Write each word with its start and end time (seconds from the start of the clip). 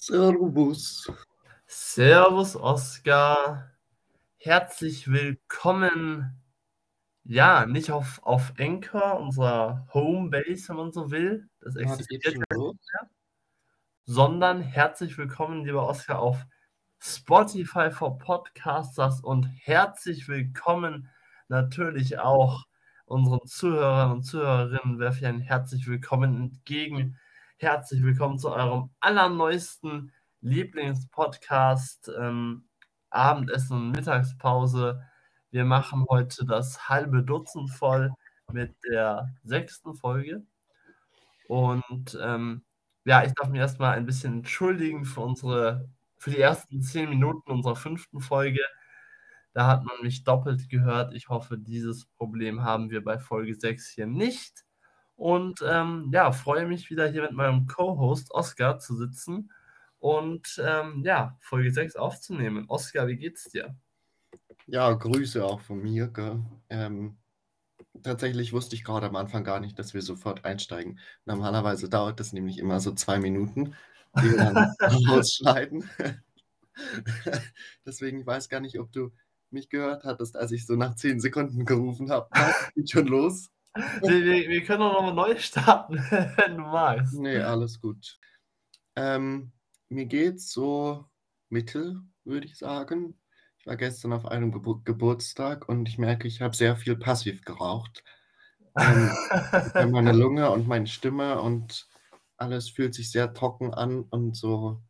Servus. 0.00 1.10
Servus, 1.66 2.56
Oskar. 2.56 3.72
Herzlich 4.36 5.10
willkommen. 5.10 6.40
Ja, 7.24 7.66
nicht 7.66 7.90
auf, 7.90 8.20
auf 8.22 8.54
Anchor, 8.58 9.18
unserer 9.20 9.86
Homebase, 9.92 10.68
wenn 10.70 10.76
man 10.76 10.92
so 10.92 11.10
will. 11.10 11.50
Das 11.60 11.74
das 11.74 11.82
existiert 11.82 12.24
ja 12.24 12.42
los. 12.54 12.74
nicht 12.74 12.92
mehr. 12.92 13.10
Sondern 14.04 14.62
herzlich 14.62 15.18
willkommen, 15.18 15.64
lieber 15.66 15.86
Oskar, 15.86 16.20
auf 16.20 16.46
Spotify 17.00 17.90
for 17.90 18.18
Podcasters 18.18 19.20
und 19.20 19.44
herzlich 19.44 20.28
willkommen 20.28 21.10
natürlich 21.48 22.18
auch 22.18 22.64
unseren 23.04 23.46
Zuhörern 23.46 24.12
und 24.12 24.22
Zuhörerinnen. 24.22 25.00
Werfe 25.00 25.18
ich 25.18 25.26
ein 25.26 25.40
herzlich 25.40 25.86
willkommen 25.88 26.36
entgegen. 26.36 27.18
Herzlich 27.60 28.04
willkommen 28.04 28.38
zu 28.38 28.52
eurem 28.52 28.90
allerneuesten 29.00 30.12
Lieblingspodcast, 30.42 32.08
ähm, 32.16 32.68
Abendessen 33.10 33.76
und 33.76 33.90
Mittagspause. 33.90 35.02
Wir 35.50 35.64
machen 35.64 36.06
heute 36.08 36.46
das 36.46 36.88
halbe 36.88 37.24
Dutzend 37.24 37.72
voll 37.72 38.12
mit 38.52 38.76
der 38.88 39.34
sechsten 39.42 39.96
Folge. 39.96 40.46
Und 41.48 42.16
ähm, 42.22 42.62
ja, 43.04 43.24
ich 43.24 43.34
darf 43.34 43.48
mich 43.48 43.58
erstmal 43.58 43.96
ein 43.96 44.06
bisschen 44.06 44.34
entschuldigen 44.34 45.04
für 45.04 45.22
unsere, 45.22 45.90
für 46.16 46.30
die 46.30 46.40
ersten 46.40 46.80
zehn 46.80 47.08
Minuten 47.08 47.50
unserer 47.50 47.74
fünften 47.74 48.20
Folge. 48.20 48.60
Da 49.52 49.66
hat 49.66 49.82
man 49.82 49.96
mich 50.02 50.22
doppelt 50.22 50.68
gehört. 50.68 51.12
Ich 51.12 51.28
hoffe, 51.28 51.58
dieses 51.58 52.06
Problem 52.06 52.62
haben 52.62 52.90
wir 52.90 53.02
bei 53.02 53.18
Folge 53.18 53.56
6 53.56 53.88
hier 53.88 54.06
nicht. 54.06 54.64
Und 55.18 55.64
ähm, 55.66 56.10
ja, 56.12 56.30
freue 56.30 56.64
mich 56.64 56.90
wieder 56.90 57.08
hier 57.08 57.22
mit 57.22 57.32
meinem 57.32 57.66
Co-Host 57.66 58.30
Oskar 58.30 58.78
zu 58.78 58.94
sitzen 58.94 59.50
und 59.98 60.62
ähm, 60.64 61.02
ja, 61.04 61.36
Folge 61.40 61.72
6 61.72 61.96
aufzunehmen. 61.96 62.66
Oskar, 62.68 63.08
wie 63.08 63.16
geht's 63.16 63.50
dir? 63.50 63.74
Ja, 64.66 64.92
Grüße 64.92 65.44
auch 65.44 65.60
von 65.60 65.82
mir. 65.82 66.12
Ähm, 66.70 67.16
tatsächlich 68.04 68.52
wusste 68.52 68.76
ich 68.76 68.84
gerade 68.84 69.08
am 69.08 69.16
Anfang 69.16 69.42
gar 69.42 69.58
nicht, 69.58 69.76
dass 69.80 69.92
wir 69.92 70.02
sofort 70.02 70.44
einsteigen. 70.44 71.00
Normalerweise 71.24 71.88
dauert 71.88 72.20
das 72.20 72.32
nämlich 72.32 72.60
immer 72.60 72.78
so 72.78 72.92
zwei 72.92 73.18
Minuten, 73.18 73.74
die 74.20 74.30
wir 74.30 74.36
dann 74.36 74.56
rausschneiden. 75.08 75.82
Deswegen, 77.84 78.20
ich 78.20 78.26
weiß 78.26 78.48
gar 78.48 78.60
nicht, 78.60 78.78
ob 78.78 78.92
du 78.92 79.10
mich 79.50 79.68
gehört 79.68 80.04
hattest, 80.04 80.36
als 80.36 80.52
ich 80.52 80.64
so 80.64 80.76
nach 80.76 80.94
zehn 80.94 81.18
Sekunden 81.18 81.64
gerufen 81.64 82.12
habe. 82.12 82.28
Geht 82.76 82.90
schon 82.92 83.08
los? 83.08 83.50
Wir, 83.74 84.24
wir, 84.24 84.48
wir 84.48 84.64
können 84.64 84.82
auch 84.82 84.92
nochmal 84.92 85.14
neu 85.14 85.38
starten, 85.38 85.94
wenn 86.36 86.56
du 86.56 86.62
magst. 86.62 87.14
Nee, 87.14 87.38
alles 87.38 87.80
gut. 87.80 88.18
Ähm, 88.96 89.52
mir 89.88 90.06
geht's 90.06 90.50
so 90.50 91.04
mittel, 91.48 92.00
würde 92.24 92.46
ich 92.46 92.58
sagen. 92.58 93.18
Ich 93.58 93.66
war 93.66 93.76
gestern 93.76 94.12
auf 94.12 94.26
einem 94.26 94.52
Gebur 94.52 94.82
Geburtstag 94.84 95.68
und 95.68 95.88
ich 95.88 95.98
merke, 95.98 96.26
ich 96.26 96.40
habe 96.40 96.56
sehr 96.56 96.76
viel 96.76 96.96
passiv 96.96 97.42
geraucht. 97.42 98.02
Ähm, 98.78 99.10
bei 99.72 99.86
meiner 99.86 100.12
Lunge 100.12 100.50
und 100.50 100.66
meine 100.68 100.86
Stimme 100.86 101.40
und 101.40 101.88
alles 102.36 102.70
fühlt 102.70 102.94
sich 102.94 103.10
sehr 103.10 103.34
trocken 103.34 103.74
an 103.74 104.02
und 104.02 104.36
so, 104.36 104.82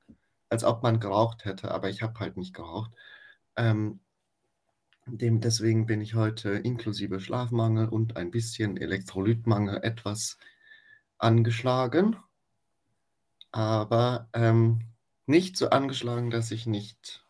als 0.51 0.65
ob 0.65 0.83
man 0.83 1.01
geraucht 1.01 1.45
hätte, 1.45 1.71
aber 1.71 1.89
ich 1.89 2.03
habe 2.03 2.19
halt 2.21 2.37
nicht 2.37 2.55
geraucht. 2.55 2.93
Ähm, 3.57 4.01
dem, 5.17 5.41
deswegen 5.41 5.87
bin 5.87 6.01
ich 6.01 6.15
heute 6.15 6.51
inklusive 6.51 7.21
Schlafmangel 7.21 7.89
und 7.89 8.17
ein 8.17 8.31
bisschen 8.31 8.77
Elektrolytmangel 8.77 9.83
etwas 9.83 10.39
angeschlagen. 11.19 12.17
Aber 13.51 14.29
ähm, 14.35 14.81
nicht 15.27 15.57
so 15.57 15.71
angeschlagen, 15.71 16.31
dass 16.31 16.51
ich 16.51 16.67
nicht, 16.67 17.25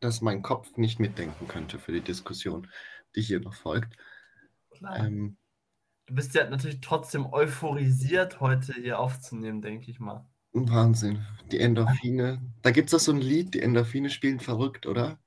dass 0.00 0.20
mein 0.20 0.42
Kopf 0.42 0.76
nicht 0.76 1.00
mitdenken 1.00 1.48
könnte 1.48 1.78
für 1.78 1.92
die 1.92 2.02
Diskussion, 2.02 2.68
die 3.16 3.22
hier 3.22 3.40
noch 3.40 3.54
folgt. 3.54 3.96
Ähm, 4.96 5.36
Du 6.06 6.16
bist 6.16 6.34
ja 6.34 6.48
natürlich 6.50 6.80
trotzdem 6.80 7.26
euphorisiert, 7.32 8.40
heute 8.40 8.74
hier 8.74 8.98
aufzunehmen, 8.98 9.62
denke 9.62 9.90
ich 9.90 10.00
mal. 10.00 10.26
Wahnsinn. 10.52 11.24
Die 11.50 11.60
Endorphine. 11.60 12.42
Da 12.60 12.70
gibt 12.70 12.88
es 12.88 12.90
doch 12.90 12.98
so 12.98 13.12
ein 13.12 13.20
Lied, 13.20 13.54
die 13.54 13.62
Endorphine 13.62 14.10
spielen 14.10 14.40
verrückt, 14.40 14.86
oder? 14.86 15.18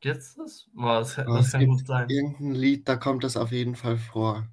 Gibt's 0.00 0.34
das? 0.34 0.68
Boah, 0.72 0.98
das, 1.00 1.14
das 1.14 1.46
es 1.46 1.52
kann 1.52 1.60
gibt 1.60 1.68
gut 1.68 1.86
sein. 1.86 2.08
irgendein 2.08 2.54
Lied, 2.54 2.88
da 2.88 2.96
kommt 2.96 3.22
das 3.22 3.36
auf 3.36 3.52
jeden 3.52 3.76
Fall 3.76 3.96
vor. 3.98 4.48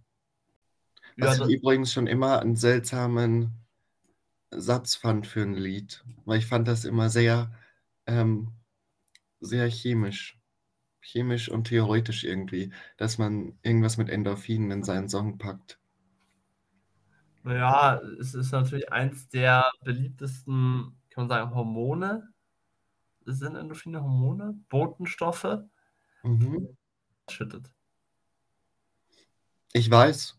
Ja, 1.18 1.26
Was 1.26 1.38
das, 1.38 1.50
ich 1.50 1.58
übrigens 1.58 1.92
schon 1.94 2.08
immer 2.08 2.40
einen 2.40 2.56
seltsamen 2.56 3.52
Satz 4.52 4.96
fand 4.96 5.28
für 5.28 5.42
ein 5.44 5.56
Lied, 5.56 6.04
weil 6.26 6.40
ich 6.40 6.48
fand 6.48 6.68
das 6.68 6.86
immer 6.86 7.10
sehr, 7.10 7.54
ähm, 8.08 8.54
sehr 9.42 9.70
chemisch. 9.70 10.40
Chemisch 11.02 11.50
und 11.50 11.66
theoretisch 11.70 12.24
irgendwie, 12.26 12.74
dass 12.98 13.18
man 13.20 13.60
irgendwas 13.64 13.98
mit 13.98 14.10
Endorphinen 14.10 14.72
in 14.72 14.84
seinen 14.84 15.10
Song 15.10 15.38
packt. 15.40 15.80
naja, 17.44 18.02
es 18.20 18.34
ist 18.34 18.52
natürlich 18.52 18.92
eins 18.92 19.30
der 19.30 19.66
beliebtesten, 19.84 20.98
kann 21.10 21.24
man 21.24 21.30
sagen, 21.30 21.56
Hormone. 21.56 22.34
Sind 23.26 23.56
Endorphine 23.56 24.02
Hormone? 24.02 24.56
Botenstoffe? 24.70 25.60
Mhm. 26.24 26.78
Schüttet. 27.30 27.72
Ich 29.74 29.90
weiß, 29.90 30.38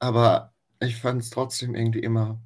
aber 0.00 0.52
ich 0.80 0.96
fand 0.96 1.22
es 1.22 1.30
trotzdem 1.30 1.74
irgendwie 1.74 2.00
immer. 2.00 2.40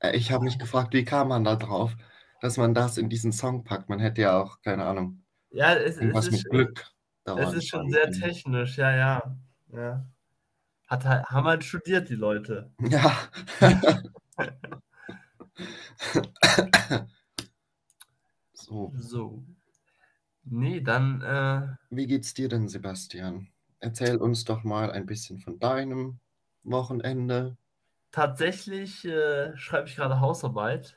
Äh, 0.00 0.16
Ich 0.16 0.32
habe 0.32 0.44
mich 0.44 0.58
gefragt, 0.58 0.92
wie 0.92 1.04
kam 1.04 1.28
man 1.28 1.44
da 1.44 1.56
drauf, 1.56 1.96
dass 2.40 2.56
man 2.56 2.74
das 2.74 2.98
in 2.98 3.08
diesen 3.08 3.32
Song 3.32 3.64
packt? 3.64 3.88
Man 3.88 4.00
hätte 4.00 4.22
ja 4.22 4.42
auch, 4.42 4.60
keine 4.62 4.84
Ahnung, 4.84 5.22
Ja, 5.50 5.74
es, 5.74 5.94
es, 5.94 6.00
irgendwas 6.00 6.26
ist, 6.26 6.44
mit 6.44 6.50
Glück 6.50 6.92
es 7.24 7.52
ist 7.54 7.68
schon 7.68 7.90
sehr 7.90 8.10
technisch, 8.10 8.76
ja, 8.76 8.94
ja. 8.94 9.36
ja. 9.72 10.06
Hat 10.86 11.04
halt, 11.04 11.24
haben 11.26 11.46
halt 11.46 11.64
studiert, 11.64 12.08
die 12.08 12.14
Leute. 12.14 12.70
Ja. 12.80 13.16
So, 18.66 18.94
So. 18.98 19.44
Nee, 20.44 20.80
dann, 20.80 21.20
äh, 21.22 21.76
wie 21.90 22.06
geht's 22.06 22.32
dir 22.32 22.48
denn, 22.48 22.68
Sebastian? 22.68 23.48
Erzähl 23.80 24.18
uns 24.18 24.44
doch 24.44 24.62
mal 24.62 24.92
ein 24.92 25.04
bisschen 25.04 25.40
von 25.40 25.58
deinem 25.58 26.20
Wochenende. 26.62 27.56
tatsächlich 28.10 29.04
äh, 29.04 29.56
schreibe 29.56 29.88
ich 29.88 29.94
gerade 29.96 30.18
Hausarbeit 30.20 30.96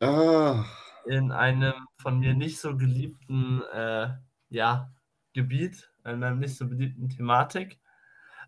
Ah, 0.00 0.66
in 1.04 1.32
einem 1.32 1.74
von 1.98 2.18
mir 2.18 2.34
nicht 2.34 2.60
so 2.60 2.76
geliebten 2.76 3.62
äh, 3.72 4.10
ja, 4.50 4.92
Gebiet, 5.32 5.90
in 6.04 6.10
einer 6.22 6.34
nicht 6.34 6.56
so 6.56 6.68
beliebten 6.68 7.08
Thematik. 7.08 7.78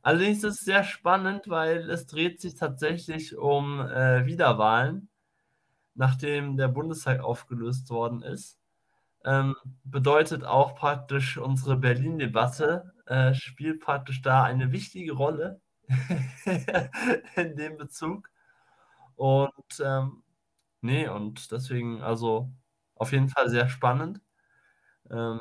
Allerdings 0.03 0.45
ist 0.45 0.61
es 0.61 0.67
sehr 0.67 0.85
spannend, 0.85 1.49
weil 1.49 1.91
es 1.91 2.07
dreht 2.07 2.41
sich 2.41 2.57
tatsächlich 2.57 3.37
um 3.37 3.81
äh, 3.81 4.27
Wiederwahlen, 4.27 5.11
nachdem 5.95 6.57
der 6.57 6.69
Bundestag 6.69 7.21
aufgelöst 7.21 7.91
worden 7.91 8.23
ist. 8.23 8.59
Ähm, 9.25 9.57
bedeutet 9.85 10.45
auch 10.45 10.75
praktisch 10.77 11.39
unsere 11.39 11.77
Berlin-Debatte 11.77 12.93
äh, 13.07 13.35
spielt 13.35 13.81
praktisch 13.81 14.23
da 14.23 14.45
eine 14.45 14.73
wichtige 14.73 15.13
Rolle 15.13 15.61
in 17.37 17.57
dem 17.57 17.77
Bezug. 17.77 18.31
Und 19.17 19.53
ähm, 19.85 20.23
nee, 20.83 21.09
und 21.09 21.53
deswegen, 21.53 22.03
also 22.03 22.53
auf 22.97 23.13
jeden 23.13 23.29
Fall 23.29 23.51
sehr 23.51 23.69
spannend. 23.69 24.21
Ähm, 25.11 25.41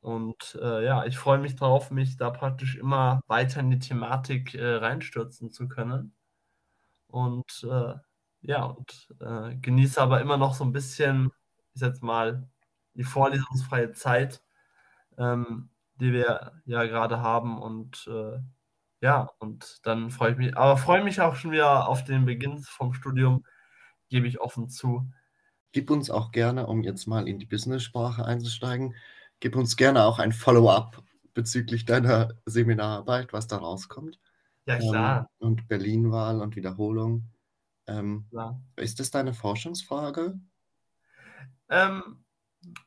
und 0.00 0.58
äh, 0.62 0.84
ja, 0.84 1.04
ich 1.06 1.18
freue 1.18 1.38
mich 1.38 1.56
darauf, 1.56 1.90
mich 1.90 2.16
da 2.16 2.30
praktisch 2.30 2.76
immer 2.76 3.20
weiter 3.26 3.60
in 3.60 3.70
die 3.70 3.78
Thematik 3.78 4.54
äh, 4.54 4.76
reinstürzen 4.76 5.50
zu 5.52 5.68
können. 5.68 6.14
Und 7.08 7.66
äh, 7.70 7.94
ja, 8.44 8.64
und 8.64 9.08
äh, 9.20 9.56
genieße 9.56 10.00
aber 10.00 10.20
immer 10.20 10.36
noch 10.36 10.54
so 10.54 10.64
ein 10.64 10.72
bisschen, 10.72 11.32
ich 11.74 11.80
sag 11.80 11.88
jetzt 11.90 12.02
mal, 12.02 12.48
die 12.94 13.04
vorlesungsfreie 13.04 13.92
Zeit, 13.92 14.42
ähm, 15.18 15.70
die 15.96 16.12
wir 16.12 16.62
ja 16.66 16.84
gerade 16.86 17.20
haben. 17.22 17.60
Und 17.62 18.08
äh, 18.08 18.40
ja, 19.02 19.30
und 19.40 19.80
dann 19.86 20.10
freue 20.10 20.32
ich 20.32 20.38
mich, 20.38 20.56
aber 20.56 20.76
freue 20.78 21.04
mich 21.04 21.20
auch 21.20 21.36
schon 21.36 21.52
wieder 21.52 21.88
auf 21.88 22.04
den 22.04 22.26
Beginn 22.26 22.60
vom 22.60 22.94
Studium, 22.94 23.46
gebe 24.10 24.28
ich 24.28 24.40
offen 24.40 24.68
zu. 24.70 25.10
gib 25.72 25.90
uns 25.90 26.10
auch 26.10 26.30
gerne, 26.32 26.66
um 26.66 26.82
jetzt 26.82 27.06
mal 27.06 27.28
in 27.28 27.38
die 27.38 27.46
Business-Sprache 27.46 28.24
einzusteigen, 28.24 28.94
gib 29.40 29.56
uns 29.56 29.76
gerne 29.76 30.04
auch 30.04 30.18
ein 30.18 30.32
Follow-up 30.32 31.02
bezüglich 31.34 31.84
deiner 31.84 32.30
Seminararbeit, 32.46 33.32
was 33.32 33.46
da 33.48 33.56
rauskommt. 33.58 34.18
Ja, 34.66 34.78
Ähm, 34.78 34.88
klar, 34.90 35.26
und 35.38 35.68
Berlin-Wahl 35.68 36.40
und 36.42 36.56
Wiederholung. 36.56 37.30
Ähm, 37.88 38.30
klar. 38.30 38.54
ist 38.76 39.00
das 39.00 39.10
deine 39.10 39.34
Forschungsfrage? 39.34 40.40
Ähm, 41.68 42.24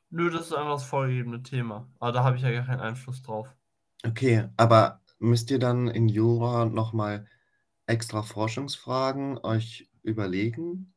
nö, 0.09 0.29
das 0.31 0.47
ist 0.47 0.53
einfach 0.53 0.73
das 0.75 0.85
vorgegebene 0.85 1.43
Thema. 1.43 1.91
Aber 1.99 2.11
da 2.13 2.23
habe 2.23 2.37
ich 2.37 2.43
ja 2.43 2.51
gar 2.51 2.65
keinen 2.65 2.81
Einfluss 2.81 3.21
drauf. 3.23 3.49
Okay, 4.05 4.47
aber 4.57 5.01
müsst 5.19 5.49
ihr 5.51 5.57
dann 5.59 5.87
in 5.87 6.07
Jura 6.07 6.65
nochmal 6.65 7.25
extra 7.87 8.23
Forschungsfragen 8.23 9.37
euch 9.39 9.89
überlegen? 10.03 10.93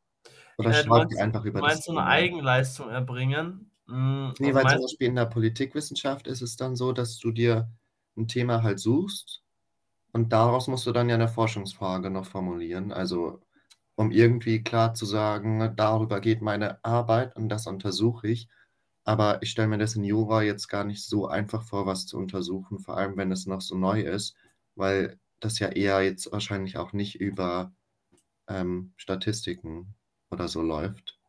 Oder 0.57 0.73
Äh, 0.73 0.83
du 0.83 0.89
schreibt 0.89 1.11
meinst 1.11 1.21
ihr 1.21 1.21
einfach 1.21 1.45
du 1.45 1.45
über 1.45 1.61
das 1.63 1.81
meinst 1.81 1.85
so 1.85 1.93
'ne 1.93 2.05
Thema? 2.05 2.05
Eigenleistung 2.05 2.89
erbringen? 2.89 3.71
Hm, 3.87 4.33
Ne, 4.39 4.53
also 4.53 4.55
weil 4.55 4.65
zum 4.67 4.81
Beispiel 4.81 5.07
in 5.07 5.15
der 5.15 5.25
Politikwissenschaft 5.25 6.27
ist 6.27 6.41
es 6.41 6.55
dann 6.55 6.75
so, 6.75 6.93
dass 6.93 7.17
du 7.19 7.31
dir 7.31 7.69
'n 8.17 8.27
Thema 8.27 8.63
halt 8.63 8.79
suchst 8.79 9.43
und 10.13 10.33
daraus 10.33 10.67
musst 10.67 10.87
du 10.87 10.91
dann 10.93 11.09
ja 11.09 11.17
'ne 11.17 11.27
Forschungsfrage 11.29 12.09
noch 12.11 12.25
formulieren. 12.27 12.91
Also, 12.93 13.41
um 14.01 14.11
irgendwie 14.11 14.63
klar 14.63 14.93
zu 14.95 15.05
sagen: 15.05 15.73
„Darüber 15.77 16.21
geht 16.21 16.41
meine 16.41 16.83
Arbeit 16.85 17.35
und 17.37 17.49
das 17.49 17.67
untersuche 17.67 18.27
ich.“ 18.29 18.49
Aber 19.05 19.41
ich 19.43 19.51
stelle 19.51 19.67
mir 19.69 19.77
das 19.79 19.95
in 19.95 20.03
Jura 20.03 20.43
jetzt 20.43 20.67
gar 20.69 20.83
nicht 20.85 21.05
so 21.05 21.27
einfach 21.27 21.63
vor, 21.63 21.85
was 21.87 22.05
zu 22.07 22.17
untersuchen, 22.17 22.79
vor 22.79 22.97
allem 22.97 23.17
wenn 23.17 23.31
es 23.31 23.45
noch 23.47 23.61
so 23.61 23.77
neu 23.77 24.01
ist, 24.01 24.35
weil 24.75 25.19
das 25.41 25.59
ja 25.59 25.69
eher 25.69 26.03
jetzt 26.03 26.31
wahrscheinlich 26.31 26.77
auch 26.77 26.93
nicht 26.93 27.15
über, 27.19 27.73
ähm, 28.49 28.93
Statistiken 28.97 29.95
oder 30.31 30.47
so 30.49 30.61
läuft. 30.63 31.19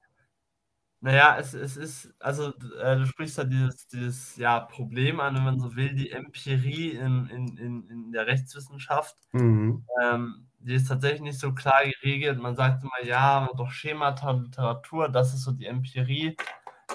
Na 1.01 1.13
ja, 1.15 1.37
es 1.39 1.53
es 1.55 1.77
ist 1.77 2.15
also, 2.21 2.53
äh, 2.79 2.97
du 2.97 3.07
sprichst 3.07 3.37
da 3.39 3.43
dieses 3.45 3.87
dieses, 3.89 4.37
ja, 4.37 4.61
Problem 4.61 5.19
an, 5.21 5.35
wenn 5.35 5.43
man 5.45 5.59
so 5.61 5.75
will, 5.75 5.95
die 5.95 6.11
Empirie 6.11 6.91
in 6.93 7.27
in 7.29 7.57
in 7.57 7.89
in 7.89 8.13
der 8.13 8.27
Rechtswissenschaft. 8.29 9.17
Mhm. 9.35 9.85
Ähm, 10.03 10.51
die 10.63 10.75
ist 10.75 10.89
tatsächlich 10.89 11.23
nicht 11.23 11.41
so 11.41 11.53
klar 11.55 11.83
geregelt. 11.85 12.39
Man 12.39 12.57
sagt 12.57 12.83
immer: 12.85 13.05
„Ja, 13.05 13.49
doch 13.57 13.71
Schemata 13.71 14.31
Literatur, 14.33 15.09
das 15.09 15.35
ist 15.35 15.43
so 15.45 15.53
die 15.53 15.67
Empirie.“ 15.67 16.37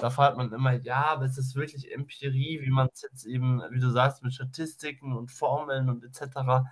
Da 0.02 0.10
fragt 0.12 0.38
man 0.38 0.52
immer: 0.54 0.74
„Ja, 0.74 1.06
aber 1.08 1.26
ist 1.26 1.38
das 1.38 1.56
wirklich 1.56 1.92
Empirie, 1.94 2.62
wie 2.64 2.70
man's 2.72 3.02
jetzt 3.04 3.26
eben, 3.26 3.62
wie 3.72 3.80
du 3.80 3.90
sagst, 3.92 4.24
mit 4.24 4.34
Statistiken 4.34 5.14
und 5.14 5.32
Formeln 5.32 5.90
und 5.90 6.04
et 6.06 6.16
cetera 6.16 6.66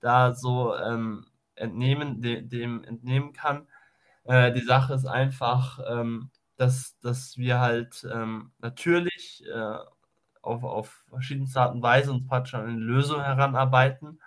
da 0.00 0.34
so, 0.34 0.76
ähm, 0.76 1.26
entnehmen 1.56 2.22
de 2.22 2.42
dem 2.42 2.84
entnehmen 2.84 3.32
kann?“ 3.32 3.66
Äh, 4.24 4.52
die 4.52 4.62
Sache 4.64 4.94
ist 4.94 5.06
einfach, 5.06 5.80
ähm, 5.88 6.30
dass 6.56 6.98
dass 7.00 7.36
wir 7.38 7.60
halt, 7.60 8.06
ähm, 8.12 8.52
natürlich, 8.60 9.44
äh, 9.46 9.78
auf 10.42 10.64
auf 10.64 11.04
verschiedenste 11.10 11.60
Art 11.60 11.74
und 11.74 11.82
Weise 11.82 12.12
uns 12.12 12.26
praktisch 12.26 12.54
an 12.54 12.66
eine 12.68 12.78
Lösung 12.80 13.20
heranarbeiten 13.22 14.17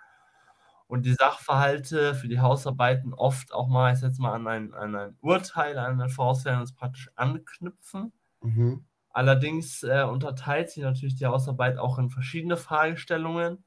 und 0.92 1.06
die 1.06 1.14
Sachverhalte 1.14 2.14
für 2.16 2.28
die 2.28 2.40
Hausarbeiten 2.40 3.14
oft 3.14 3.54
auch 3.54 3.68
mal 3.68 3.94
ich 3.94 4.02
jetzt 4.02 4.20
mal, 4.20 4.34
an 4.34 4.46
ein 4.48 4.74
an 4.74 4.96
ein 4.96 5.16
Urteil, 5.22 5.78
an 5.78 6.00
ein 6.02 6.10
vorausgegangenes 6.10 6.74
praktisch 6.74 7.10
anknüpfen. 7.16 8.12
Mhm. 8.42 8.86
Allerdings, 9.10 9.82
äh, 9.84 10.04
unterteilt 10.04 10.70
sich 10.70 10.82
natürlich 10.84 11.16
die 11.16 11.26
Hausarbeit 11.26 11.78
auch 11.78 11.98
in 11.98 12.10
verschiedene 12.10 12.56
Fragestellungen 12.58 13.64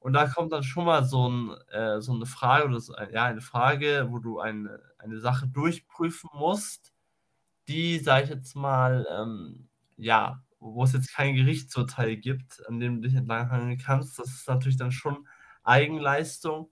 und 0.00 0.14
da 0.14 0.26
kommt 0.28 0.52
dann 0.52 0.62
schon 0.64 0.86
mal 0.86 1.04
so 1.04 1.28
'n 1.28 1.52
äh, 1.72 2.00
so 2.02 2.14
'ne 2.16 2.26
Frage 2.26 2.66
oder 2.68 2.80
so 2.80 2.94
ein 2.94 3.12
ja, 3.12 3.24
eine 3.26 3.40
Frage, 3.42 4.08
wo 4.10 4.18
du 4.20 4.40
eine 4.40 4.80
eine 4.98 5.20
Sache 5.20 5.48
durchprüfen 5.48 6.30
musst, 6.34 6.92
die, 7.68 7.98
sage 8.00 8.24
ich 8.24 8.30
jetzt 8.30 8.56
mal, 8.56 9.06
ähm, 9.10 9.68
ja, 9.98 10.42
wo 10.60 10.84
es 10.84 10.92
jetzt 10.94 11.12
kein 11.14 11.34
Gerichtsurteil 11.36 12.16
gibt, 12.18 12.66
an 12.68 12.80
dem 12.80 13.02
du 13.02 13.08
dich 13.08 13.16
entlanghangeln 13.18 13.78
kannst. 13.78 14.18
Das 14.20 14.28
ist 14.30 14.48
natürlich 14.48 14.78
dann 14.78 14.92
schon 14.92 15.26
Eigenleistung, 15.66 16.70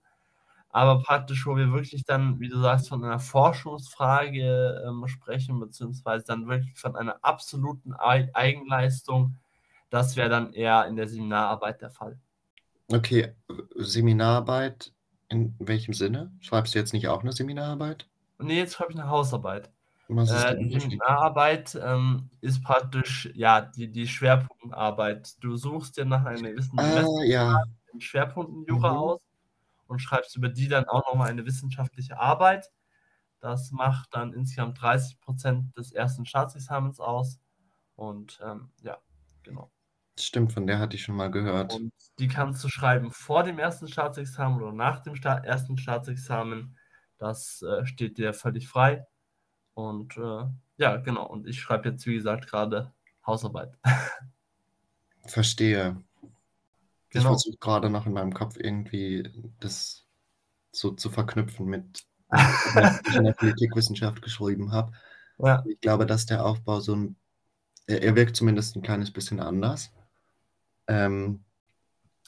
aber 0.69 1.01
praktisch, 1.03 1.45
wo 1.47 1.57
wir 1.57 1.71
wirklich 1.73 2.05
dann, 2.05 2.39
wie 2.41 2.49
du 2.49 2.59
sagst, 2.61 2.89
von 2.89 3.03
einer 3.05 3.19
Forschungsfrage, 3.19 4.83
ähm, 4.87 5.07
sprechen, 5.07 5.59
beziehungsweise 5.59 6.25
dann 6.27 6.47
wirklich 6.47 6.75
von 6.79 6.95
einer 6.97 7.17
absoluten 7.23 7.93
Ei 7.97 8.29
Eigenleistung, 8.35 9.37
das 9.91 10.17
wäre 10.17 10.29
dann 10.29 10.53
eher 10.53 10.85
in 10.87 10.95
der 10.97 11.07
Seminararbeit 11.09 11.81
der 11.81 11.91
Fall. 11.91 12.19
Okay, 12.89 13.33
Seminararbeit 13.75 14.93
in 15.29 15.55
welchem 15.59 15.93
Sinne? 15.95 16.31
Schreibst 16.39 16.75
du 16.75 16.79
jetzt 16.79 16.93
nicht 16.93 17.07
auch 17.07 17.23
'ne 17.23 17.31
Seminararbeit? 17.31 18.07
Ne, 18.39 18.53
jetzt 18.55 18.73
schreibe 18.75 18.91
ich 18.91 18.97
'ne 18.97 19.07
Hausarbeit. 19.07 19.71
Was 20.07 20.33
ist 20.33 20.47
Äh? 20.47 20.55
Seminararbeit, 20.59 21.75
ähm, 21.81 22.29
ist 22.41 22.63
praktisch, 22.63 23.29
ja, 23.33 23.61
die 23.61 23.91
die 23.91 24.07
Schwerpunktarbeit. 24.07 25.41
Du 25.43 25.55
suchst 25.55 25.97
dir 25.97 26.05
nach 26.05 26.25
einer 26.25 26.49
gewissen 26.51 26.77
Ah, 26.77 27.03
ja. 27.25 27.65
Semestergrad 27.95 27.95
in 27.95 28.01
Schwerpunkten 28.01 28.65
Jura 28.65 28.91
Mhm. 28.91 28.97
aus 28.97 29.19
und 29.87 29.99
schreibst 29.99 30.35
über 30.37 30.49
die 30.49 30.67
dann 30.69 30.85
auch 30.85 31.05
noch 31.07 31.15
mal 31.15 31.29
eine 31.29 31.45
wissenschaftliche 31.45 32.19
Arbeit. 32.19 32.71
Das 33.41 33.71
macht 33.71 34.15
dann 34.15 34.33
insgesamt 34.33 34.81
30 34.81 35.19
% 35.21 35.77
des 35.77 35.93
1. 35.93 36.25
Staatsexamens 36.25 36.99
aus 36.99 37.39
und, 37.95 38.39
ähm, 38.43 38.71
ja, 38.81 38.99
genau. 39.43 39.71
Stimmt, 40.19 40.53
von 40.53 40.65
der 40.67 40.79
hatte 40.79 40.95
ich 40.95 41.03
schon 41.03 41.15
mal 41.15 41.29
gehört. 41.31 41.73
Und 41.73 41.91
die 42.19 42.27
kannst 42.29 42.63
du 42.63 42.69
schreiben 42.69 43.11
vor 43.11 43.43
dem 43.43 43.59
1. 43.59 43.87
Staatsexamen 43.87 44.61
oder 44.61 44.71
nach 44.73 45.01
dem 45.01 45.15
Sta 45.15 45.35
1. 45.35 45.77
Staatsexamen. 45.77 46.77
Das, 47.17 47.61
äh, 47.63 47.85
steht 47.85 48.17
dir 48.17 48.33
völlig 48.33 48.67
frei 48.69 49.05
und, 49.75 50.17
äh, 50.17 50.45
ja, 50.77 50.97
genau. 50.97 51.27
Und 51.27 51.47
ich 51.47 51.61
schreibe 51.61 51.89
jetzt, 51.89 52.05
wie 52.07 52.15
gesagt, 52.15 52.47
grade 52.47 52.93
Hausarbeit. 53.27 53.77
Verstehe. 55.27 56.03
Ich 57.17 57.23
Genau. 57.23 57.27
versuche 57.27 57.55
grade 57.59 57.89
noch 57.89 58.05
in 58.07 58.11
meinem 58.13 58.33
Kopf 58.33 58.57
irgendwie 58.59 59.31
das 59.61 60.05
so 60.73 60.91
zu 60.91 61.09
verknüpfen 61.11 61.65
mit 61.67 62.05
ich 63.05 63.17
in 63.17 63.25
der 63.25 63.33
Politikwissenschaft 63.33 64.21
geschrieben 64.23 64.71
habe. 64.73 64.93
Ja. 65.39 65.65
Ich 65.65 65.79
glaube, 65.81 66.05
dass 66.07 66.25
der 66.27 66.45
Aufbau 66.45 66.81
so 66.81 66.93
'n 66.95 67.17
er 67.87 68.15
wirkt 68.17 68.35
zumindest 68.37 68.75
'n 68.77 68.83
kleines 68.83 69.11
bisschen 69.13 69.39
anders. 69.41 69.91
Ähm, 70.87 71.45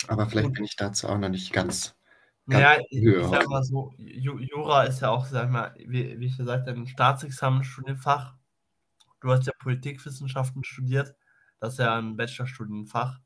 aber 0.08 0.28
vielleicht 0.30 0.54
bin 0.54 0.66
ich 0.66 0.76
dazu 0.78 1.10
auch 1.10 1.20
noch 1.20 1.30
nicht 1.30 1.54
ganz 1.54 1.96
ganz 2.50 2.70
ja, 2.70 2.78
ich 2.90 3.30
heute. 3.30 3.48
mal 3.50 3.62
so, 3.64 3.92
Ju 3.98 4.40
Jura 4.40 4.84
ist 4.84 5.02
ja 5.02 5.10
auch, 5.10 5.26
ich 5.28 5.32
mal, 5.52 5.74
wie 5.78 6.18
wie 6.20 6.26
ich 6.28 6.38
gesagt 6.38 6.66
habe, 6.68 6.78
'n 6.80 6.88
Staatsexamensstudienfach. 6.88 8.36
Du 9.22 9.32
hast 9.32 9.48
ja 9.48 9.54
Politikwissenschaften 9.60 10.64
studiert. 10.64 11.16
Das 11.60 11.74
ist 11.76 11.80
ja 11.80 11.98
'n 12.00 12.18
Bachelorstudienfach. 12.18 13.20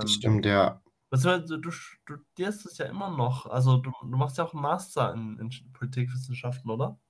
Das 0.00 0.10
Ähm, 0.10 0.12
stimmt, 0.12 0.44
ja. 0.46 0.82
beziehungsweise 1.10 1.60
du 1.60 1.70
studierst 1.72 2.66
es 2.66 2.78
ja 2.78 2.86
immer 2.86 3.10
noch. 3.10 3.46
Also, 3.46 3.78
du 3.78 3.92
du 4.02 4.16
machst 4.18 4.38
ja 4.38 4.44
auch 4.46 4.54
'n 4.54 4.60
Master 4.62 5.14
in 5.14 5.38
in 5.38 5.52
sch 5.52 5.64
Politikwissenschaften, 5.74 6.70
oder? 6.70 7.00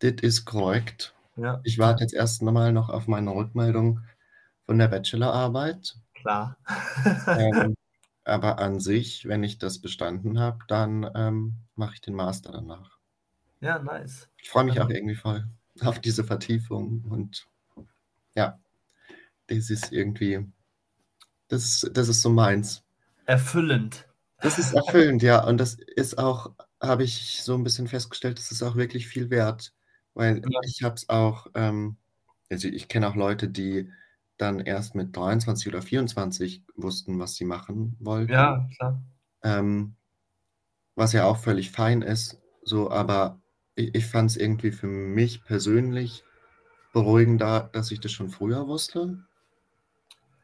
Das 0.00 0.14
ist 0.22 0.44
korrekt. 0.44 1.14
Ja, 1.36 1.62
Ich 1.62 1.78
ja. 1.78 1.78
warte 1.78 2.02
jetzt 2.02 2.12
erst 2.14 2.42
noch 2.42 2.50
mal 2.52 2.72
noch 2.72 2.88
auf 2.88 3.06
meine 3.06 3.32
Rückmeldung 3.32 4.00
von 4.66 4.78
der 4.78 4.88
Bachelorarbeit. 4.88 5.96
Klar. 6.14 6.56
Ähm, 7.34 7.74
aber 8.24 8.58
an 8.58 8.80
sich, 8.80 9.26
wenn 9.28 9.42
ich 9.44 9.58
das 9.58 9.80
bestanden 9.80 10.38
habe, 10.40 10.58
dann, 10.68 11.10
ähm, 11.14 11.54
mache 11.74 11.94
ich 11.94 12.00
den 12.02 12.14
Master 12.14 12.52
danach. 12.52 12.98
Ja, 13.62 13.78
nice. 13.78 14.28
Ich 14.42 14.50
freue 14.50 14.64
mich 14.64 14.80
auch 14.80 14.88
Ähm 14.88 14.90
irgendwie 14.90 15.14
voll 15.16 15.46
auf 15.80 16.00
diese 16.00 16.24
Vertiefung 16.24 17.04
und 17.08 17.46
ja, 18.36 18.60
das 19.48 19.70
ist 19.70 19.92
irgendwie 19.92 20.46
das 21.48 21.88
das 21.92 22.08
ist 22.08 22.22
so 22.22 22.30
meins. 22.30 22.82
Erfüllend. 23.26 24.08
Das 24.42 24.56
ist 24.58 24.72
erfüllend, 24.72 25.22
ja. 25.22 25.44
Und 25.44 25.58
das 25.58 25.74
ist 25.96 26.16
auch 26.18 26.54
habe 26.80 27.02
ich 27.02 27.42
so 27.42 27.54
'n 27.56 27.64
bisschen 27.64 27.88
festgestellt, 27.88 28.38
das 28.38 28.52
ist 28.52 28.62
auch 28.62 28.76
wirklich 28.76 29.08
viel 29.08 29.30
wert, 29.30 29.74
weil 30.14 30.46
Ja. 30.46 30.60
ich 30.60 30.82
habe 30.84 30.94
es 30.94 31.08
auch, 31.08 31.48
ähm 31.54 31.96
also, 32.50 32.68
ich 32.68 32.88
kenne 32.88 33.06
auch 33.08 33.14
Leute, 33.16 33.48
die 33.48 33.90
dann 34.38 34.60
erst 34.60 34.94
mit 34.94 35.14
23 35.14 35.68
oder 35.68 35.82
24 35.82 36.64
wussten, 36.76 37.18
was 37.18 37.34
sie 37.34 37.44
machen 37.44 37.94
wollten. 38.00 38.28
Ja, 38.28 38.66
klar. 38.76 39.02
Ähm, 39.44 39.96
was 40.96 41.12
ja 41.14 41.24
auch 41.26 41.38
völlig 41.38 41.70
fein 41.72 42.02
ist, 42.02 42.40
so, 42.62 42.90
aber 42.90 43.42
i 43.78 43.90
ich 43.94 44.06
fand's 44.06 44.36
irgendwie 44.36 44.72
für 44.72 44.88
mich 44.88 45.44
persönlich 45.44 46.26
beruhigender, 46.92 47.70
dass 47.72 47.90
ich 47.92 48.00
das 48.00 48.12
schon 48.12 48.30
früher 48.30 48.68
wusste. 48.68 49.18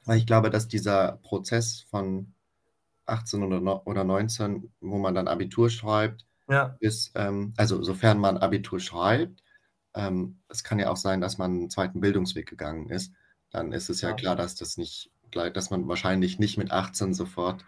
Weil 0.06 0.18
ich 0.18 0.26
glaube, 0.26 0.50
dass 0.50 0.68
dieser 0.68 1.18
Prozess 1.22 1.80
von 1.90 2.34
18 3.06 3.42
oder 3.44 3.60
neu 3.60 3.76
oder 3.86 4.04
19, 4.04 4.74
wo 4.80 4.98
man 4.98 5.14
dann 5.14 5.28
Abitur 5.28 5.70
schreibt, 5.70 6.26
Ja. 6.48 6.78
bis, 6.80 7.12
ähm 7.16 7.54
also, 7.58 7.82
sofern 7.84 8.18
man 8.20 8.38
Abitur 8.38 8.80
schreibt, 8.80 9.42
ähm, 9.94 10.42
es 10.48 10.64
kann 10.64 10.78
ja 10.80 10.90
auch 10.90 10.96
sein, 10.98 11.20
dass 11.22 11.38
man 11.38 11.62
'n 11.64 11.70
zweiten 11.70 12.00
Bildungsweg 12.00 12.48
gegangen 12.48 12.90
ist, 12.90 13.14
dann 13.50 13.72
ist 13.72 13.90
es 13.90 14.00
ja 14.02 14.12
Ja. 14.12 14.14
klar, 14.14 14.36
dass 14.36 14.56
das 14.56 14.76
nicht 14.78 15.12
dass 15.32 15.70
man 15.70 15.88
wahrscheinlich 15.88 16.38
nicht 16.40 16.58
mit 16.58 16.72
18 16.72 17.14
sofort 17.14 17.66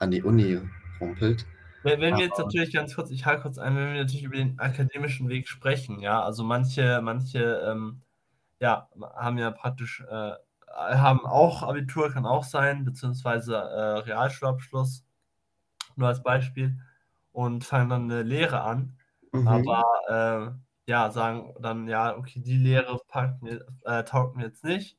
an 0.00 0.10
die 0.12 0.22
Uni 0.24 0.60
humpelt. 1.00 1.48
We 1.84 2.00
wenn 2.00 2.16
wir 2.16 2.24
jetzt 2.24 2.38
natürlich 2.38 2.72
ganz 2.72 2.94
kurz 2.96 3.10
ich 3.10 3.24
hake 3.24 3.42
kurz 3.42 3.56
ein, 3.58 3.76
wenn 3.76 3.92
wir 3.94 4.00
natürlich 4.02 4.24
über 4.24 4.36
den 4.36 4.58
akademischen 4.58 5.28
Weg 5.28 5.46
sprechen, 5.48 6.00
ja, 6.00 6.20
also, 6.22 6.42
manche 6.42 7.00
manche, 7.02 7.38
ähm, 7.70 8.02
ja, 8.60 8.88
haben 9.16 9.38
ja 9.38 9.50
praktisch, 9.52 10.02
äh 10.08 10.32
haben 10.74 11.26
auch 11.26 11.62
Abitur, 11.62 12.10
kann 12.12 12.26
auch 12.26 12.44
sein, 12.44 12.84
beziehungsweise, 12.84 13.56
äh, 13.56 13.98
Realschulabschluss, 14.00 15.06
nur 15.96 16.08
als 16.08 16.22
Beispiel 16.22 16.78
und 17.32 17.64
fangen 17.64 17.90
dann 17.90 18.06
'ne 18.08 18.22
Lehre 18.22 18.62
an, 18.62 18.98
Mhm. 19.32 19.78
aber, 20.08 20.56
äh, 20.88 20.90
ja, 20.92 21.10
sagen 21.12 21.54
dann: 21.60 21.88
„Ja, 21.88 22.16
okay, 22.16 22.40
die 22.42 22.56
Lehre 22.58 22.98
mir 23.42 23.66
äh, 23.84 24.04
taugt 24.04 24.36
mir 24.36 24.44
jetzt 24.46 24.64
nicht. 24.64 24.98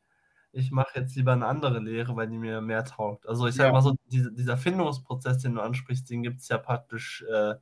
Ich 0.53 0.71
mache 0.71 0.99
jetzt 0.99 1.15
lieber 1.17 1.35
'ne 1.35 1.47
andere 1.47 1.79
Lehre, 1.79 2.15
weil 2.17 2.29
die 2.29 2.37
mir 2.39 2.61
mehr 2.61 2.85
taugt.“ 2.85 3.27
Also, 3.29 3.47
ich 3.47 3.55
sage 3.55 3.71
Ja. 3.71 3.73
mal 3.73 3.81
so, 3.83 3.95
diese 4.07 4.33
dieser 4.33 4.57
Findungsprozess, 4.57 5.39
den 5.39 5.55
du 5.55 5.61
ansprichst, 5.63 6.09
den 6.09 6.23
gibt's 6.23 6.49
ja 6.49 6.57
praktisch, 6.59 7.23
äh, 7.31 7.55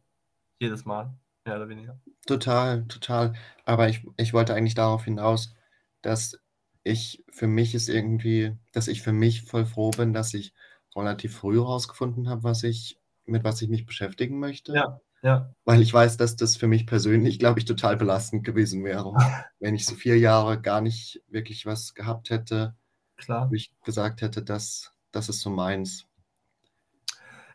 jedes 0.60 0.86
Mal, 0.86 1.16
mehr 1.46 1.58
oder 1.58 1.70
weniger. 1.70 2.00
Total, 2.28 2.86
total. 2.88 3.34
Aber 3.66 3.88
ich 3.90 4.06
ich 4.18 4.34
wollte 4.34 4.54
eigentlich 4.54 4.74
darauf 4.76 5.06
hinaus, 5.06 5.56
dass 6.02 6.40
ich 6.88 7.24
für 7.30 7.48
mich 7.48 7.76
es 7.76 7.90
irgendwie 7.90 8.58
dass 8.72 8.88
ich 8.88 9.02
für 9.02 9.14
mich 9.14 9.44
voll 9.44 9.66
froh 9.66 9.92
bin, 9.92 10.14
dass 10.14 10.34
ich 10.34 10.54
relativ 10.96 11.36
früh 11.38 11.60
rausgefunden 11.60 12.30
habe, 12.30 12.44
was 12.44 12.64
ich 12.64 13.00
mit 13.26 13.44
was 13.44 13.62
ich 13.62 13.70
mich 13.70 13.86
beschäftigen 13.86 14.40
möchte. 14.40 14.74
Ja, 14.74 15.00
ja. 15.22 15.54
Weil 15.66 15.82
ich 15.82 15.94
weiß, 15.94 16.18
dass 16.18 16.36
das 16.36 16.56
für 16.56 16.68
mich 16.68 16.88
persönlich, 16.88 17.40
glaube 17.40 17.60
ich, 17.60 17.66
total 17.66 17.98
belastend 17.98 18.44
gewesen 18.44 18.84
wäre, 18.84 19.14
wenn 19.60 19.76
ich 19.76 19.86
so 19.86 19.96
4 19.96 20.18
Jahre 20.18 20.62
gar 20.62 20.82
nicht 20.82 21.22
wirklich 21.28 21.66
was 21.66 21.94
gehabt 21.94 22.30
hätte, 22.30 22.76
Klar. 23.18 23.50
wo 23.50 23.56
ich 23.56 23.72
gesagt 23.84 24.22
hätte, 24.22 24.44
das 24.44 24.94
das 25.12 25.30
ist 25.30 25.42
so 25.42 25.50
meins. 25.50 26.06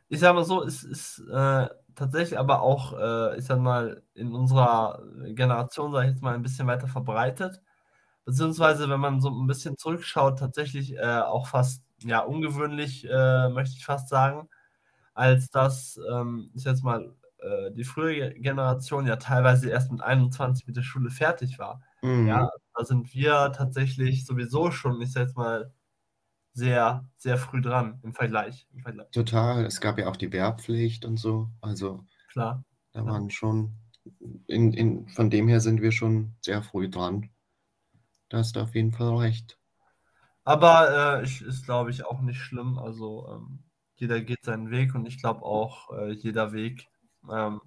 Ich 0.09 0.21
sage 0.21 0.35
mal 0.35 0.45
so, 0.45 0.63
es 0.63 0.83
ist, 0.83 1.21
äh, 1.33 1.69
tatsächlich 1.95 2.39
aber 2.39 2.63
auch, 2.63 2.93
äh, 2.99 3.39
ich 3.39 3.45
sage 3.45 3.61
mal, 3.61 4.03
in 4.15 4.35
unserer 4.35 5.03
Generation, 5.29 5.93
sage 5.93 6.07
ich 6.09 6.13
jetzt 6.15 6.23
mal, 6.23 6.35
ein 6.35 6.43
bisschen 6.43 6.67
weiter 6.67 6.89
verbreitet. 6.89 7.63
Beziehungsweise, 8.27 8.89
wenn 8.91 9.01
man 9.01 9.21
so 9.21 9.29
'n 9.31 9.47
bisschen 9.49 9.77
zurückschaut, 9.79 10.39
tatsächlich, 10.39 10.95
äh, 10.97 11.21
auch 11.21 11.49
fast, 11.49 11.85
ja, 12.05 12.21
ungewöhnlich, 12.21 13.05
äh, 13.11 13.49
möchte 13.51 13.77
ich 13.79 13.85
fast 13.85 14.09
sagen, 14.09 14.49
als 15.15 15.51
dass, 15.51 15.99
ähm, 16.11 16.51
ich 16.55 16.65
jetzt 16.65 16.85
mal, 16.85 17.17
äh, 17.39 17.73
die 17.73 17.85
frühere 17.85 18.35
Generation 18.35 19.07
ja 19.07 19.17
teilweise 19.17 19.71
erst 19.71 19.93
mit 19.93 20.03
21 20.03 20.67
mit 20.69 20.77
der 20.77 20.83
Schule 20.85 21.11
fertig 21.11 21.59
war. 21.59 21.83
Mhm. 22.03 22.47
Ja, 22.47 22.49
da 22.77 22.85
sind 22.85 23.15
wir 23.15 23.53
tatsächlich 23.55 24.27
sowieso 24.27 24.71
schon, 24.73 25.01
ich 25.03 25.13
sage 25.13 25.27
jetzt 25.29 25.37
mal, 25.39 25.73
sehr, 26.55 27.09
sehr 27.19 27.39
früh 27.39 27.63
dran 27.63 28.01
im 28.05 28.15
Vergleich 28.15 28.69
im 28.75 28.81
Vergleich. 28.83 29.09
Total. 29.15 29.67
Es 29.67 29.81
gab 29.83 29.99
ja 29.99 30.09
auch 30.09 30.17
die 30.17 30.33
Wehrpflicht 30.33 31.05
und 31.05 31.19
so. 31.19 31.51
Also, 31.61 32.07
Klar, 32.31 32.65
da 32.93 33.05
klar. 33.05 33.07
waren 33.07 33.31
schon 33.31 33.75
in 34.47 34.73
in 34.75 35.09
von 35.09 35.31
dem 35.31 35.49
her 35.49 35.61
sind 35.61 35.83
wir 35.83 35.93
schon 35.93 36.37
sehr 36.43 36.63
früh 36.63 36.91
dran. 36.91 37.31
Da 38.33 38.39
hast 38.39 38.57
du 38.57 38.61
auf 38.61 38.75
jeden 38.75 38.93
Fall 38.93 39.15
recht. 39.19 39.59
Aber, 40.43 41.19
äh, 41.21 41.25
ich 41.25 41.43
ist, 41.43 41.67
glaube 41.67 41.91
ich, 41.91 42.07
auch 42.07 42.23
nicht 42.23 42.41
schlimm. 42.41 42.79
Also, 42.79 43.29
ähm, 43.29 43.59
jeder 43.97 44.23
geht 44.23 44.43
seinen 44.43 44.71
Weg 44.71 44.95
und 44.95 45.05
ich 45.05 45.19
glaube 45.19 45.43
auch, 45.43 45.93
äh, 45.93 46.13
jeder 46.13 46.55
Weg, 46.55 46.89
ähm, 47.31 47.61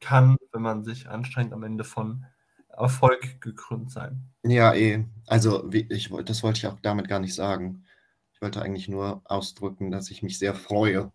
kann, 0.00 0.38
wenn 0.52 0.62
man 0.62 0.84
sich 0.84 1.06
anstrengt, 1.10 1.52
am 1.52 1.64
Ende 1.64 1.84
von 1.84 2.24
Erfolg 2.68 3.42
gekrönt 3.42 3.90
sein. 3.90 4.30
Ja, 4.42 4.72
eh. 4.72 5.04
Also, 5.26 5.70
ich 5.70 6.08
das 6.24 6.42
wollte 6.42 6.58
ich 6.60 6.66
auch 6.66 6.80
damit 6.80 7.06
gar 7.06 7.20
nicht 7.20 7.34
sagen. 7.34 7.84
Ich 8.32 8.40
wollte 8.40 8.62
eigentlich 8.62 8.88
nur 8.88 9.20
ausdrücken, 9.26 9.90
dass 9.90 10.10
ich 10.10 10.22
mich 10.22 10.38
sehr 10.38 10.54
freue, 10.54 11.12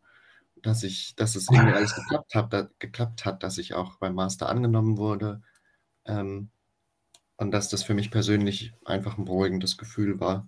dass 0.62 0.84
ich 0.84 1.16
dass 1.16 1.36
es 1.36 1.50
irgendwie 1.50 1.74
alles 1.74 1.96
geklappt 1.96 2.36
hat 2.36 2.80
geklappt 2.80 3.26
hat, 3.26 3.42
dass 3.42 3.58
ich 3.58 3.74
auch 3.74 3.98
beim 3.98 4.14
Master 4.14 4.48
angenommen 4.48 5.00
wurde, 5.00 5.42
ähm, 6.06 6.52
und 7.44 7.52
dass 7.52 7.70
das 7.70 7.84
für 7.84 7.94
mich 7.96 8.12
persönlich 8.12 8.74
einfach 8.86 9.20
'n 9.20 9.26
beruhigendes 9.26 9.78
Gefühl 9.78 10.20
war. 10.20 10.48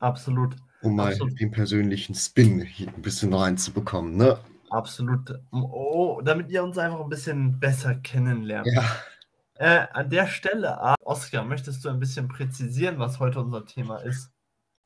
Absolut, 0.00 0.56
Um 0.82 0.96
mal 0.96 1.12
absolut. 1.12 1.38
den 1.38 1.50
persönlichen 1.50 2.14
Spin 2.14 2.62
hier 2.62 2.88
'n 2.88 3.02
bisschen 3.02 3.34
reinzubekommen, 3.34 4.16
ne? 4.16 4.38
Absolut. 4.72 5.32
Oh, 5.50 6.20
damit 6.24 6.48
ihr 6.50 6.62
uns 6.62 6.78
einfach 6.78 7.00
'n 7.00 7.08
bisschen 7.08 7.58
besser 7.58 7.96
kennenlernt. 7.96 8.70
Ja. 8.72 9.10
Äh, 9.54 9.86
an 9.92 10.10
der 10.10 10.26
Stelle, 10.28 10.80
ah, 10.82 10.96
Oskar, 11.04 11.44
möchtest 11.44 11.84
du 11.84 11.90
ein 11.90 12.00
bisschen 12.00 12.28
präzisieren, 12.28 12.98
was 12.98 13.20
heute 13.20 13.40
unser 13.40 13.66
Thema 13.66 13.98
ist? 13.98 14.32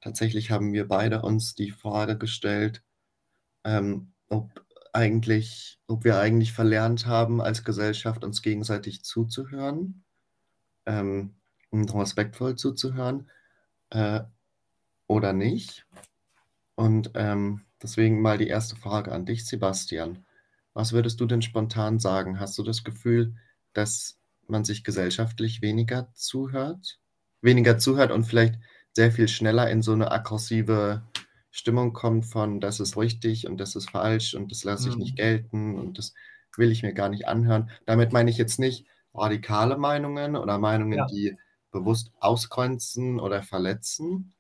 Tatsächlich 0.03 0.51
haben 0.51 0.73
wir 0.73 0.87
beide 0.89 1.23
uns 1.23 1.55
die 1.55 1.71
Frage 1.71 2.19
gestellt, 2.19 2.83
ähm, 3.65 4.15
ob 4.29 4.67
eigentlich 4.95 5.81
ob 5.89 6.05
wir 6.05 6.19
eigentlich 6.21 6.53
verlernt 6.53 7.07
haben, 7.07 7.43
als 7.43 7.65
Gesellschaft 7.65 8.25
uns 8.25 8.43
gegenseitig 8.43 9.05
zuzuhören, 9.05 10.04
ähm, 10.87 11.35
respektvoll 11.73 12.57
zuzuhören, 12.57 13.31
äh, 13.91 14.23
oder 15.09 15.33
nicht. 15.33 15.87
Und, 16.77 17.13
ähm, 17.15 17.63
deswegen 17.83 18.21
mal 18.23 18.39
die 18.39 18.49
erste 18.49 18.77
Frage 18.77 19.13
an 19.13 19.27
dich, 19.27 19.47
Sebastian. 19.47 20.25
Was 20.73 20.93
würdest 20.93 21.21
du 21.21 21.27
denn 21.27 21.43
spontan 21.43 21.99
sagen? 22.01 22.41
Hast 22.41 22.59
du 22.59 22.63
das 22.63 22.83
Gefühl, 22.85 23.37
dass 23.75 24.19
man 24.49 24.65
sich 24.65 24.85
gesellschaftlich 24.85 25.63
weniger 25.63 26.13
zuhört 26.15 26.99
weniger 27.43 27.77
zuhört 27.79 28.11
und 28.11 28.25
vielleicht 28.25 28.55
sehr 28.93 29.13
viel 29.13 29.29
schneller 29.29 29.69
in 29.71 29.83
so 29.83 29.95
'ne 29.95 30.11
aggressive 30.11 31.03
Stimmung 31.51 31.93
kommt 31.93 32.25
von: 32.27 32.59
„Das 32.61 32.81
ist 32.81 32.97
richtig 32.97 33.47
und 33.47 33.59
das 33.59 33.77
ist 33.77 33.91
falsch 33.91 34.35
und 34.35 34.51
das 34.51 34.65
lasse 34.65 34.89
ich 34.89 34.97
nicht 34.99 35.15
Mhm. 35.15 35.17
gelten 35.17 35.79
und 35.79 35.99
das 35.99 36.15
will 36.57 36.71
ich 36.73 36.83
mir 36.83 36.95
gar 36.95 37.11
nicht 37.11 37.29
anhören.“ 37.29 37.71
Damit 37.87 38.13
meine 38.15 38.31
ich 38.31 38.39
jetzt 38.39 38.59
nicht 38.59 38.87
radikale 39.15 39.79
Meinungen 39.79 40.37
oder 40.37 40.59
Meinungen, 40.59 41.07
Ja. 41.07 41.07
die 41.07 41.37
bewusst 41.71 42.13
ausgrenzen 42.21 43.21
oder 43.21 43.43
verletzen, 43.43 44.35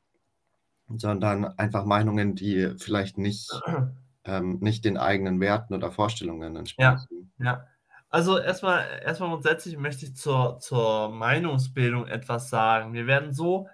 sondern 0.88 1.44
einfach 1.58 1.84
Meinungen, 1.84 2.34
die 2.36 2.74
vielleicht 2.78 3.18
nicht 3.18 3.64
ähm, 4.24 4.58
nicht 4.60 4.84
den 4.84 4.96
eigenen 4.98 5.40
Werten 5.40 5.74
oder 5.74 5.92
Vorstellungen 5.92 6.56
Ja, 6.78 7.06
entsprechen. 7.08 7.32
ja. 7.38 7.66
Also, 8.10 8.38
erst 8.38 8.62
mal 8.62 8.84
erst 9.02 9.20
mal 9.20 9.28
grundsätzlich 9.28 9.76
möchte 9.76 10.06
ich 10.06 10.14
zur 10.16 10.58
zur 10.60 11.08
Meinungsbildung 11.10 12.06
etwas 12.06 12.48
sagen. 12.48 12.92
Wir 12.92 13.06
werden 13.06 13.32
so 13.32 13.68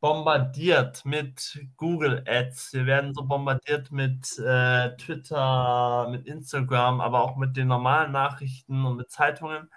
bombardiert 0.00 1.04
mit 1.06 1.58
Google 1.76 2.22
Ads. 2.26 2.72
Wir 2.74 2.84
werden 2.86 3.14
so 3.14 3.24
bombardiert 3.24 3.90
mit, 3.92 4.38
äh, 4.38 4.94
Twitter, 4.96 6.08
mit 6.10 6.26
Instagram, 6.26 7.00
aber 7.00 7.22
auch 7.22 7.36
mit 7.36 7.56
den 7.56 7.68
normalen 7.68 8.12
Nachrichten 8.12 8.84
und 8.84 8.96
mit 8.96 9.10
Zeitungen, 9.10 9.70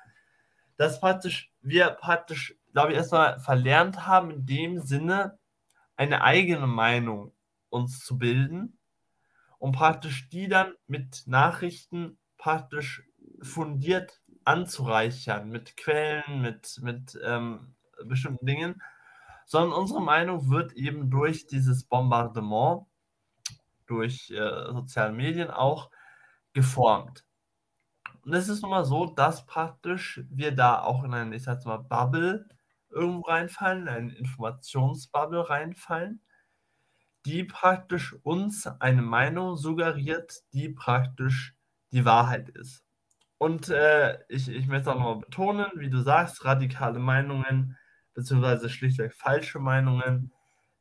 dass 0.80 1.02
praktisch 1.02 1.52
wir 1.62 1.90
praktisch, 1.90 2.56
glaube 2.72 2.94
ich, 2.94 2.98
erst 2.98 3.12
mal 3.12 3.38
verlernt 3.42 4.08
haben, 4.08 4.32
in 4.32 4.46
dem 4.46 4.80
Sinne 4.80 5.38
eine 5.98 6.22
eigene 6.24 6.68
Meinung 6.68 7.34
uns 7.68 8.00
zu 8.00 8.18
bilden 8.18 8.80
und 9.58 9.74
praktisch 9.74 10.30
die 10.30 10.48
dann 10.48 10.72
mit 10.88 11.24
Nachrichten 11.26 12.18
praktisch 12.38 13.04
fundiert 13.42 14.22
anzureichern, 14.46 15.50
mit 15.50 15.76
Quellen, 15.76 16.42
mit 16.42 16.80
mit, 16.82 17.20
ähm, 17.26 17.76
bestimmten 18.06 18.46
Dingen, 18.46 18.82
sondern 19.46 19.78
unsere 19.78 20.02
Meinung 20.02 20.50
wird 20.50 20.72
eben 20.74 21.12
durch 21.12 21.46
dieses 21.46 21.84
Bombardement, 21.84 22.86
durch, 23.86 24.32
äh, 24.32 24.72
soziale 24.72 25.12
Medien 25.12 25.52
auch 25.52 25.92
geformt. 26.54 27.26
Und 28.30 28.36
es 28.36 28.48
ist 28.48 28.62
nun 28.62 28.70
mal 28.70 28.86
so, 28.86 29.08
dass 29.08 29.48
praktisch 29.48 30.22
wir 30.30 30.52
da 30.56 30.84
auch 30.84 31.04
in 31.04 31.16
eine, 31.16 31.36
ich 31.36 31.48
jetzt 31.48 31.66
mal, 31.66 31.78
Bubble 31.78 32.48
irgendwo 32.92 33.22
reinfallen, 33.28 33.88
in 33.88 33.88
eine 33.88 34.14
Informationsbubble 34.14 35.50
reinfallen, 35.50 36.22
die 37.26 37.44
praktisch 37.44 38.14
uns 38.22 38.68
eine 38.68 39.02
Meinung 39.02 39.58
suggeriert, 39.58 40.44
die 40.54 40.70
praktisch 40.70 41.56
die 41.92 42.06
Wahrheit 42.06 42.50
ist. 42.50 42.84
Und, 43.40 43.70
äh, 43.70 44.20
ich 44.30 44.48
ich 44.48 44.68
möchte 44.68 44.92
auch 44.92 44.96
noch 45.00 45.16
mal 45.16 45.22
betonen, 45.22 45.72
wie 45.78 45.90
du 45.90 46.00
sagst, 46.04 46.46
radikale 46.46 47.00
Meinungen 47.00 47.80
beziehungsweise 48.14 48.70
schlichtweg 48.70 49.16
falsche 49.16 49.58
Meinungen, 49.58 50.32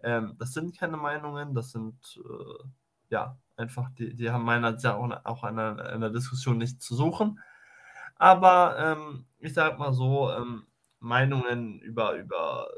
ähm, 0.03 0.37
das 0.39 0.53
sind 0.53 0.79
keine 0.79 0.99
Meinungen, 0.99 1.55
das 1.55 1.71
sind, 1.73 1.97
äh, 2.19 2.65
ja, 3.11 3.39
einfach 3.57 3.91
die 3.99 4.15
die 4.15 4.31
haben 4.31 4.45
meiner 4.45 4.73
nach 4.73 5.25
auch 5.27 5.45
an 5.45 5.57
'ner 5.57 5.81
an 5.93 6.01
'ner 6.01 6.11
Diskussion 6.11 6.59
nichts 6.59 6.85
zu 6.87 6.95
suchen. 6.97 7.41
Aber, 8.17 8.77
ähm, 8.79 9.27
ich 9.41 9.55
sage 9.55 9.79
mal 9.79 9.93
so, 9.95 10.31
ähm, 10.33 10.67
Meinungen 11.01 11.81
über 11.81 12.15
über, 12.17 12.69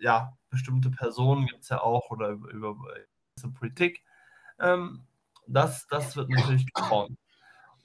ja, 0.00 0.34
bestimmte 0.50 0.90
Personen 0.90 1.46
gibt's 1.46 1.68
ja 1.70 1.80
auch 1.82 2.10
oder 2.10 2.30
über 2.30 2.50
über 2.52 2.76
Politik, 3.54 4.04
ähm, 4.60 5.06
das 5.48 5.86
das 5.88 6.16
wird 6.16 6.30
natürlich 6.30 6.66
geformt. 6.74 7.18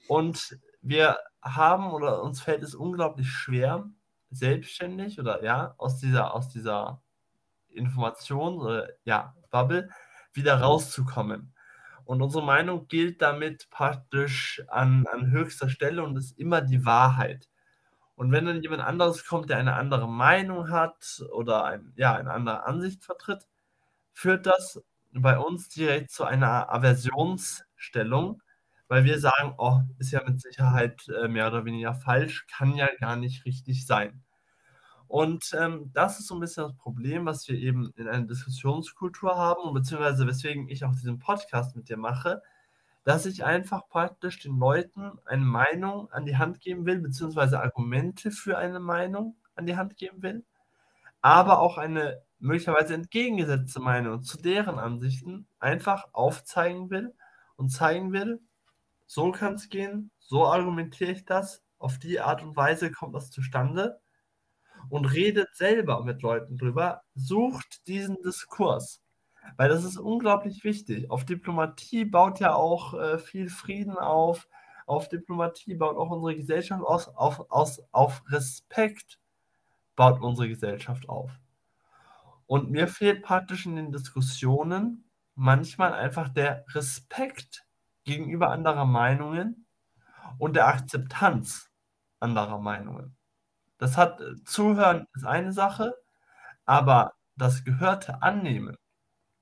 Und 0.07 0.59
wir 0.81 1.19
haben 1.43 1.91
oder 1.93 2.24
uns 2.24 2.41
fällt 2.41 2.63
es 2.63 2.75
unglaublich 2.75 3.29
schwer, 3.31 3.89
selbstständig 4.31 5.19
oder 5.19 5.43
ja, 5.45 5.75
aus 5.79 5.98
dieser 6.00 6.33
aus 6.36 6.50
dieser 6.51 7.03
Information 7.69 8.55
oder, 8.59 8.89
ja, 9.05 9.36
Bubble 9.51 9.89
wieder 10.33 10.62
rauszukommen. 10.62 11.53
Und 12.10 12.24
unsere 12.24 12.44
Meinung 12.44 12.88
gilt 12.88 13.22
damit 13.22 13.70
praktisch 13.70 14.63
an 14.68 15.06
an 15.13 15.30
höchster 15.32 15.70
Stelle 15.70 16.04
und 16.04 16.18
ist 16.18 16.39
immer 16.39 16.62
die 16.62 16.84
Wahrheit. 16.86 17.48
Und 18.16 18.32
wenn 18.32 18.46
dann 18.46 18.62
jemand 18.63 18.82
anderes 18.84 19.25
kommt, 19.25 19.50
der 19.50 19.58
eine 19.58 19.75
andere 19.75 20.08
Meinung 20.10 20.72
hat 20.72 21.24
oder 21.34 21.66
ein 21.66 21.94
ja, 21.98 22.16
eine 22.16 22.32
andere 22.32 22.66
Ansicht 22.66 23.04
vertritt, 23.06 23.48
führt 24.13 24.46
das 24.48 24.82
bei 25.13 25.38
uns 25.39 25.70
direkt 25.70 26.12
zu 26.12 26.25
einer 26.25 26.74
Aversionsstellung, 26.74 28.42
weil 28.89 29.06
wir 29.06 29.20
sagen: 29.20 29.56
„Oh, 29.58 29.82
ist 30.00 30.12
ja 30.12 30.24
mit 30.28 30.42
Sicherheit, 30.42 31.08
äh, 31.10 31.28
mehr 31.30 31.48
oder 31.48 31.66
weniger 31.66 31.96
falsch, 31.96 32.48
kann 32.48 32.75
ja 32.75 32.89
gar 33.00 33.16
nicht 33.18 33.46
richtig 33.46 33.86
sein.“ 33.88 34.24
Und, 35.10 35.56
ähm, 35.60 35.89
das 35.94 36.20
ist 36.20 36.28
so 36.28 36.36
'n 36.36 36.39
bisschen 36.39 36.66
das 36.66 36.75
Problem, 36.78 37.25
was 37.25 37.48
wir 37.50 37.58
eben 37.58 37.92
in 37.98 38.08
einer 38.08 38.28
Diskussionskultur 38.28 39.36
haben 39.36 39.63
und 39.63 39.74
beziehungsweise 39.74 40.28
weswegen 40.28 40.70
ich 40.70 40.86
auch 40.86 40.92
diesen 40.94 41.18
Podcast 41.20 41.75
mit 41.75 41.89
dir 41.89 41.98
mache, 41.98 42.44
dass 43.06 43.25
ich 43.25 43.44
einfach 43.46 43.89
praktisch 43.89 44.39
den 44.42 44.60
Leuten 44.60 45.13
eine 45.25 45.46
Meinung 45.46 46.12
an 46.12 46.25
die 46.25 46.38
Hand 46.38 46.62
geben 46.62 46.86
will, 46.86 47.00
beziehungsweise 47.01 47.62
Argumente 47.62 48.32
für 48.32 48.58
eine 48.60 48.80
Meinung 48.80 49.36
an 49.56 49.66
die 49.68 49.78
Hand 49.78 49.98
geben 49.98 50.22
will, 50.24 50.46
aber 51.22 51.60
auch 51.60 51.78
eine 51.78 52.22
möglicherweise 52.39 52.94
entgegengesetzte 52.96 53.80
Meinung 53.82 54.24
zu 54.24 54.38
deren 54.39 54.80
Ansichten 54.80 55.48
einfach 55.60 56.08
aufzeigen 56.13 56.89
will 56.92 57.13
und 57.58 57.70
zeigen 57.70 58.13
will, 58.13 58.42
so 59.08 59.32
kann 59.32 59.56
es 59.56 59.70
gehen, 59.70 60.12
so 60.20 60.48
argumentiere 60.48 61.12
ich 61.12 61.25
das, 61.25 61.63
auf 61.80 62.00
die 62.00 62.20
Art 62.22 62.44
und 62.44 62.56
Weise 62.58 62.92
kommt 62.92 63.16
das 63.16 63.32
zustande 63.32 64.00
und 64.89 65.05
redet 65.05 65.55
selber 65.55 66.03
mit 66.03 66.21
Leuten 66.21 66.57
drüber, 66.57 67.01
sucht 67.15 67.88
diesen 67.88 68.21
Diskurs. 68.21 69.01
Weil 69.57 69.69
das 69.69 69.83
ist 69.83 69.98
unglaublich 69.98 70.63
wichtig. 70.63 71.09
Auf 71.09 71.25
Diplomatie 71.25 72.05
baut 72.05 72.39
ja 72.39 72.53
auch 72.53 72.93
äh, 72.93 73.19
viel 73.19 73.50
Frieden 73.50 73.98
auf. 73.98 74.48
Auf 74.86 75.09
Diplomatie 75.09 75.75
baut 75.75 75.98
auch 75.98 76.09
unsere 76.09 76.36
Gesellschaft 76.36 76.83
aus. 76.83 77.07
Auf, 77.09 77.45
aus, 77.50 77.81
auf 77.91 78.24
Respekt 78.27 79.19
baut 79.95 80.21
unsere 80.21 80.48
Gesellschaft 80.48 81.09
auf. 81.09 81.31
Und 82.45 82.71
mir 82.71 82.88
fehlt 82.88 83.21
praktisch 83.21 83.65
in 83.65 83.75
den 83.75 83.91
Diskussionen 83.91 85.09
manchmal 85.36 85.93
einfach 85.93 86.29
der 86.29 86.65
Respekt 86.74 87.65
gegenüber 88.03 88.50
anderer 88.50 88.86
Meinungen 88.86 89.67
und 90.38 90.55
der 90.55 90.67
Akzeptanz 90.67 91.69
anderer 92.19 92.59
Meinungen. 92.59 93.15
Das 93.79 93.98
hat 93.98 94.21
äh, 94.21 94.36
Zuhören 94.45 95.07
ist 95.15 95.25
eine 95.25 95.51
Sache, 95.51 95.95
aber 96.65 97.13
das 97.36 97.63
Gehörte 97.63 98.21
annehmen, 98.21 98.77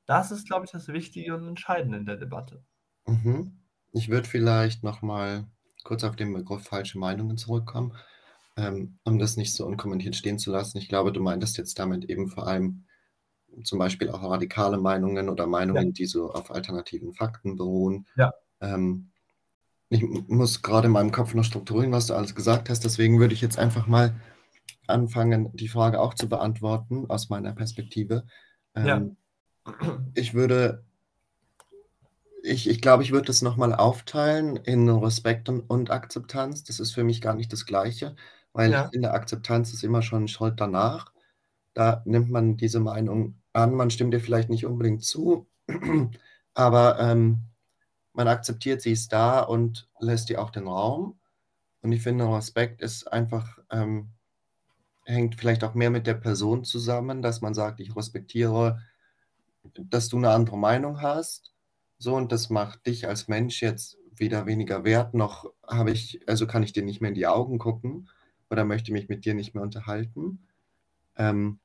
das 0.06 0.32
ist, 0.32 0.48
glaube 0.48 0.66
ich, 0.66 0.72
das 0.72 0.88
Wichtige 0.88 1.36
und 1.36 1.46
Entscheidende 1.46 1.98
in 1.98 2.06
der 2.06 2.16
Debatte. 2.16 2.64
Mhm. 3.06 3.60
Ich 3.92 4.10
würde 4.10 4.30
vielleicht 4.30 4.84
noch 4.84 5.02
mal 5.02 5.46
kurz 5.84 6.04
auf 6.04 6.16
den 6.16 6.34
Begriff 6.34 6.64
falsche 6.64 7.00
Meinungen 7.00 7.38
zurückkommen, 7.38 7.94
ähm, 8.56 9.00
um 9.04 9.20
das 9.20 9.36
nicht 9.36 9.54
so 9.54 9.66
unkommentiert 9.66 10.16
stehen 10.16 10.40
zu 10.40 10.52
lassen. 10.52 10.78
Ich 10.78 10.88
glaube, 10.88 11.12
du 11.12 11.22
meintest 11.22 11.58
jetzt 11.58 11.80
damit 11.80 12.06
eben 12.06 12.30
vor 12.30 12.48
allem 12.48 12.86
zum 13.64 13.80
Beispiel 13.80 14.10
auch 14.10 14.24
radikale 14.24 14.78
Meinungen 14.78 15.30
oder 15.30 15.48
Meinungen, 15.48 15.88
ja. 15.88 15.92
die 15.92 16.06
so 16.06 16.32
auf 16.32 16.52
alternativen 16.52 17.14
Fakten 17.14 17.56
beruhen. 17.56 18.06
Ja. 18.16 18.32
Ähm, 18.62 19.12
ich 19.90 20.04
muss 20.28 20.62
gerade 20.62 20.88
in 20.88 20.94
meinem 20.94 21.12
Kopf 21.12 21.34
noch 21.34 21.44
strukturieren, 21.44 21.92
was 21.92 22.08
du 22.08 22.14
alles 22.14 22.36
gesagt 22.36 22.70
hast. 22.70 22.84
Deswegen 22.84 23.20
würde 23.20 23.34
ich 23.34 23.42
jetzt 23.42 23.58
einfach 23.58 23.88
mal 23.88 24.16
anfangen, 24.88 25.50
die 25.54 25.70
Frage 25.70 26.00
auch 26.00 26.14
zu 26.14 26.28
beantworten 26.28 27.06
aus 27.10 27.30
meiner 27.30 27.54
Perspektive. 27.54 28.26
Ähm, 28.76 28.86
ja. 28.86 29.74
Ich 30.14 30.34
würde, 30.34 30.84
ich, 32.44 32.70
ich 32.70 32.82
glaube, 32.82 33.04
ich 33.04 33.12
würde 33.12 33.28
das 33.28 33.42
nochmal 33.42 33.74
aufteilen 33.74 34.58
in 34.58 34.90
Respekt 34.90 35.50
und, 35.50 35.62
und, 35.62 35.92
Akzeptanz. 35.92 36.64
Das 36.64 36.80
ist 36.80 36.92
für 36.92 37.04
mich 37.04 37.22
gar 37.22 37.36
nicht 37.36 37.52
das 37.52 37.66
Gleiche, 37.66 38.16
weil 38.54 38.72
ja. 38.72 38.86
ich 38.86 38.92
finde, 38.92 39.12
Akzeptanz 39.12 39.74
ist 39.74 39.84
immer 39.84 40.02
schon 40.02 40.24
ein 40.24 40.30
Schritt 40.30 40.60
danach. 40.60 41.12
Da 41.74 42.02
nimmt 42.06 42.30
man 42.30 42.58
diese 42.58 42.80
Meinung 42.80 43.36
an, 43.54 43.74
man 43.74 43.90
stimmt 43.90 44.14
dir 44.14 44.20
vielleicht 44.20 44.50
nicht 44.50 44.66
unbedingt 44.66 45.04
zu, 45.04 45.48
aber 46.54 47.00
ähm, 47.00 47.47
man 48.18 48.28
akzeptiert, 48.28 48.82
sie 48.82 48.92
ist 48.92 49.14
da 49.14 49.40
und 49.42 49.88
lässt 50.00 50.30
ihr 50.30 50.42
auch 50.42 50.50
den 50.50 50.68
Raum. 50.68 51.20
Und 51.82 51.92
ich 51.92 52.02
finde, 52.02 52.26
Respekt 52.26 52.82
ist 52.82 53.12
einfach, 53.12 53.60
ähm, 53.72 54.10
hängt 55.06 55.36
vielleicht 55.36 55.64
auch 55.64 55.74
mehr 55.74 55.90
mit 55.90 56.08
der 56.08 56.16
Person 56.16 56.66
zusammen, 56.66 57.22
dass 57.22 57.42
man 57.42 57.54
sagt, 57.54 57.80
ich 57.80 57.96
respektiere, 57.96 58.82
dass 59.76 60.10
du 60.10 60.18
eine 60.18 60.32
andere 60.32 60.58
Meinung 60.58 61.02
hast. 61.02 61.54
So, 61.98 62.16
und 62.16 62.32
das 62.32 62.50
macht 62.50 62.86
dich 62.88 63.08
als 63.08 63.28
Mensch 63.28 63.62
jetzt 63.62 63.98
weder 64.20 64.46
weniger 64.46 64.84
wert, 64.84 65.14
noch 65.14 65.52
habe 65.66 65.92
ich, 65.92 66.28
also 66.28 66.48
kann 66.48 66.64
ich 66.64 66.74
dir 66.74 66.84
nicht 66.84 67.02
mehr 67.02 67.10
in 67.10 67.16
die 67.16 67.28
Augen 67.28 67.60
gucken 67.60 68.10
oder 68.50 68.66
möchte 68.66 68.92
mich 68.92 69.10
mit 69.10 69.26
dir 69.26 69.36
nicht 69.36 69.54
mehr 69.54 69.64
unterhalten. 69.64 70.48
Ähm, 71.16 71.60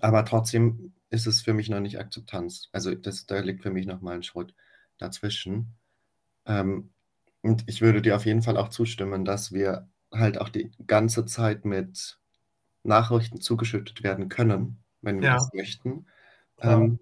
aber 0.00 0.24
trotzdem 0.24 0.92
ist 1.10 1.26
es 1.26 1.42
für 1.42 1.54
mich 1.54 1.68
noch 1.68 1.80
nicht 1.80 1.98
Akzeptanz. 1.98 2.68
Also 2.72 2.94
das, 2.94 3.26
da 3.26 3.40
liegt 3.40 3.62
für 3.62 3.70
mich 3.70 3.86
noch 3.86 4.00
mal 4.00 4.14
ein 4.14 4.22
Schritt 4.22 4.54
dazwischen. 4.98 5.74
Ähm, 6.46 6.90
und 7.42 7.64
ich 7.66 7.80
würde 7.80 8.02
dir 8.02 8.16
auf 8.16 8.26
jeden 8.26 8.42
Fall 8.42 8.56
auch 8.56 8.68
zustimmen, 8.68 9.24
dass 9.24 9.52
wir 9.52 9.88
halt 10.12 10.40
auch 10.40 10.48
die 10.48 10.70
ganze 10.86 11.26
Zeit 11.26 11.64
mit 11.64 12.18
Nachrichten 12.82 13.40
zugeschüttet 13.40 14.02
werden 14.02 14.28
können, 14.28 14.82
wenn 15.02 15.20
wir 15.20 15.28
ja. 15.28 15.34
das 15.34 15.52
möchten. 15.52 16.06
Ähm, 16.60 16.98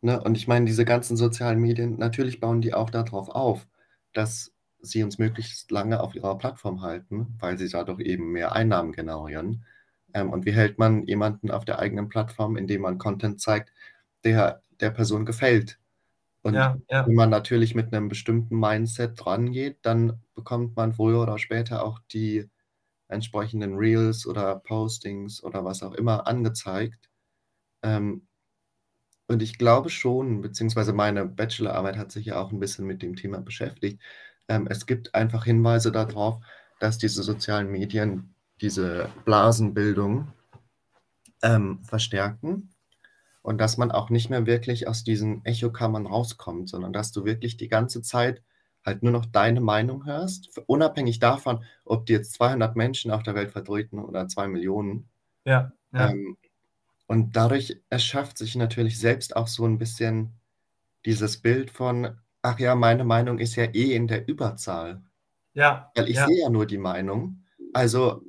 ne? 0.00 0.20
Und 0.22 0.36
ich 0.36 0.48
meine, 0.48 0.66
diese 0.66 0.84
ganzen 0.84 1.16
sozialen 1.16 1.60
Medien, 1.60 1.98
natürlich 1.98 2.40
bauen 2.40 2.60
die 2.60 2.74
auch 2.74 2.90
darauf 2.90 3.28
auf, 3.28 3.66
dass 4.12 4.52
sie 4.80 5.02
uns 5.02 5.18
möglichst 5.18 5.70
lange 5.70 6.00
auf 6.00 6.14
ihrer 6.14 6.36
Plattform 6.36 6.82
halten, 6.82 7.36
weil 7.38 7.56
sie 7.56 7.68
dadurch 7.68 8.00
eben 8.00 8.32
mehr 8.32 8.52
Einnahmen 8.52 8.92
generieren. 8.92 9.64
Ähm, 10.12 10.30
und 10.30 10.44
wie 10.44 10.52
hält 10.52 10.78
man 10.78 11.06
jemanden 11.06 11.50
auf 11.50 11.64
der 11.64 11.78
eigenen 11.78 12.08
Plattform, 12.08 12.56
indem 12.56 12.82
man 12.82 12.98
Content 12.98 13.40
zeigt, 13.40 13.72
der 14.24 14.60
der 14.80 14.90
Person 14.90 15.24
gefällt, 15.24 15.78
und 16.42 16.54
ja, 16.54 16.76
ja. 16.90 17.06
wenn 17.06 17.14
man 17.14 17.30
natürlich 17.30 17.74
mit 17.74 17.92
einem 17.92 18.08
bestimmten 18.08 18.58
Mindset 18.58 19.12
dran 19.24 19.52
geht, 19.52 19.78
dann 19.82 20.20
bekommt 20.34 20.76
man 20.76 20.92
früher 20.92 21.22
oder 21.22 21.38
später 21.38 21.84
auch 21.84 22.00
die 22.12 22.50
entsprechenden 23.08 23.76
Reels 23.76 24.26
oder 24.26 24.56
Postings 24.56 25.42
oder 25.42 25.64
was 25.64 25.82
auch 25.82 25.92
immer 25.92 26.26
angezeigt. 26.26 27.10
Ähm, 27.84 28.26
und 29.28 29.40
ich 29.40 29.56
glaube 29.56 29.88
schon, 29.88 30.40
beziehungsweise 30.40 30.92
meine 30.92 31.26
Bachelorarbeit 31.26 31.96
hat 31.96 32.10
sich 32.10 32.26
ja 32.26 32.40
auch 32.40 32.50
ein 32.50 32.60
bisschen 32.60 32.86
mit 32.86 33.02
dem 33.02 33.14
Thema 33.14 33.40
beschäftigt. 33.40 34.02
Ähm, 34.48 34.66
es 34.68 34.86
gibt 34.86 35.14
einfach 35.14 35.44
Hinweise 35.44 35.92
darauf, 35.92 36.42
dass 36.80 36.98
diese 36.98 37.22
sozialen 37.22 37.70
Medien 37.70 38.34
diese 38.60 39.08
Blasenbildung 39.24 40.32
ähm, 41.42 41.82
verstärken 41.84 42.72
und 43.42 43.60
dass 43.60 43.76
man 43.76 43.90
auch 43.90 44.10
nicht 44.10 44.30
mehr 44.30 44.46
wirklich 44.46 44.88
aus 44.88 45.04
diesen 45.04 45.44
Echokammern 45.44 46.06
rauskommt, 46.06 46.68
sondern 46.68 46.92
dass 46.92 47.12
du 47.12 47.24
wirklich 47.24 47.56
die 47.56 47.68
ganze 47.68 48.02
Zeit 48.02 48.42
halt 48.84 49.02
nur 49.02 49.12
noch 49.12 49.26
deine 49.26 49.60
Meinung 49.60 50.06
hörst, 50.06 50.60
unabhängig 50.66 51.18
davon, 51.18 51.64
ob 51.84 52.06
die 52.06 52.14
jetzt 52.14 52.32
200 52.34 52.74
Menschen 52.76 53.10
auf 53.10 53.22
der 53.22 53.34
Welt 53.34 53.52
vertreten 53.52 53.98
oder 53.98 54.26
2 54.26 54.48
Millionen. 54.48 55.08
Ja. 55.44 55.72
ja. 55.92 56.10
Ähm, 56.10 56.36
und 57.06 57.36
dadurch 57.36 57.80
erschafft 57.90 58.38
sich 58.38 58.56
natürlich 58.56 58.98
selbst 58.98 59.36
auch 59.36 59.48
so 59.48 59.66
ein 59.66 59.78
bisschen 59.78 60.32
dieses 61.04 61.36
Bild 61.40 61.70
von, 61.70 62.16
ach 62.42 62.58
ja, 62.58 62.74
meine 62.74 63.04
Meinung 63.04 63.38
ist 63.38 63.56
ja 63.56 63.64
eh 63.64 63.94
in 63.94 64.06
der 64.06 64.28
Überzahl. 64.28 65.02
Ja. 65.54 65.90
Weil 65.94 66.08
ich 66.08 66.16
ja. 66.16 66.26
sehe 66.26 66.42
ja 66.42 66.48
nur 66.48 66.66
die 66.66 66.78
Meinung. 66.78 67.44
Also 67.72 68.22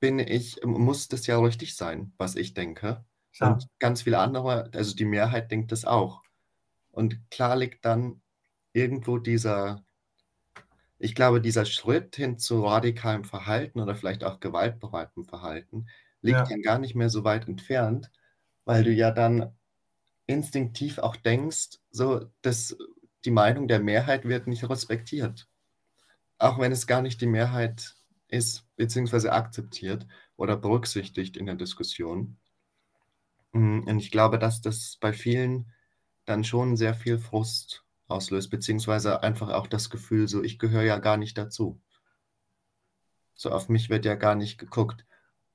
bin 0.00 0.18
ich, 0.18 0.58
muss 0.64 1.08
das 1.08 1.26
ja 1.26 1.38
richtig 1.38 1.76
sein, 1.76 2.12
was 2.18 2.36
ich 2.36 2.54
denke. 2.54 3.04
Klar. 3.36 3.54
Und 3.54 3.68
ganz 3.78 4.02
viele 4.02 4.18
andere, 4.18 4.70
also 4.72 4.94
die 4.96 5.04
Mehrheit 5.04 5.50
denkt 5.50 5.72
das 5.72 5.84
auch. 5.84 6.22
Und 6.90 7.30
klar 7.30 7.56
liegt 7.56 7.84
dann 7.84 8.22
irgendwo 8.72 9.18
dieser, 9.18 9.84
ich 10.98 11.14
glaube, 11.14 11.40
dieser 11.40 11.66
Schritt 11.66 12.16
hin 12.16 12.38
zu 12.38 12.64
radikalem 12.64 13.24
Verhalten 13.24 13.80
oder 13.80 13.94
vielleicht 13.94 14.24
auch 14.24 14.40
gewaltbereitem 14.40 15.24
Verhalten 15.24 15.86
liegt 16.22 16.38
ja. 16.38 16.44
dann 16.44 16.62
gar 16.62 16.78
nicht 16.78 16.94
mehr 16.94 17.10
so 17.10 17.24
weit 17.24 17.46
entfernt, 17.46 18.10
weil 18.64 18.84
du 18.84 18.92
ja 18.92 19.10
dann 19.10 19.54
instinktiv 20.26 20.98
auch 20.98 21.16
denkst, 21.16 21.78
so, 21.90 22.30
dass 22.42 22.76
die 23.24 23.30
Meinung 23.30 23.68
der 23.68 23.80
Mehrheit 23.80 24.24
wird 24.24 24.46
nicht 24.46 24.68
respektiert. 24.68 25.46
Auch 26.38 26.58
wenn 26.58 26.72
es 26.72 26.86
gar 26.86 27.02
nicht 27.02 27.20
die 27.20 27.26
Mehrheit 27.26 27.94
ist, 28.28 28.66
beziehungsweise 28.76 29.32
akzeptiert 29.32 30.06
oder 30.36 30.56
berücksichtigt 30.56 31.36
in 31.36 31.46
der 31.46 31.54
Diskussion. 31.54 32.38
Mm, 33.56 33.84
und 33.86 33.98
ich 33.98 34.10
glaube, 34.10 34.38
dass 34.38 34.60
das 34.60 34.98
bei 35.00 35.12
vielen 35.12 35.72
dann 36.26 36.44
schon 36.44 36.76
sehr 36.76 36.94
viel 36.94 37.18
Frust 37.18 37.84
auslöst, 38.06 38.50
beziehungsweise 38.50 39.22
einfach 39.22 39.48
auch 39.48 39.66
das 39.66 39.88
Gefühl, 39.90 40.28
so 40.28 40.42
ich 40.42 40.58
gehöre 40.58 40.82
ja 40.82 40.98
gar 40.98 41.16
nicht 41.16 41.38
dazu. 41.38 41.80
So 43.34 43.50
auf 43.50 43.68
mich 43.68 43.88
wird 43.88 44.04
ja 44.04 44.14
gar 44.14 44.34
nicht 44.34 44.58
geguckt, 44.58 45.06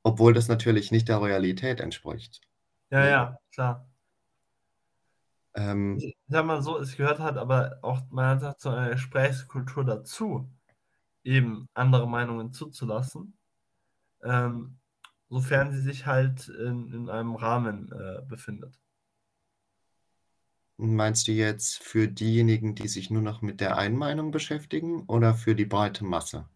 obwohl 0.03 0.33
das 0.33 0.47
natürlich 0.47 0.91
nicht 0.91 1.09
der 1.09 1.21
Realität 1.21 1.79
entspricht. 1.79 2.41
Ja, 2.89 3.05
ja, 3.05 3.37
klar. 3.51 3.87
Ähm, 5.53 5.97
ich 5.99 6.17
sag 6.27 6.45
mal 6.45 6.61
so, 6.61 6.77
es 6.79 6.97
gehört 6.97 7.19
halt 7.19 7.37
aber 7.37 7.79
auch, 7.81 8.01
man 8.09 8.41
hat 8.41 8.59
zu 8.59 8.69
einer 8.69 8.89
Gesprächskultur 8.89 9.83
dazu, 9.83 10.49
eben 11.23 11.69
andere 11.73 12.07
Meinungen 12.07 12.51
zuzulassen. 12.51 13.37
Ähm, 14.23 14.80
sofern 15.31 15.71
sie 15.71 15.81
sich 15.81 16.05
halt 16.05 16.49
in, 16.49 16.93
in 16.93 17.09
einem 17.09 17.35
Rahmen 17.35 17.91
äh, 17.91 18.21
befindet. 18.27 18.79
Meinst 20.75 21.29
du 21.29 21.31
jetzt 21.31 21.81
für 21.81 22.09
diejenigen, 22.09 22.75
die 22.75 22.89
sich 22.89 23.09
nur 23.09 23.21
noch 23.21 23.41
mit 23.41 23.61
der 23.61 23.77
einen 23.77 23.95
Meinung 23.95 24.31
beschäftigen 24.31 25.03
oder 25.05 25.33
für 25.33 25.55
die 25.55 25.63
breite 25.65 26.03
Masse? 26.03 26.49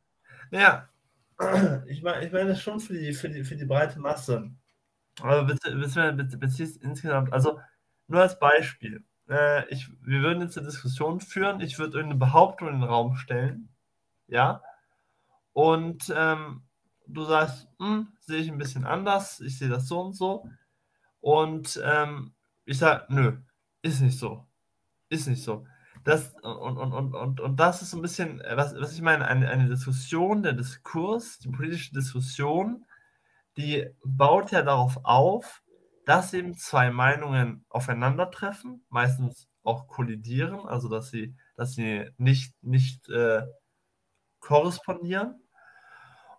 Ja, 0.52 0.90
ich 1.88 2.02
meine 2.04 2.26
ich 2.26 2.32
mein 2.32 2.48
das 2.48 2.62
schon 2.62 2.80
für 2.80 2.94
die, 2.94 3.14
für, 3.14 3.30
die, 3.30 3.44
für 3.44 3.56
die 3.56 3.66
breite 3.66 4.00
Masse. 4.00 4.52
Aber 5.22 5.46
beziehungsweise 5.46 6.80
insgesamt, 6.82 7.34
also 7.34 7.60
nur 8.08 8.22
als 8.22 8.40
Beispiel. 8.40 9.04
äh, 9.30 9.68
ich, 9.70 9.90
wir 10.02 10.22
würden 10.22 10.42
jetzt 10.44 10.58
eine 10.58 10.68
Diskussion 10.68 11.22
führen, 11.22 11.62
ich 11.62 11.80
würde 11.80 11.98
irgendeine 11.98 12.20
Behauptung 12.20 12.70
in 12.70 12.76
den 12.76 12.84
Raum 12.84 13.16
stellen, 13.16 13.70
ja, 14.28 14.64
und 15.54 16.14
ähm, 16.16 16.65
du 17.08 17.26
sagst, 17.26 17.68
hm, 17.80 18.08
sehe 18.20 18.40
ich 18.40 18.50
ein 18.52 18.58
bisschen 18.58 18.86
anders, 18.86 19.40
ich 19.42 19.58
sehe 19.58 19.70
das 19.70 19.88
so 19.88 20.02
und 20.02 20.14
so, 20.14 20.50
und 21.22 21.82
ähm, 21.84 22.34
ich 22.66 22.78
sage, 22.78 23.06
nö, 23.10 23.38
ist 23.82 24.02
nicht 24.02 24.18
so, 24.18 24.46
ist 25.10 25.28
nicht 25.28 25.44
so. 25.44 25.66
Das, 26.04 26.36
und, 26.44 26.78
und, 26.78 26.94
und, 26.94 27.16
und, 27.16 27.40
und 27.40 27.60
das 27.60 27.82
ist 27.82 27.92
so 27.92 27.98
ein 27.98 28.02
bisschen, 28.04 28.42
was, 28.54 28.76
was 28.76 28.94
ich 28.94 29.02
meine, 29.02 29.26
eine, 29.28 29.50
eine 29.50 29.68
Diskussion, 29.68 30.44
der 30.44 30.54
Diskurs, 30.54 31.40
die 31.40 31.50
politische 31.50 31.94
Diskussion, 31.94 32.86
die 33.58 33.88
baut 34.04 34.52
ja 34.52 34.62
darauf 34.62 35.00
auf, 35.04 35.64
dass 36.06 36.34
eben 36.34 36.56
zwei 36.56 36.92
Meinungen 36.92 37.66
aufeinandertreffen, 37.70 38.86
meistens 38.90 39.48
auch 39.64 39.88
kollidieren, 39.88 40.68
also 40.68 40.90
dass 40.90 41.10
sie, 41.10 41.36
dass 41.56 41.74
sie 41.74 42.12
nicht, 42.18 42.54
nicht 42.64 43.10
äh, 43.10 43.42
korrespondieren. 44.40 45.42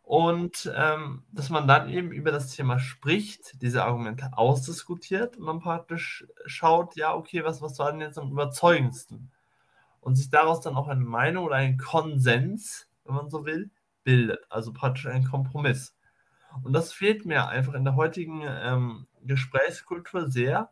Und 0.06 0.70
ähm, 0.72 1.24
dass 1.32 1.50
man 1.50 1.66
dann 1.66 1.88
eben 1.88 2.12
über 2.12 2.30
das 2.30 2.54
Thema 2.54 2.78
spricht, 2.78 3.60
diese 3.60 3.84
Argumente 3.84 4.30
ausdiskutiert 4.34 5.36
und 5.36 5.46
dann 5.46 5.58
praktisch 5.58 6.24
schaut, 6.46 6.94
ja, 6.94 7.12
okay, 7.12 7.42
was, 7.42 7.60
was 7.60 7.80
war 7.80 7.90
denn 7.90 8.00
jetzt 8.00 8.16
am 8.16 8.30
überzeugendsten? 8.30 9.32
Und 10.00 10.14
sich 10.14 10.30
daraus 10.30 10.60
dann 10.60 10.76
auch 10.76 10.86
eine 10.86 11.00
Meinung 11.00 11.44
oder 11.44 11.56
ein 11.56 11.76
Konsens, 11.76 12.88
wenn 13.04 13.16
man 13.16 13.30
so 13.30 13.44
will, 13.44 13.70
bildet. 14.04 14.46
Also 14.48 14.72
praktisch 14.72 15.08
ein 15.08 15.24
Kompromiss. 15.24 15.96
Und 16.62 16.72
das 16.72 16.92
fehlt 16.92 17.26
mir 17.26 17.48
einfach 17.48 17.74
in 17.74 17.82
der 17.82 17.96
heutigen 17.96 18.42
ähm, 18.46 19.08
Gesprächskultur 19.24 20.30
sehr, 20.30 20.70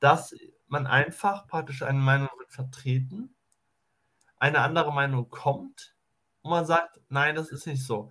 dass 0.00 0.34
man 0.68 0.86
einfach 0.86 1.46
praktisch 1.46 1.82
eine 1.82 1.98
Meinung 1.98 2.30
wird 2.38 2.52
vertreten, 2.52 3.34
eine 4.38 4.60
andere 4.60 4.94
Meinung 4.94 5.28
kommt 5.28 5.94
und 6.40 6.52
man 6.52 6.64
sagt, 6.64 7.02
nein, 7.10 7.34
das 7.34 7.50
ist 7.50 7.66
nicht 7.66 7.84
so. 7.84 8.10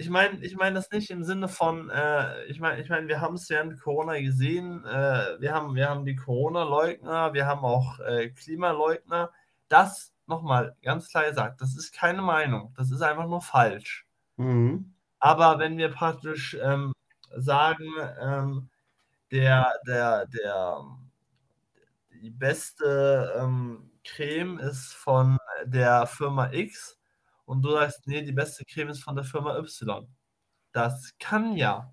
Ich 0.00 0.08
meine, 0.08 0.42
ich 0.42 0.56
meine 0.56 0.76
das 0.76 0.90
nicht 0.90 1.10
im 1.10 1.24
Sinne 1.24 1.46
von, 1.46 1.90
äh, 1.90 2.44
ich 2.46 2.58
meine, 2.58 2.80
ich 2.80 2.88
meine, 2.88 3.06
wir 3.06 3.20
haben 3.20 3.34
es 3.34 3.50
während 3.50 3.78
Corona 3.78 4.18
gesehen, 4.18 4.82
äh, 4.86 5.38
wir, 5.40 5.52
haben, 5.52 5.74
wir 5.74 5.90
haben 5.90 6.06
die 6.06 6.16
Corona-Leugner, 6.16 7.34
wir 7.34 7.46
haben 7.46 7.66
auch 7.66 8.00
äh, 8.00 8.30
Klimaleugner. 8.30 9.30
Das, 9.68 10.14
nochmal 10.26 10.74
ganz 10.80 11.10
klar 11.10 11.24
gesagt, 11.24 11.60
das 11.60 11.76
ist 11.76 11.92
keine 11.92 12.22
Meinung, 12.22 12.72
das 12.78 12.90
ist 12.90 13.02
einfach 13.02 13.26
nur 13.26 13.42
falsch. 13.42 14.06
Mhm. 14.38 14.94
Aber 15.18 15.58
wenn 15.58 15.76
wir 15.76 15.90
praktisch 15.90 16.56
ähm, 16.62 16.94
sagen, 17.36 17.90
ähm, 18.22 18.70
der, 19.30 19.70
der, 19.86 20.24
der, 20.28 20.82
die 22.22 22.30
beste 22.30 23.34
ähm, 23.38 23.90
Creme 24.02 24.60
ist 24.60 24.94
von 24.94 25.36
der 25.66 26.06
Firma 26.06 26.50
X 26.52 26.99
und 27.50 27.62
du 27.62 27.72
sagst, 27.72 28.06
nee, 28.06 28.22
die 28.22 28.30
beste 28.30 28.64
Creme 28.64 28.90
ist 28.90 29.02
von 29.02 29.16
der 29.16 29.24
Firma 29.24 29.58
Y. 29.58 30.06
Das 30.70 31.10
kann 31.18 31.56
ja. 31.56 31.92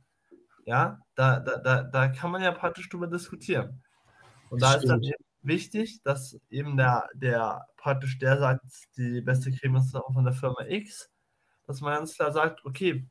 Ja, 0.66 1.00
da, 1.16 1.40
da, 1.40 1.58
da, 1.58 1.82
da 1.82 2.08
kann 2.10 2.30
man 2.30 2.44
ja 2.44 2.52
praktisch 2.52 2.88
drüber 2.90 3.08
diskutieren. 3.08 3.84
Und 4.52 4.62
da 4.62 4.76
ist 4.76 4.88
dann 4.88 5.02
eben 5.02 5.16
wichtig, 5.42 6.04
dass 6.04 6.38
eben 6.52 6.78
der, 6.78 7.10
der 7.16 7.66
praktisch 7.76 8.20
der 8.20 8.38
sagt, 8.38 8.66
die 8.98 9.22
beste 9.22 9.52
Creme 9.52 9.78
ist 9.78 9.98
von 9.98 10.24
der 10.24 10.34
Firma 10.34 10.64
X, 10.68 11.10
dass 11.66 11.82
man 11.82 11.96
ganz 11.96 12.14
klar 12.14 12.32
sagt, 12.32 12.64
okay, 12.64 13.10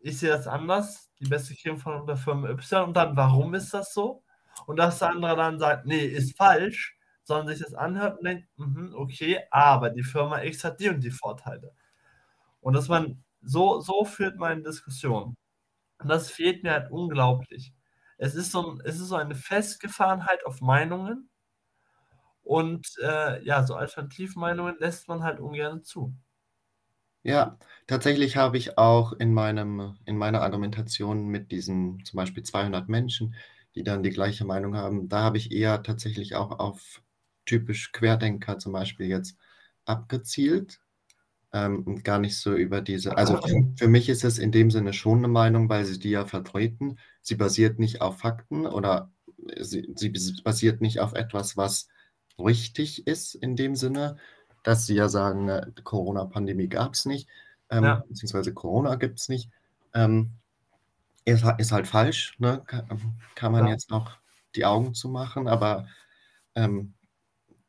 ich 0.00 0.20
sehe 0.20 0.30
das 0.30 0.46
anders, 0.46 1.10
die 1.18 1.28
beste 1.28 1.56
Creme 1.56 1.78
von 1.78 2.06
der 2.06 2.18
Firma 2.18 2.50
Y 2.50 2.84
und 2.84 2.94
dann, 2.94 3.16
warum 3.16 3.52
ist 3.54 3.74
das 3.74 3.92
so? 3.92 4.22
Und 4.66 4.76
dass 4.76 5.00
der 5.00 5.10
andere 5.10 5.34
dann 5.34 5.58
sagt, 5.58 5.86
nee, 5.86 6.04
ist 6.06 6.36
falsch, 6.36 6.96
sondern 7.24 7.48
sich 7.48 7.60
das 7.64 7.74
anhört 7.74 8.18
und 8.18 8.24
denkt, 8.26 8.48
mh, 8.56 8.96
okay, 8.96 9.40
aber 9.50 9.90
die 9.90 10.02
Firma 10.02 10.42
X 10.42 10.64
hat 10.64 10.80
die 10.80 10.88
und 10.88 11.00
die 11.02 11.10
Vorteile. 11.10 11.74
Und 12.60 12.74
dass 12.74 12.88
man 12.88 13.24
so, 13.42 13.80
so 13.80 14.04
führt 14.04 14.38
man 14.38 14.52
eine 14.52 14.62
Diskussion. 14.62 15.36
Und 16.00 16.08
das 16.10 16.30
fehlt 16.30 16.62
mir 16.64 16.72
halt 16.72 16.90
unglaublich. 16.92 17.74
Es 18.18 18.34
ist 18.34 18.52
so, 18.52 18.78
es 18.84 18.96
ist 19.00 19.08
so 19.08 19.16
eine 19.16 19.34
Festgefahrenheit 19.36 20.46
auf 20.46 20.60
Meinungen 20.60 21.30
und 22.44 22.86
äh, 23.02 23.42
ja, 23.44 23.64
so 23.64 23.74
Alternativmeinungen 23.74 24.76
lässt 24.78 25.08
man 25.08 25.22
halt 25.22 25.40
ungern 25.40 25.82
zu. 25.84 26.14
Ja, 27.24 27.58
tatsächlich 27.86 28.36
habe 28.36 28.56
ich 28.58 28.78
auch 28.78 29.12
in 29.12 29.32
meinem 29.32 29.96
in 30.06 30.16
meiner 30.16 30.40
Argumentation 30.42 31.26
mit 31.28 31.52
diesen 31.52 32.04
zum 32.04 32.16
Beispiel 32.16 32.42
200 32.42 32.88
Menschen, 32.88 33.34
die 33.76 33.84
dann 33.84 34.02
die 34.02 34.10
gleiche 34.10 34.44
Meinung 34.44 34.74
haben, 34.76 35.08
da 35.08 35.20
habe 35.22 35.36
ich 35.38 35.52
eher 35.52 35.82
tatsächlich 35.84 36.34
auch 36.34 36.58
auf 36.58 37.00
typisch 37.44 37.92
Querdenker 37.92 38.58
zum 38.58 38.72
Beispiel 38.72 39.06
jetzt 39.06 39.36
abgezielt, 39.84 40.80
ähm, 41.52 41.82
und 41.84 42.04
gar 42.04 42.18
nicht 42.18 42.38
so 42.38 42.54
über 42.54 42.80
diese 42.80 43.16
also 43.16 43.38
für 43.76 43.88
mich 43.88 44.08
ist 44.08 44.24
es 44.24 44.38
in 44.38 44.52
dem 44.52 44.70
Sinne 44.70 44.92
schon 44.92 45.18
eine 45.18 45.28
Meinung, 45.28 45.68
weil 45.68 45.84
sie 45.84 45.98
die 45.98 46.10
ja 46.10 46.24
vertreten. 46.24 46.98
Sie 47.20 47.34
basiert 47.34 47.78
nicht 47.78 48.00
auf 48.00 48.18
Fakten 48.18 48.66
oder 48.66 49.10
sie 49.60 49.92
sie 49.94 50.08
basiert 50.44 50.80
nicht 50.80 51.00
auf 51.00 51.12
etwas, 51.12 51.56
was 51.56 51.88
richtig 52.38 53.06
ist 53.06 53.34
in 53.34 53.56
dem 53.56 53.76
Sinne, 53.76 54.16
dass 54.62 54.86
sie 54.86 54.94
ja 54.94 55.08
sagen, 55.08 55.48
äh, 55.48 55.66
Corona-Pandemie 55.84 56.68
gab 56.68 56.94
es 56.94 57.04
nicht, 57.04 57.28
ähm, 57.70 57.84
ja. 57.84 58.04
beziehungsweise 58.08 58.54
Corona 58.54 58.94
gibt 58.94 59.20
es 59.20 59.28
nicht. 59.28 59.50
Ähm, 59.94 60.32
ist, 61.24 61.44
ist, 61.58 61.72
halt 61.72 61.86
falsch, 61.86 62.34
ne? 62.38 62.62
kann, 62.66 63.14
kann 63.36 63.52
man 63.52 63.66
ja. 63.66 63.72
jetzt 63.72 63.92
auch 63.92 64.10
die 64.56 64.64
Augen 64.64 64.94
zu 64.94 65.08
machen, 65.08 65.46
aber 65.46 65.86
ähm, 66.54 66.94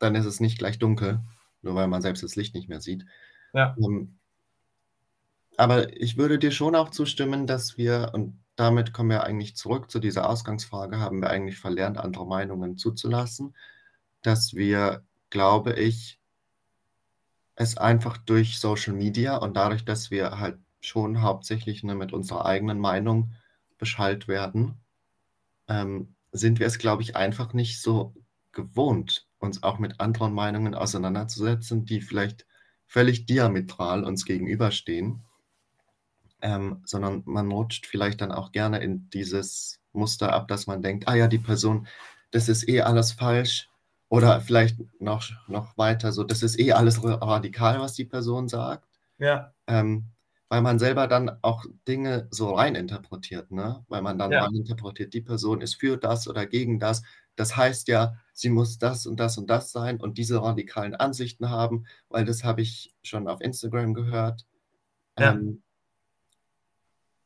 dann 0.03 0.15
ist 0.15 0.25
es 0.25 0.39
nicht 0.39 0.59
gleich 0.59 0.79
dunkel, 0.79 1.21
nur 1.61 1.75
weil 1.75 1.87
man 1.87 2.01
selbst 2.01 2.23
das 2.23 2.35
Licht 2.35 2.53
nicht 2.55 2.69
mehr 2.69 2.81
sieht. 2.81 3.05
Ja. 3.53 3.75
Ähm, 3.79 4.19
aber 5.57 5.95
ich 6.01 6.17
würde 6.17 6.39
dir 6.39 6.51
schon 6.51 6.75
auch 6.75 6.89
zustimmen, 6.89 7.47
dass 7.47 7.77
wir, 7.77 8.11
und 8.13 8.39
damit 8.55 8.93
kommen 8.93 9.09
wir 9.09 9.23
eigentlich 9.23 9.55
zurück 9.55 9.89
zu 9.89 9.99
dieser 9.99 10.29
Ausgangsfrage, 10.29 10.99
haben 10.99 11.21
wir 11.21 11.29
eigentlich 11.29 11.57
verlernt, 11.57 11.97
andere 11.97 12.25
Meinungen 12.25 12.77
zuzulassen, 12.77 13.55
dass 14.21 14.53
wir, 14.53 15.03
glaube 15.29 15.73
ich, 15.73 16.19
es 17.55 17.77
einfach 17.77 18.17
durch 18.17 18.59
Social 18.59 18.93
Media 18.93 19.37
und 19.37 19.55
dadurch, 19.55 19.85
dass 19.85 20.09
wir 20.09 20.39
halt 20.39 20.57
schon 20.81 21.21
hauptsächlich 21.21 21.83
ne, 21.83 21.95
mit 21.95 22.13
unserer 22.13 22.45
eigenen 22.45 22.79
Meinung 22.79 23.33
beschallt 23.77 24.27
werden, 24.27 24.75
ähm, 25.67 26.15
sind 26.31 26.59
wir 26.59 26.67
es, 26.67 26.79
glaube 26.79 27.03
ich, 27.03 27.15
einfach 27.15 27.53
nicht 27.53 27.81
so 27.81 28.15
gewohnt, 28.51 29.27
uns 29.43 29.62
auch 29.62 29.77
mit 29.77 29.99
anderen 29.99 30.34
Meinungen 30.34 30.73
auseinanderzusetzen, 30.73 31.86
die 31.86 32.01
vielleicht 32.01 32.45
völlig 32.88 33.25
diametral 33.25 34.03
uns 34.03 34.25
gegenüberstehen, 34.25 35.23
ähm, 36.41 36.82
sondern 36.86 37.23
man 37.25 37.51
rutscht 37.51 37.86
vielleicht 37.86 38.21
dann 38.21 38.32
auch 38.32 38.51
gerne 38.51 38.79
in 38.79 39.10
dieses 39.10 39.79
Muster 39.91 40.34
ab, 40.34 40.47
dass 40.47 40.65
man 40.67 40.82
denkt, 40.82 41.08
ah 41.08 41.15
ja, 41.15 41.27
die 41.27 41.39
Person, 41.39 41.88
das 42.32 42.49
ist 42.49 42.67
eh 42.67 42.82
alles 42.82 43.12
falsch, 43.12 43.69
oder 44.10 44.41
vielleicht 44.41 44.77
noch, 45.01 45.23
noch 45.47 45.75
weiter, 45.75 46.12
so, 46.12 46.23
das 46.23 46.43
ist 46.43 46.60
eh 46.60 46.73
alles 46.73 47.03
radikal, 47.03 47.79
was 47.79 47.93
die 47.93 48.06
Person 48.06 48.47
sagt. 48.47 48.88
Ja. 49.17 49.53
Ähm, 49.65 50.06
weil 50.49 50.62
man 50.62 50.77
selber 50.77 51.08
dann 51.08 51.32
auch 51.41 51.65
Dinge 51.88 52.27
so 52.29 52.53
reininterpretiert, 52.53 53.49
ne? 53.49 53.84
Weil 53.88 54.03
man 54.03 54.19
dann 54.19 54.32
ja. 54.32 54.43
reininterpretiert, 54.43 55.15
die 55.15 55.21
Person 55.21 55.62
ist 55.62 55.79
für 55.79 55.97
das 55.97 56.27
oder 56.27 56.45
gegen 56.45 56.77
das. 56.77 57.01
Das 57.36 57.58
heißt 57.58 57.88
ja, 57.88 58.15
sie 58.33 58.49
muss 58.49 58.77
das 58.77 59.05
und 59.05 59.19
das 59.19 59.37
und 59.37 59.49
das 59.49 59.71
sein 59.71 59.99
und 59.99 60.17
diese 60.17 60.41
radikalen 60.41 60.95
Ansichten 60.95 61.49
haben, 61.49 61.85
weil 62.09 62.25
das 62.25 62.43
habe 62.43 62.61
ich 62.61 62.93
schon 63.03 63.27
auf 63.27 63.41
Instagram 63.41 63.93
gehört. 63.93 64.45
Ja. 65.17 65.33
Ähm, 65.33 65.61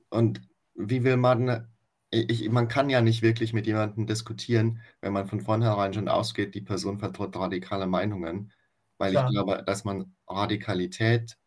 und 0.09 0.41
wie 0.75 1.03
will 1.03 1.17
man 1.17 1.67
ich, 2.09 2.49
man 2.49 2.67
kann 2.67 2.89
ja 2.89 3.01
nicht 3.01 3.21
wirklich 3.21 3.53
mit 3.53 3.67
jemandem 3.67 4.07
diskutieren, 4.07 4.81
wenn 5.01 5.13
man 5.13 5.27
von 5.27 5.41
vornherein 5.41 5.93
schon 5.93 6.07
ausgeht, 6.07 6.55
die 6.55 6.61
Person 6.61 6.99
vertritt 6.99 7.35
radikale 7.35 7.85
Meinungen, 7.85 8.53
weil 8.97 9.11
Klar. 9.11 9.25
ich 9.25 9.31
glaube, 9.31 9.63
dass 9.65 9.83
man 9.83 10.15
Radikalität 10.27 11.37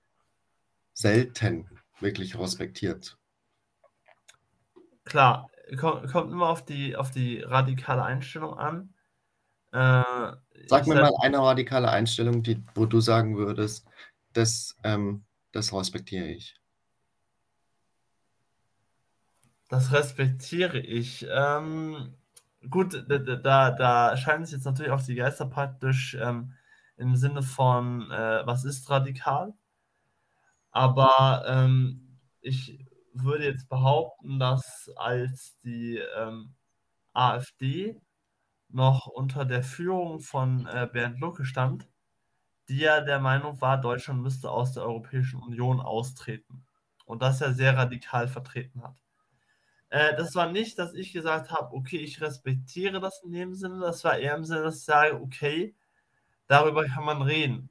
selten 0.93 1.69
wirklich 2.01 2.39
respektiert. 2.39 3.17
Klar, 5.05 5.51
kommt, 5.79 6.11
kommt 6.13 6.31
immer 6.31 6.49
auf 6.49 6.65
die, 6.65 6.95
auf 6.95 7.11
die 7.11 7.41
radikale 7.41 8.03
Einstellung 8.03 8.55
an. 8.55 8.95
Äh, 9.73 10.33
Sag 10.67 10.87
mir 10.87 10.97
mal 10.97 11.13
eine 11.21 11.39
radikale 11.39 11.91
Einstellung, 11.91 12.43
die, 12.43 12.63
wo 12.75 12.87
du 12.87 13.01
sagen 13.01 13.37
würdest, 13.37 13.87
das, 14.33 14.77
ähm, 14.85 15.25
das 15.53 15.73
respektiere 15.73 16.27
ich. 16.27 16.61
Das 19.69 19.93
respektiere 19.93 20.79
ich. 20.79 21.27
Ähm, 21.31 22.15
gut, 22.69 23.05
da, 23.09 23.19
da, 23.19 23.71
da 23.71 24.17
scheinen 24.17 24.45
sich 24.45 24.55
jetzt 24.55 24.65
natürlich 24.65 24.91
auch 24.91 25.03
die 25.03 25.15
Geister 25.15 25.47
praktisch 25.47 26.17
ähm, 26.21 26.55
im 26.97 27.17
Sinne 27.17 27.43
von, 27.43 28.11
äh, 28.11 28.45
was 28.45 28.65
ist 28.65 28.91
radikal? 28.91 29.55
Aber 30.73 31.45
ähm, 31.47 32.19
ich 32.41 32.85
würde 33.15 33.45
jetzt 33.45 33.69
behaupten, 33.69 34.39
dass 34.39 34.91
als 34.97 35.57
die 35.65 36.01
ähm, 36.17 36.55
AfD 37.13 38.01
noch 38.73 39.07
unter 39.07 39.45
der 39.45 39.63
Führung 39.63 40.21
von 40.21 40.67
äh, 40.67 40.89
Bernd 40.93 41.21
Lucke 41.21 41.45
stand, 41.45 41.89
die 42.69 42.79
ja 42.79 43.01
der 43.01 43.21
Meinung 43.21 43.61
war, 43.61 43.81
Deutschland 43.81 44.23
müsste 44.23 44.51
aus 44.51 44.73
der 44.73 44.85
Europäischen 44.85 45.41
Union 45.43 45.81
austreten 45.81 46.65
und 47.05 47.23
das 47.23 47.41
er 47.41 47.53
sehr 47.53 47.77
radikal 47.77 48.29
vertreten 48.29 48.83
hat. 48.83 48.97
Äh, 49.91 50.17
das 50.17 50.35
war 50.37 50.51
nicht, 50.51 50.79
dass 50.79 50.95
ich 50.95 51.13
gesagt 51.13 51.51
habe, 51.51 51.75
okay, 51.75 51.99
ich 51.99 52.21
respektiere 52.21 53.01
das 53.01 53.23
in 53.25 53.33
dem 53.33 53.55
Sinne, 53.55 53.81
das 53.81 54.05
war 54.05 54.17
eher 54.17 54.37
im 54.37 54.45
Sinne, 54.45 54.63
dass 54.63 54.79
ich 54.79 54.85
sage, 54.85 55.21
okay, 55.21 55.75
darüber 56.47 56.85
kann 56.87 57.05
man 57.05 57.23
reden. 57.23 57.69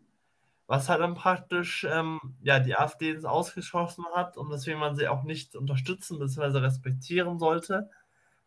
Was 0.68 0.90
halt 0.90 1.02
dann 1.02 1.16
praktisch 1.16 1.88
ähm, 1.90 2.20
ja, 2.42 2.60
die 2.60 2.76
AfD 2.76 3.12
ins 3.12 3.26
Ausgeschossen 3.26 4.06
hat 4.14 4.38
und 4.38 4.52
deswegen 4.52 4.80
man 4.80 4.96
sie 4.96 5.08
auch 5.08 5.24
nicht 5.24 5.56
unterstützen 5.56 6.20
bzw. 6.20 6.60
respektieren 6.60 7.40
sollte, 7.40 7.90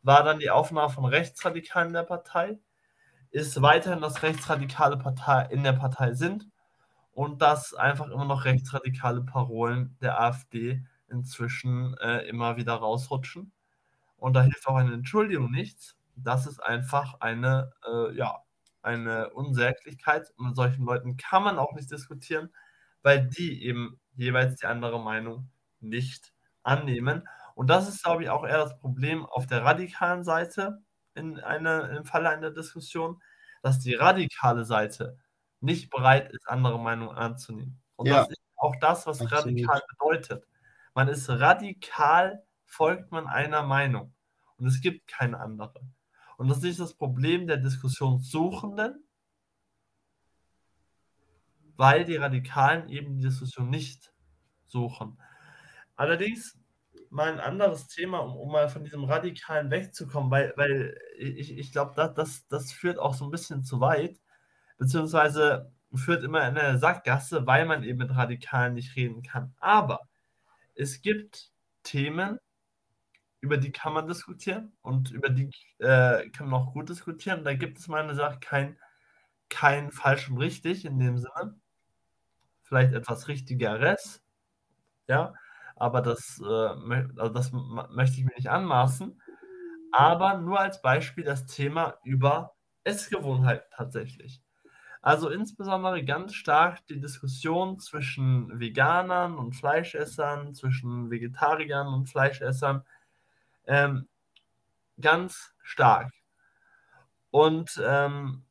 war 0.03 0.23
dann 0.25 0.38
die 0.38 0.51
Aufnahme 0.51 0.91
von 0.91 1.05
Rechtsradikalen 1.05 1.88
in 1.88 1.95
der 1.95 2.03
Partei, 2.03 2.59
ist 3.31 3.62
weiterhin, 3.62 4.01
dass 4.01 4.23
rechtsradikale 4.23 4.99
Partei 4.99 5.47
in 5.51 5.62
der 5.65 5.73
Partei 5.73 6.15
sind 6.15 6.47
und 7.12 7.43
dass 7.43 7.75
einfach 7.75 8.09
immer 8.09 8.25
noch 8.25 8.45
rechtsradikale 8.45 9.23
Parolen 9.23 9.97
der 10.01 10.21
AfD 10.21 10.85
inzwischen 11.09 11.97
äh, 11.99 12.27
immer 12.27 12.57
wieder 12.57 12.75
rausrutschen. 12.75 13.53
Und 14.17 14.35
da 14.35 14.43
hilft 14.43 14.67
auch 14.67 14.77
eine 14.77 14.95
Entschuldigung 14.95 15.51
nichts. 15.51 15.97
Das 16.17 16.47
ist 16.47 16.61
einfach 16.61 17.21
eine, 17.21 17.73
äh, 17.87 18.15
ja, 18.17 18.43
eine 18.83 19.31
Unsäglichkeit. 19.31 20.33
Und 20.37 20.49
mit 20.49 20.57
solchen 20.57 20.85
Leuten 20.85 21.17
kann 21.17 21.43
man 21.43 21.59
auch 21.59 21.75
nicht 21.75 21.91
diskutieren, 21.91 22.51
weil 23.03 23.29
die 23.29 23.65
eben 23.65 24.01
jeweils 24.15 24.61
die 24.61 24.67
andere 24.67 25.01
Meinung 25.01 25.51
nicht 25.81 26.33
annehmen. 26.62 27.29
Und 27.55 27.69
das 27.69 27.88
ist, 27.88 28.03
glaube 28.03 28.25
ich, 28.25 28.31
auch 28.31 28.45
eher 28.45 28.59
das 28.59 28.79
Problem 28.79 29.27
auf 29.27 29.47
der 29.47 29.65
radikalen 29.65 30.25
Seite 30.25 30.83
in 31.15 31.38
eine, 31.41 31.97
im 31.97 32.05
Falle 32.05 32.31
einer 32.31 32.51
Diskussion, 32.51 33.21
dass 33.62 33.79
die 33.79 33.95
radikale 33.95 34.65
Seite 34.65 35.19
nicht 35.61 35.91
bereit 35.91 36.33
ist, 36.33 36.49
andere 36.49 36.79
Meinungen 36.79 37.17
anzunehmen. 37.17 37.81
Und 37.97 38.07
ja, 38.07 38.21
das 38.21 38.31
ist 38.31 38.41
auch 38.57 38.75
das, 38.81 39.07
was 39.07 39.21
absolut. 39.21 39.47
radikal 39.47 39.83
bedeutet. 39.88 40.47
Man 40.95 41.09
ist 41.09 41.29
radikal, 41.29 42.45
folgt 42.65 43.12
man 43.12 43.27
einer 43.27 43.62
Meinung. 43.62 44.15
Und 44.57 44.67
es 44.67 44.81
gibt 44.81 45.07
keine 45.07 45.41
andere. 45.41 45.81
Und 46.37 46.49
das 46.49 46.62
ist 46.65 46.81
das 46.81 46.95
Problem 46.95 47.47
der 47.47 47.59
Diskussionssuchenden, 47.59 49.07
weil 51.77 52.05
die 52.05 52.17
Radikalen 52.17 52.88
eben 52.88 53.17
die 53.17 53.23
Diskussion 53.23 53.71
nicht 53.71 54.12
suchen. 54.67 55.21
Allerdings 55.97 56.59
mal 57.12 57.31
ein 57.31 57.40
anderes 57.40 57.88
Thema, 57.88 58.20
um, 58.20 58.37
um 58.37 58.51
mal 58.51 58.68
von 58.68 58.85
diesem 58.85 59.05
Radikalen 59.05 59.70
wegzukommen, 59.70 60.31
weil, 60.31 60.55
weil 60.57 60.98
ich, 61.18 61.57
ich 61.57 61.72
glaube, 61.72 61.92
das, 61.94 62.14
das, 62.14 62.46
das 62.48 62.72
führt 62.72 62.98
auch 62.98 63.14
so 63.14 63.27
ein 63.27 63.31
bisschen 63.31 63.64
zu 63.64 63.81
weit, 63.81 64.18
beziehungsweise 64.79 65.72
führt 65.94 66.25
immer 66.25 66.46
in 66.48 66.57
eine 66.57 66.79
Sackgasse, 66.79 67.46
weil 67.46 67.66
man 67.66 67.85
eben 67.85 67.98
mit 67.98 68.16
Radikalen 68.16 68.75
nicht 68.75 68.96
reden 68.96 69.22
kann. 69.22 69.55
Aber 69.61 70.01
es 70.75 71.03
gibt 71.03 71.53
Themen, 71.83 72.38
über 73.40 73.59
die 73.59 73.72
kann 73.72 73.92
man 73.92 74.07
diskutieren 74.07 74.72
und 74.83 75.11
über 75.11 75.29
die 75.29 75.51
äh, 75.79 76.31
kann 76.31 76.48
man 76.48 76.62
auch 76.62 76.72
gut 76.72 76.88
diskutieren. 76.88 77.44
Da 77.44 77.55
gibt 77.55 77.79
es 77.79 77.88
meiner 77.88 78.14
Sache 78.14 78.38
kein, 78.40 78.79
kein 79.51 79.92
falsch 79.92 80.31
und 80.31 80.38
richtig 80.38 80.87
in 80.87 80.98
dem 80.98 81.18
Sinne. 81.18 81.61
Vielleicht 82.62 82.94
etwas 82.94 83.29
Richtigeres, 83.29 84.22
ja, 85.09 85.35
aber 85.83 86.01
das, 86.01 86.40
äh, 86.40 86.47
also 86.47 87.35
das 87.35 87.51
möchte 87.53 88.16
ich 88.18 88.25
mir 88.25 88.35
nicht 88.37 88.49
anmaßen. 88.49 89.21
Aber 89.90 90.38
nur 90.38 90.61
als 90.61 90.81
Beispiel 90.81 91.25
das 91.25 91.47
Thema 91.47 91.99
über 92.05 92.55
Essgewohnheiten 92.85 93.66
tatsächlich. 93.77 94.40
Also 95.03 95.29
insbesondere 95.29 96.05
ganz 96.05 96.35
stark 96.35 96.87
die 96.87 97.01
Diskussion 97.01 97.81
zwischen 97.81 98.61
Veganern 98.61 99.37
und 99.37 99.55
Fleischessern, 99.55 100.55
zwischen 100.55 101.11
Vegetariern 101.11 101.88
und 101.88 102.09
Fleischessern, 102.09 102.85
ähm, 103.66 104.09
ganz 105.01 105.53
stark. 105.62 106.12
Und 107.33 107.83
ähm, 107.85 108.45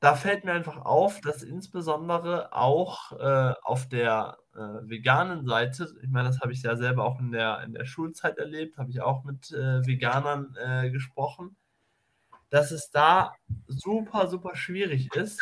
da 0.00 0.14
fällt 0.14 0.44
mir 0.44 0.52
einfach 0.52 0.78
auf, 0.78 1.20
dass 1.20 1.42
insbesondere 1.42 2.54
auch 2.54 3.12
äh, 3.12 3.54
auf 3.62 3.86
der 3.86 4.38
äh, 4.54 4.88
veganen 4.88 5.46
Seite, 5.46 5.88
ich 6.02 6.08
meine, 6.08 6.28
das 6.28 6.40
habe 6.40 6.52
ich 6.52 6.62
ja 6.62 6.76
selber 6.76 7.04
auch 7.04 7.20
in 7.20 7.32
der, 7.32 7.62
in 7.62 7.72
der 7.72 7.84
Schulzeit 7.84 8.38
erlebt, 8.38 8.78
habe 8.78 8.90
ich 8.90 9.00
auch 9.00 9.24
mit 9.24 9.50
äh, 9.52 9.86
Veganern 9.86 10.56
äh, 10.56 10.90
gesprochen, 10.90 11.56
dass 12.50 12.70
es 12.70 12.90
da 12.90 13.32
super, 13.66 14.28
super 14.28 14.56
schwierig 14.56 15.14
ist, 15.14 15.40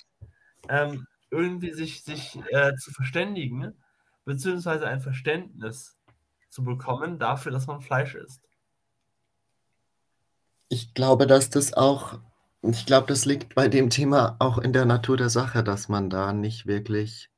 ähm, 0.68 1.07
irgendwie 1.31 1.73
sich, 1.73 2.05
sich 2.05 2.38
äh, 2.51 2.75
zu 2.77 2.90
verständigen, 2.92 3.75
beziehungsweise 4.25 4.87
ein 4.87 5.01
Verständnis 5.01 5.97
zu 6.51 6.64
bekommen 6.64 7.18
dafür, 7.18 7.53
dass 7.53 7.66
man 7.66 7.81
Fleisch 7.81 8.14
isst. 8.14 8.42
Ich 10.71 10.92
glaube, 10.92 11.27
dass 11.27 11.49
das 11.49 11.73
auch 11.73 12.18
ich 12.62 12.87
glaube, 12.87 13.07
das 13.07 13.25
liegt 13.25 13.55
bei 13.55 13.68
dem 13.68 13.88
Thema 13.88 14.37
auch 14.40 14.59
in 14.59 14.73
der 14.73 14.85
Natur 14.85 15.16
der 15.16 15.31
Sache, 15.31 15.62
dass 15.62 15.88
man 15.88 16.11
da 16.11 16.33
nicht 16.33 16.66
wirklich 16.66 17.31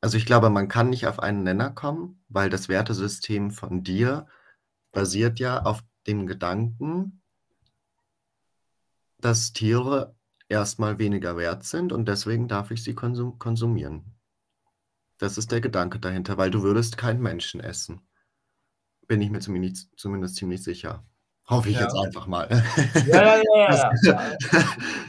also, 0.00 0.16
ich 0.16 0.26
glaube, 0.26 0.50
man 0.50 0.68
kann 0.68 0.90
nicht 0.90 1.06
auf 1.06 1.18
einen 1.18 1.42
Nenner 1.42 1.70
kommen, 1.70 2.22
weil 2.28 2.50
das 2.50 2.68
Wertesystem 2.68 3.50
von 3.50 3.82
dir 3.82 4.26
basiert 4.92 5.38
ja 5.38 5.62
auf 5.62 5.82
dem 6.06 6.26
Gedanken 6.26 7.18
dass 9.20 9.52
Tiere 9.52 10.14
erstmal 10.48 10.98
weniger 10.98 11.36
wert 11.36 11.64
sind 11.64 11.92
und 11.92 12.08
deswegen 12.08 12.48
darf 12.48 12.70
ich 12.70 12.82
sie 12.82 12.94
konsum 12.94 13.38
konsumieren. 13.38 14.14
Das 15.18 15.36
ist 15.36 15.50
der 15.50 15.60
Gedanke 15.60 15.98
dahinter, 15.98 16.38
weil 16.38 16.50
du 16.50 16.62
würdest 16.62 16.96
keinen 16.96 17.20
Menschen 17.20 17.60
essen. 17.60 18.00
Bin 19.08 19.20
ich 19.20 19.30
mir 19.30 19.40
zumindest 19.40 19.90
zumindest 19.96 20.36
ziemlich 20.36 20.62
sicher. 20.62 21.04
Hoffe 21.48 21.70
ich 21.70 21.76
ja. 21.76 21.82
jetzt 21.82 21.96
einfach 21.96 22.26
mal. 22.26 22.48
Ja, 23.06 23.36
ja, 23.36 23.42
ja. 23.54 23.90
dass, 24.02 24.66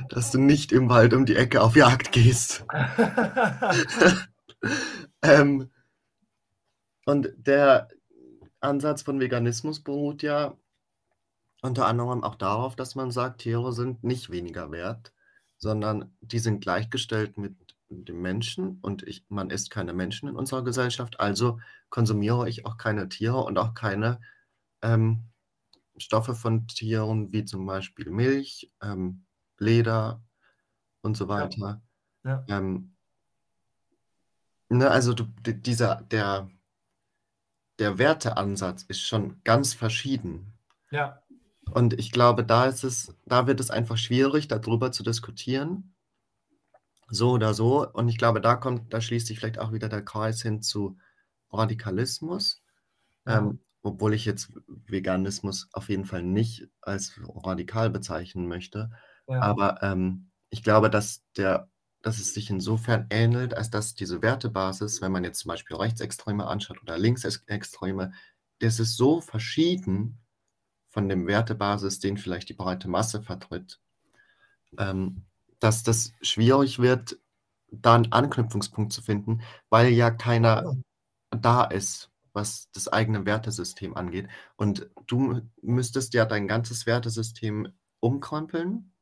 dass, 0.09 0.31
du 0.31 0.39
nicht 0.39 0.71
im 0.71 0.89
Wald 0.89 1.13
um 1.13 1.25
die 1.25 1.35
Ecke 1.35 1.61
auf 1.61 1.75
Jagd 1.75 2.11
gehst. 2.11 2.65
ähm, 5.21 5.69
und 7.05 7.29
der 7.37 7.87
Ansatz 8.59 9.01
von 9.01 9.19
Veganismus 9.19 9.81
beruht 9.81 10.21
ja 10.21 10.57
unter 11.61 11.87
anderem 11.87 12.23
auch 12.23 12.35
darauf, 12.35 12.75
dass 12.75 12.95
man 12.95 13.11
sagt, 13.11 13.41
Tiere 13.41 13.73
sind 13.73 14.03
nicht 14.03 14.29
weniger 14.29 14.71
wert, 14.71 15.13
sondern 15.57 16.15
die 16.21 16.39
sind 16.39 16.61
gleichgestellt 16.61 17.37
mit 17.37 17.55
dem 17.89 18.21
Menschen 18.21 18.79
und 18.81 19.03
ich, 19.03 19.25
man 19.29 19.49
isst 19.49 19.71
keine 19.71 19.93
Menschen 19.93 20.29
in 20.29 20.35
unserer 20.35 20.63
Gesellschaft, 20.63 21.19
also 21.19 21.59
konsumiere 21.89 22.47
ich 22.47 22.65
auch 22.65 22.77
keine 22.77 23.09
Tiere 23.09 23.43
und 23.43 23.57
auch 23.57 23.73
keine 23.73 24.21
ähm, 24.81 25.23
Stoffe 25.97 26.35
von 26.35 26.67
Tieren, 26.67 27.33
wie 27.33 27.45
zum 27.45 27.65
Beispiel 27.65 28.09
Milch, 28.09 28.71
ähm, 28.81 29.25
Leder 29.57 30.21
und 31.01 31.17
so 31.17 31.27
weiter. 31.27 31.81
Ja. 32.23 32.45
Ja. 32.47 32.57
Ähm, 32.57 32.95
ne, 34.69 34.89
also 34.89 35.13
du, 35.13 35.25
dieser, 35.45 36.01
der, 36.11 36.49
der 37.79 37.97
Werteansatz 37.97 38.83
ist 38.83 39.01
schon 39.01 39.41
ganz 39.43 39.73
verschieden. 39.73 40.53
Ja. 40.91 41.21
Und 41.71 41.93
ich 41.99 42.11
glaube, 42.11 42.43
da 42.43 42.65
ist 42.65 42.83
es, 42.83 43.15
da 43.25 43.47
wird 43.47 43.59
es 43.59 43.69
einfach 43.69 43.97
schwierig, 43.97 44.47
darüber 44.47 44.91
zu 44.91 45.03
diskutieren. 45.03 45.93
So 47.09 47.31
oder 47.31 47.53
so. 47.53 47.87
Und 47.87 48.07
ich 48.09 48.17
glaube, 48.17 48.41
da 48.41 48.55
kommt, 48.55 48.93
da 48.93 49.01
schließt 49.01 49.27
sich 49.27 49.39
vielleicht 49.39 49.59
auch 49.59 49.71
wieder 49.71 49.89
der 49.89 50.03
Kreis 50.03 50.41
hin 50.41 50.61
zu 50.61 50.97
Radikalismus. 51.51 52.61
Ja. 53.25 53.39
Ähm, 53.39 53.59
obwohl 53.81 54.13
ich 54.13 54.25
jetzt 54.25 54.51
Veganismus 54.67 55.69
auf 55.71 55.89
jeden 55.89 56.05
Fall 56.05 56.21
nicht 56.21 56.67
als 56.81 57.19
radikal 57.23 57.89
bezeichnen 57.89 58.47
möchte. 58.47 58.91
Ja. 59.27 59.41
Aber 59.41 59.81
ähm, 59.81 60.29
ich 60.49 60.63
glaube, 60.63 60.89
dass, 60.89 61.23
der, 61.37 61.69
dass 62.01 62.19
es 62.19 62.33
sich 62.33 62.49
insofern 62.49 63.07
ähnelt, 63.09 63.53
als 63.53 63.69
dass 63.69 63.93
diese 63.93 64.21
Wertebasis, 64.21 65.01
wenn 65.01 65.11
man 65.11 65.23
jetzt 65.23 65.39
zum 65.39 65.49
Beispiel 65.49 65.75
Rechtsextreme 65.75 66.47
anschaut 66.47 66.81
oder 66.81 66.97
Linksextreme, 66.97 68.13
das 68.59 68.79
ist 68.79 68.95
so 68.95 69.21
verschieden 69.21 70.19
von 70.89 71.09
dem 71.09 71.27
Wertebasis, 71.27 71.99
den 71.99 72.17
vielleicht 72.17 72.49
die 72.49 72.53
breite 72.53 72.87
Masse 72.87 73.21
vertritt, 73.21 73.79
ähm, 74.77 75.25
dass 75.59 75.83
das 75.83 76.13
schwierig 76.21 76.79
wird, 76.79 77.19
da 77.71 77.95
einen 77.95 78.11
Anknüpfungspunkt 78.11 78.93
zu 78.93 79.01
finden, 79.01 79.41
weil 79.69 79.89
ja 79.89 80.09
keiner 80.09 80.75
da 81.29 81.63
ist, 81.63 82.09
was 82.33 82.69
das 82.71 82.87
eigene 82.87 83.25
Wertesystem 83.25 83.95
angeht. 83.95 84.27
Und 84.55 84.89
du 85.07 85.41
müsstest 85.61 86.13
ja 86.13 86.25
dein 86.25 86.47
ganzes 86.47 86.85
Wertesystem 86.85 87.71
umkrempeln, 87.99 88.93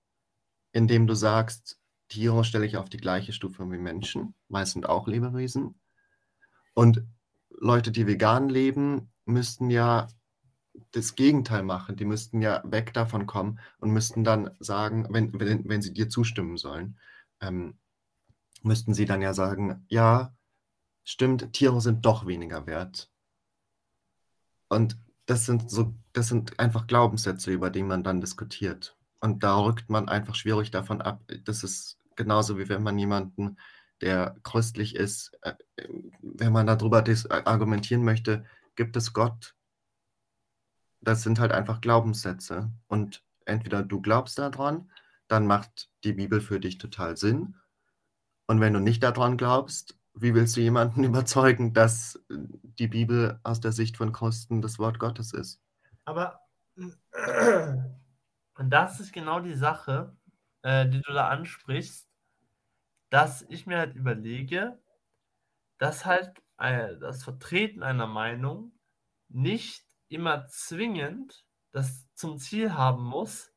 indem 0.74 1.08
du 1.08 1.14
sagst, 1.14 1.80
Tiere 2.10 2.43
stelle 2.43 2.65
ich 2.65 2.78
auf 2.78 2.89
die 2.89 2.98
gleiche 2.98 3.34
Stufe 3.34 3.70
wie 3.72 3.78
Menschen, 3.78 4.34
sind 4.65 4.89
auch 4.89 5.08
Lebewesen. 5.08 5.76
Und 6.74 7.04
Leute, 7.50 7.91
die 7.91 8.08
vegan 8.08 8.50
leben, 8.50 9.12
müssten 9.26 9.70
ja 9.70 10.08
das 10.91 11.15
Gegenteil 11.15 11.63
machen. 11.63 11.96
Die 11.98 12.06
müssten 12.06 12.41
ja 12.41 12.62
weg 12.65 12.93
davon 12.93 13.26
kommen 13.28 13.60
und 13.80 13.91
müssten 13.91 14.24
dann 14.24 14.52
sagen, 14.60 15.08
wenn 15.12 15.39
wenn 15.39 15.67
wenn 15.70 15.82
sie 15.82 15.93
dir 15.93 16.10
zustimmen 16.10 16.58
sollen, 16.58 17.00
ähm, 17.41 17.78
müssten 18.63 18.93
sie 18.93 19.06
dann 19.06 19.22
ja 19.22 19.34
sagen: 19.34 19.86
„Ja, 19.89 20.36
stimmt, 21.06 21.54
Tiere 21.54 21.82
sind 21.82 22.06
doch 22.06 22.28
weniger 22.28 22.67
wert.“ 22.67 23.10
Und 24.70 24.98
das 25.26 25.46
sind 25.46 25.70
so 25.70 25.93
das 26.13 26.30
sind 26.30 26.58
einfach 26.60 26.88
Glaubenssätze, 26.88 27.52
über 27.52 27.70
die 27.70 27.84
man 27.84 28.04
dann 28.04 28.22
diskutiert. 28.22 28.97
Und 29.19 29.43
da 29.43 29.58
rückt 29.58 29.89
man 29.89 30.10
einfach 30.10 30.36
schwierig 30.36 30.71
davon 30.71 31.01
ab. 31.01 31.23
Das 31.45 31.63
ist 31.63 31.97
genauso, 32.15 32.58
wie 32.58 32.69
wenn 32.69 32.84
man 32.84 32.97
jemanden, 32.99 33.58
der 34.01 34.36
christlich 34.43 34.95
ist 34.95 35.32
äh, 35.41 35.53
wenn 36.21 36.53
man 36.53 36.67
darüber 36.67 37.01
dis 37.01 37.25
argumentieren 37.25 38.03
möchte: 38.03 38.45
„Gibt 38.75 38.95
es 38.95 39.13
Gott?“ 39.13 39.56
Das 41.01 41.23
sind 41.23 41.39
halt 41.39 41.51
einfach 41.51 41.82
Glaubenssätze. 41.82 42.71
Und 42.88 43.23
entweder 43.45 43.84
du 43.84 44.01
glaubst 44.01 44.38
da 44.39 44.49
dran, 44.49 44.91
dann 45.27 45.47
macht 45.47 45.89
die 46.03 46.13
Bibel 46.13 46.41
für 46.41 46.60
dich 46.60 46.77
total 46.77 47.17
Sinn. 47.17 47.56
Und 48.47 48.60
wenn 48.62 48.73
du 48.73 48.80
nicht 48.80 49.03
da 49.03 49.12
dran 49.12 49.38
glaubst, 49.38 49.97
wie 50.13 50.34
willst 50.34 50.56
du 50.58 50.62
jemanden 50.62 51.03
überzeugen, 51.03 51.73
dass 51.73 52.19
die 52.30 52.88
Bibel 52.88 53.39
aus 53.43 53.60
der 53.60 53.71
Sicht 53.71 53.97
von 53.97 54.12
Christen 54.12 54.62
das 54.62 54.80
Wort 54.80 54.99
Gottes 54.99 55.34
ist? 55.34 55.62
Aber 56.06 56.39
und 58.58 58.70
das 58.72 59.00
ist 59.00 59.13
genau 59.13 59.39
die 59.39 59.56
Sache, 59.56 60.17
äh, 60.63 60.88
die 60.89 61.02
du 61.02 61.13
da 61.13 61.30
ansprichst, 61.30 62.10
dass 63.10 63.41
ich 63.43 63.67
mir 63.67 63.78
halt 63.80 63.96
überlege, 63.96 64.80
dass 65.78 66.06
halt, 66.06 66.41
äh, 66.58 66.98
das 66.98 67.24
Vertreten 67.24 67.84
einer 67.84 68.08
Meinung 68.08 68.74
nicht 69.30 69.86
immer 70.10 70.48
zwingend 70.48 71.46
das 71.72 72.08
zum 72.15 72.38
Ziel 72.39 72.74
haben 72.74 73.04
muss, 73.04 73.54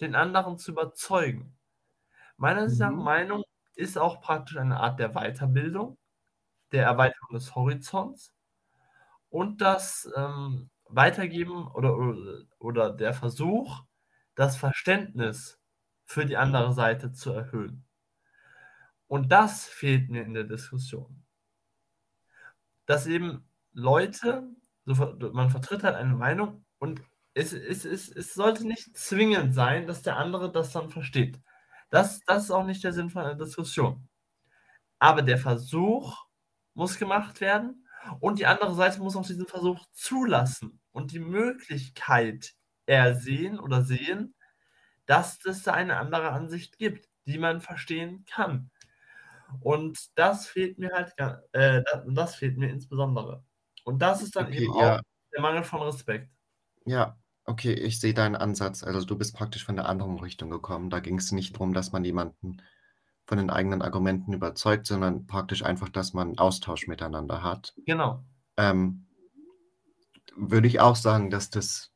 den 0.00 0.14
anderen 0.16 0.58
zu 0.58 0.72
überzeugen. 0.72 1.58
Meiner 2.36 2.62
Ansicht 2.62 2.80
nach 2.80 2.92
Mhm. 2.92 2.98
Meinung 2.98 3.44
ist 3.76 3.98
auch 3.98 4.20
praktisch 4.22 4.58
eine 4.58 4.80
Art 4.80 5.00
der 5.00 5.10
Weiterbildung, 5.14 5.98
der 6.72 6.84
Erweiterung 6.86 7.34
des 7.34 7.54
Horizonts 7.56 8.34
und 9.30 9.60
das, 9.60 10.10
ähm, 10.16 10.70
Weitergeben 10.94 11.68
oder 11.68 11.96
oder 11.96 12.42
oder 12.58 12.90
der 12.92 13.14
Versuch, 13.14 13.84
das 14.34 14.56
Verständnis 14.56 15.60
für 16.04 16.26
die 16.26 16.36
andere 16.36 16.72
Seite 16.72 17.12
zu 17.12 17.32
erhöhen. 17.32 17.84
Und 19.06 19.30
das 19.30 19.66
fehlt 19.68 20.10
mir 20.10 20.24
in 20.24 20.34
der 20.34 20.42
Diskussion. 20.44 21.22
Dass 22.86 23.06
eben 23.06 23.48
Leute 23.72 24.48
man 24.84 25.50
vertritt 25.50 25.84
halt 25.84 25.94
eine 25.94 26.14
Meinung 26.16 26.64
und 26.78 27.02
es 27.34 27.52
es 27.52 27.84
es 27.84 28.08
es 28.08 28.34
sollte 28.34 28.66
nicht 28.66 28.96
zwingend 28.96 29.54
sein, 29.54 29.86
dass 29.86 30.02
der 30.02 30.16
andere 30.16 30.50
das 30.50 30.72
dann 30.72 30.90
versteht. 30.90 31.40
Das 31.90 32.20
das 32.26 32.44
ist 32.44 32.50
auch 32.50 32.64
nicht 32.64 32.82
der 32.84 32.92
Sinn 32.92 33.10
von 33.10 33.22
einer 33.22 33.36
Diskussion. 33.36 34.08
Aber 34.98 35.22
der 35.22 35.38
Versuch 35.38 36.26
muss 36.74 36.98
gemacht 36.98 37.40
werden 37.40 37.86
und 38.20 38.38
die 38.38 38.46
andere 38.46 38.74
Seite 38.74 39.00
muss 39.00 39.16
auch 39.16 39.26
diesen 39.26 39.46
Versuch 39.46 39.86
zulassen 39.92 40.80
und 40.92 41.12
die 41.12 41.20
Möglichkeit 41.20 42.54
ersehen 42.86 43.58
oder 43.58 43.82
sehen, 43.82 44.34
dass 45.06 45.44
es 45.44 45.62
da 45.62 45.72
eine 45.74 45.96
andere 45.98 46.30
Ansicht 46.30 46.78
gibt, 46.78 47.08
die 47.26 47.38
man 47.38 47.60
verstehen 47.60 48.24
kann. 48.26 48.70
Und 49.60 49.98
das 50.18 50.46
fehlt 50.46 50.78
mir 50.78 50.92
halt 50.92 51.12
äh, 51.52 51.82
da 51.84 52.04
das 52.08 52.36
fehlt 52.36 52.56
mir 52.58 52.70
insbesondere. 52.70 53.44
Und 53.84 54.00
das 54.00 54.22
ist 54.22 54.36
dann 54.36 54.46
Okay, 54.46 54.64
eben 54.64 54.72
auch 54.72 54.80
ja. 54.80 55.00
der 55.32 55.40
Mangel 55.42 55.64
von 55.64 55.82
Respekt. 55.82 56.30
Ja, 56.86 57.18
okay, 57.44 57.74
ich 57.74 58.00
sehe 58.00 58.14
deinen 58.14 58.36
Ansatz. 58.36 58.82
Also, 58.82 59.04
du 59.06 59.16
bist 59.18 59.36
praktisch 59.36 59.64
von 59.64 59.76
der 59.76 59.88
anderen 59.88 60.18
Richtung 60.18 60.50
gekommen. 60.50 60.90
Da 60.90 61.00
ging's 61.00 61.32
nicht 61.32 61.58
drum, 61.58 61.74
dass 61.74 61.92
man 61.92 62.04
jemanden 62.04 62.62
von 63.26 63.38
den 63.38 63.50
eigenen 63.50 63.82
Argumenten 63.82 64.32
überzeugt, 64.32 64.86
sondern 64.86 65.26
praktisch 65.26 65.64
einfach, 65.64 65.88
dass 65.88 66.12
man 66.12 66.38
Austausch 66.38 66.86
miteinander 66.86 67.42
hat. 67.42 67.74
Genau. 67.86 68.24
Ähm 68.56 69.06
würde 70.36 70.66
ich 70.68 70.80
auch 70.80 70.96
sagen, 70.96 71.30
dass 71.30 71.50
das 71.50 71.91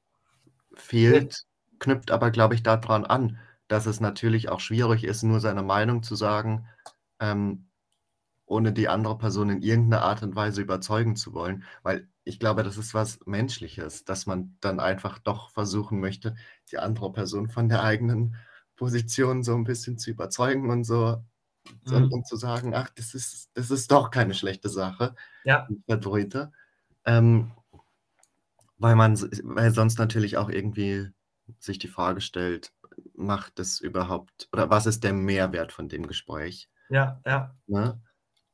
fehlt, 0.76 1.44
knüpft 1.80 2.10
aber, 2.12 2.30
glaube 2.30 2.54
ich, 2.54 2.62
da 2.62 2.76
dran 2.78 3.04
an, 3.06 3.38
dass 3.68 3.86
es 3.86 4.00
natürlich 4.00 4.48
auch 4.50 4.60
schwierig 4.60 5.04
ist, 5.04 5.22
nur 5.24 5.40
seine 5.40 5.62
Meinung 5.64 6.02
zu 6.02 6.14
sagen, 6.16 6.66
ähm, 7.20 7.68
ohne 8.46 8.72
die 8.72 8.88
andere 8.88 9.18
Person 9.18 9.50
in 9.50 9.62
irgend 9.62 9.90
'ner 9.90 10.02
Art 10.02 10.22
und 10.22 10.36
Weise 10.36 10.62
überzeugen 10.62 11.16
zu 11.16 11.34
wollen. 11.34 11.64
Weil 11.84 12.08
ich 12.24 12.40
glaube, 12.40 12.62
das 12.64 12.78
ist 12.78 12.94
was 12.94 13.20
Menschliches, 13.26 14.04
dass 14.06 14.26
man 14.26 14.56
dann 14.60 14.80
einfach 14.80 15.18
doch 15.20 15.50
versuchen 15.52 16.00
möchte, 16.00 16.36
die 16.72 16.78
andere 16.78 17.12
Person 17.12 17.48
von 17.50 17.68
der 17.70 17.82
eigenen 17.84 18.36
Position 18.76 19.42
so 19.44 19.54
'n 19.56 19.64
bisschen 19.64 19.98
zu 19.98 20.10
überzeugen 20.12 20.70
und 20.70 20.84
so 20.84 21.24
Mhm. 21.86 22.10
und 22.10 22.26
zu 22.28 22.36
sagen: 22.36 22.74
„Ach, 22.74 22.90
das 22.90 23.14
ist 23.14 23.50
das 23.54 23.70
ist 23.72 23.90
doch 23.92 24.10
keine 24.10 24.34
schlechte 24.34 24.68
Sache, 24.70 25.14
Ja. 25.44 25.70
die 25.70 25.76
ich 25.78 25.84
vertrete.“ 25.86 26.52
Ähm 27.06 27.52
weil 28.78 28.96
man 28.96 29.16
weil 29.20 29.72
sonst 29.72 29.98
natürlich 29.98 30.36
auch 30.38 30.48
irgendwie 30.50 31.08
sich 31.60 31.78
die 31.78 31.88
Frage 31.88 32.20
stellt: 32.20 32.72
„Macht 33.14 33.58
das 33.58 33.80
überhaupt 33.80 34.48
oder 34.52 34.70
was 34.70 34.86
ist 34.86 35.04
der 35.04 35.12
Mehrwert 35.14 35.72
von 35.72 35.88
dem 35.88 36.06
Gespräch?“ 36.08 36.66
Ja, 36.90 37.20
ja. 37.24 37.56
Ne? 37.68 38.00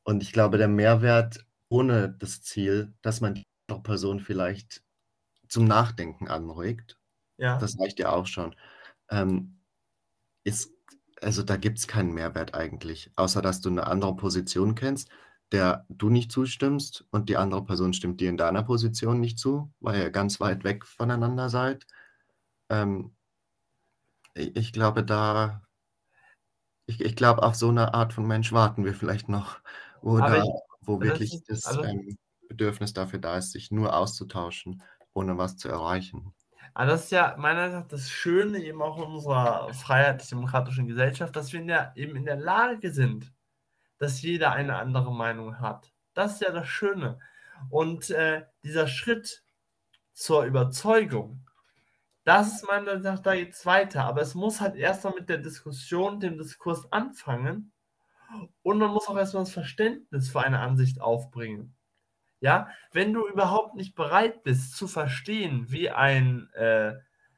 Und 0.03 0.23
ich 0.23 0.31
glaube, 0.33 0.57
der 0.59 0.67
Mehrwert 0.69 1.45
ohne 1.69 2.11
das 2.19 2.41
Ziel, 2.43 2.93
dass 3.03 3.21
man 3.21 3.35
die 3.35 3.43
andere 3.69 3.83
Person 3.83 4.19
vielleicht 4.21 4.83
zum 5.49 5.65
Nachdenken 5.65 6.27
anregt, 6.29 6.99
Ja. 7.39 7.59
das 7.59 7.79
reicht 7.79 7.99
ja 7.99 8.11
auch 8.11 8.27
schon, 8.27 8.55
ähm, 9.11 9.61
ist 10.45 10.73
also, 11.21 11.43
da 11.43 11.57
gibt's 11.57 11.87
keinen 11.87 12.13
Mehrwert 12.13 12.55
eigentlich, 12.55 13.11
außer 13.17 13.41
dass 13.43 13.61
du 13.61 13.69
'ne 13.71 13.87
andere 13.87 14.15
Position 14.17 14.75
kennst, 14.75 15.09
der 15.53 15.85
du 15.89 16.09
nicht 16.09 16.31
zustimmst 16.31 17.05
und 17.11 17.29
die 17.29 17.37
andere 17.37 17.63
Person 17.65 17.93
stimmt 17.93 18.21
dir 18.21 18.29
in 18.29 18.37
deiner 18.37 18.63
Position 18.63 19.19
nicht 19.21 19.39
zu, 19.39 19.71
weil 19.81 19.99
ihr 20.01 20.11
ganz 20.11 20.39
weit 20.41 20.63
weg 20.65 20.85
voneinander 20.85 21.49
seid. 21.49 21.87
Ähm 22.69 23.15
i 24.37 24.51
ich 24.55 24.71
glaube, 24.73 25.03
da 25.03 25.63
ich 26.89 26.99
ich 27.01 27.15
glaube, 27.15 27.43
auf 27.43 27.55
so 27.55 27.71
'ne 27.71 27.93
Art 27.93 28.13
von 28.13 28.27
Mensch 28.27 28.51
warten 28.51 28.83
wir 28.85 28.93
vielleicht 28.93 29.29
noch, 29.29 29.61
wo 30.01 30.21
da 30.21 30.37
ich 30.37 30.49
wo 30.81 31.01
wirklich 31.01 31.33
ist 31.33 31.49
das, 31.49 31.61
also 31.63 31.81
ähm, 31.81 32.17
Bedürfnis 32.49 32.91
dafür 32.93 33.19
da 33.19 33.37
ist, 33.37 33.51
sich 33.53 33.71
nur 33.71 33.95
auszutauschen, 33.95 34.81
ohne 35.13 35.37
was 35.37 35.55
zu 35.57 35.69
erreichen. 35.69 36.33
Aber 36.75 36.87
das 36.87 37.03
ist 37.05 37.11
ja 37.11 37.35
meiner 37.37 37.61
Meinung 37.67 37.79
nach 37.81 37.87
das 37.87 38.09
Schöne 38.09 38.59
eben 38.63 38.81
auch 38.81 38.97
unserer 38.97 39.71
freiheitlich-demokratischen 39.73 40.87
Gesellschaft, 40.87 41.35
dass 41.35 41.53
wir 41.53 41.59
in 41.61 41.67
der 41.67 41.93
eben 41.95 42.15
in 42.15 42.25
der 42.25 42.35
Lage 42.35 42.91
sind, 42.91 43.31
dass 44.03 44.21
jeder 44.21 44.51
eine 44.51 44.77
andere 44.77 45.13
Meinung 45.13 45.59
hat. 45.59 45.91
Das 46.13 46.33
ist 46.33 46.41
ja 46.41 46.51
das 46.51 46.67
Schöne. 46.67 47.19
Und, 47.69 48.09
äh, 48.11 48.45
dieser 48.63 48.87
Schritt 48.87 49.43
zur 50.13 50.43
Überzeugung, 50.43 51.47
das 52.23 52.55
ist 52.55 52.67
meiner 52.67 52.85
Meinung 52.85 53.01
nach 53.03 53.19
da 53.19 53.35
geht's 53.35 53.65
weiter, 53.65 54.05
aber 54.05 54.21
es 54.21 54.35
muss 54.35 54.61
halt 54.61 54.75
erst 54.75 55.03
mal 55.03 55.13
mit 55.17 55.29
der 55.29 55.39
Diskussion, 55.39 56.19
dem 56.19 56.37
Diskurs 56.37 56.91
anfangen 56.91 57.71
und 58.61 58.77
man 58.79 58.91
muss 58.91 59.07
auch 59.07 59.17
erst 59.17 59.33
mal 59.33 59.41
das 59.41 59.51
Verständnis 59.51 60.29
für 60.29 60.41
eine 60.41 60.59
Ansicht 60.59 61.01
aufbringen. 61.01 61.75
Ja? 62.39 62.69
Wenn 62.91 63.13
du 63.13 63.27
überhaupt 63.27 63.75
nicht 63.75 63.95
bereit 63.95 64.43
bist 64.43 64.75
zu 64.77 64.87
verstehen, 64.87 65.71
wie 65.71 65.89
ein 65.89 66.49
äh, 66.53 66.93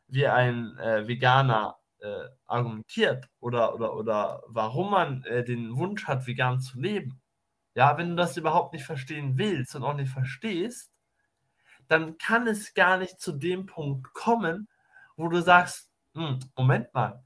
wie 0.08 0.28
ein, 0.28 0.78
äh, 0.78 1.08
Veganer, 1.08 1.78
äh, 2.06 2.30
argumentiert 2.48 3.28
oder 3.40 3.76
oder 3.76 3.96
oder 3.96 4.44
warum 4.48 4.92
man, 4.92 5.24
äh, 5.26 5.44
den 5.44 5.76
Wunsch 5.78 6.06
hat, 6.08 6.28
vegan 6.28 6.60
zu 6.62 6.80
leben. 6.80 7.22
Ja, 7.76 7.98
wenn 7.98 8.12
du 8.12 8.16
das 8.18 8.38
überhaupt 8.38 8.74
nicht 8.74 8.86
verstehen 8.86 9.38
willst 9.40 9.76
und 9.76 9.84
auch 9.84 9.96
nicht 9.96 10.12
verstehst, 10.12 10.92
dann 11.88 12.18
kann 12.18 12.48
es 12.48 12.74
gar 12.74 12.98
nicht 12.98 13.20
zu 13.20 13.32
dem 13.34 13.66
Punkt 13.66 14.14
kommen, 14.14 14.68
wo 15.16 15.28
du 15.30 15.42
sagst: 15.42 15.92
„Hm, 16.16 16.40
Moment 16.58 16.94
mal, 16.94 17.24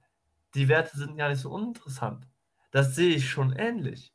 die 0.55 0.67
Werte 0.67 0.97
sind 0.97 1.17
gar 1.17 1.29
nicht 1.29 1.41
so 1.41 1.51
uninteressant. 1.51 2.27
Das 2.71 2.95
sehe 2.95 3.15
ich 3.15 3.29
schon 3.29 3.53
ähnlich.“ 3.53 4.13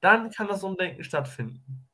Dann 0.00 0.30
kann 0.30 0.48
das 0.48 0.64
Umdenken 0.64 1.04
stattfinden. 1.04 1.88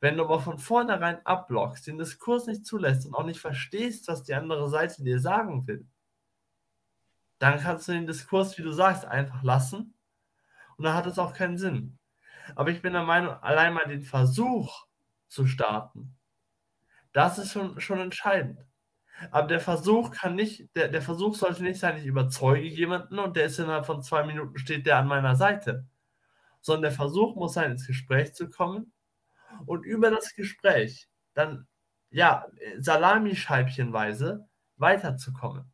Wenn 0.00 0.16
du 0.18 0.24
aber 0.24 0.40
von 0.40 0.58
vornherein 0.58 1.24
abblockst, 1.26 1.86
den 1.88 1.98
Diskurs 1.98 2.46
nicht 2.46 2.66
zulässt 2.66 3.06
und 3.06 3.14
auch 3.14 3.24
nicht 3.26 3.40
verstehst, 3.40 4.08
was 4.08 4.24
die 4.24 4.34
andere 4.34 4.68
Seite 4.70 5.02
dir 5.04 5.20
sagen 5.20 5.66
will 5.68 5.86
dann 7.38 7.60
kannst 7.60 7.88
du 7.88 7.92
den 7.92 8.06
Diskurs, 8.06 8.58
wie 8.58 8.62
du 8.62 8.72
sagst, 8.72 9.04
einfach 9.04 9.42
lassen 9.42 9.94
und 10.76 10.84
dann 10.84 10.94
hat 10.94 11.06
es 11.06 11.18
auch 11.18 11.34
keinen 11.34 11.58
Sinn. 11.58 11.98
Aber 12.56 12.70
ich 12.70 12.82
bin 12.82 12.94
der 12.94 13.04
Meinung, 13.04 13.34
allein 13.42 13.74
mal 13.74 13.86
den 13.86 14.02
Versuch 14.02 14.86
zu 15.28 15.46
starten, 15.46 16.16
das 17.12 17.38
ist 17.38 17.52
schon 17.52 17.80
schon 17.80 18.00
entscheidend. 18.00 18.64
Aber 19.30 19.48
der 19.48 19.60
Versuch 19.60 20.12
kann 20.12 20.36
nicht 20.36 20.74
der 20.76 20.88
der 20.88 21.02
Versuch 21.02 21.34
sollte 21.34 21.62
nicht 21.62 21.80
sein, 21.80 21.98
ich 21.98 22.06
überzeuge 22.06 22.66
jemanden 22.68 23.18
und 23.18 23.36
der 23.36 23.46
ist 23.46 23.58
innerhalb 23.58 23.86
von 23.86 24.02
2 24.02 24.24
Minuten 24.24 24.58
steht 24.58 24.86
der 24.86 24.98
an 24.98 25.08
meiner 25.08 25.36
Seite. 25.36 25.86
Sondern 26.60 26.82
der 26.82 26.92
Versuch 26.92 27.36
muss 27.36 27.54
sein, 27.54 27.72
ins 27.72 27.86
Gespräch 27.86 28.34
zu 28.34 28.50
kommen 28.50 28.92
und 29.66 29.84
über 29.84 30.10
das 30.10 30.34
Gespräch 30.34 31.08
dann 31.34 31.66
ja, 32.10 32.46
salamischeibchenweise 32.78 34.48
weiterzukommen. 34.76 35.70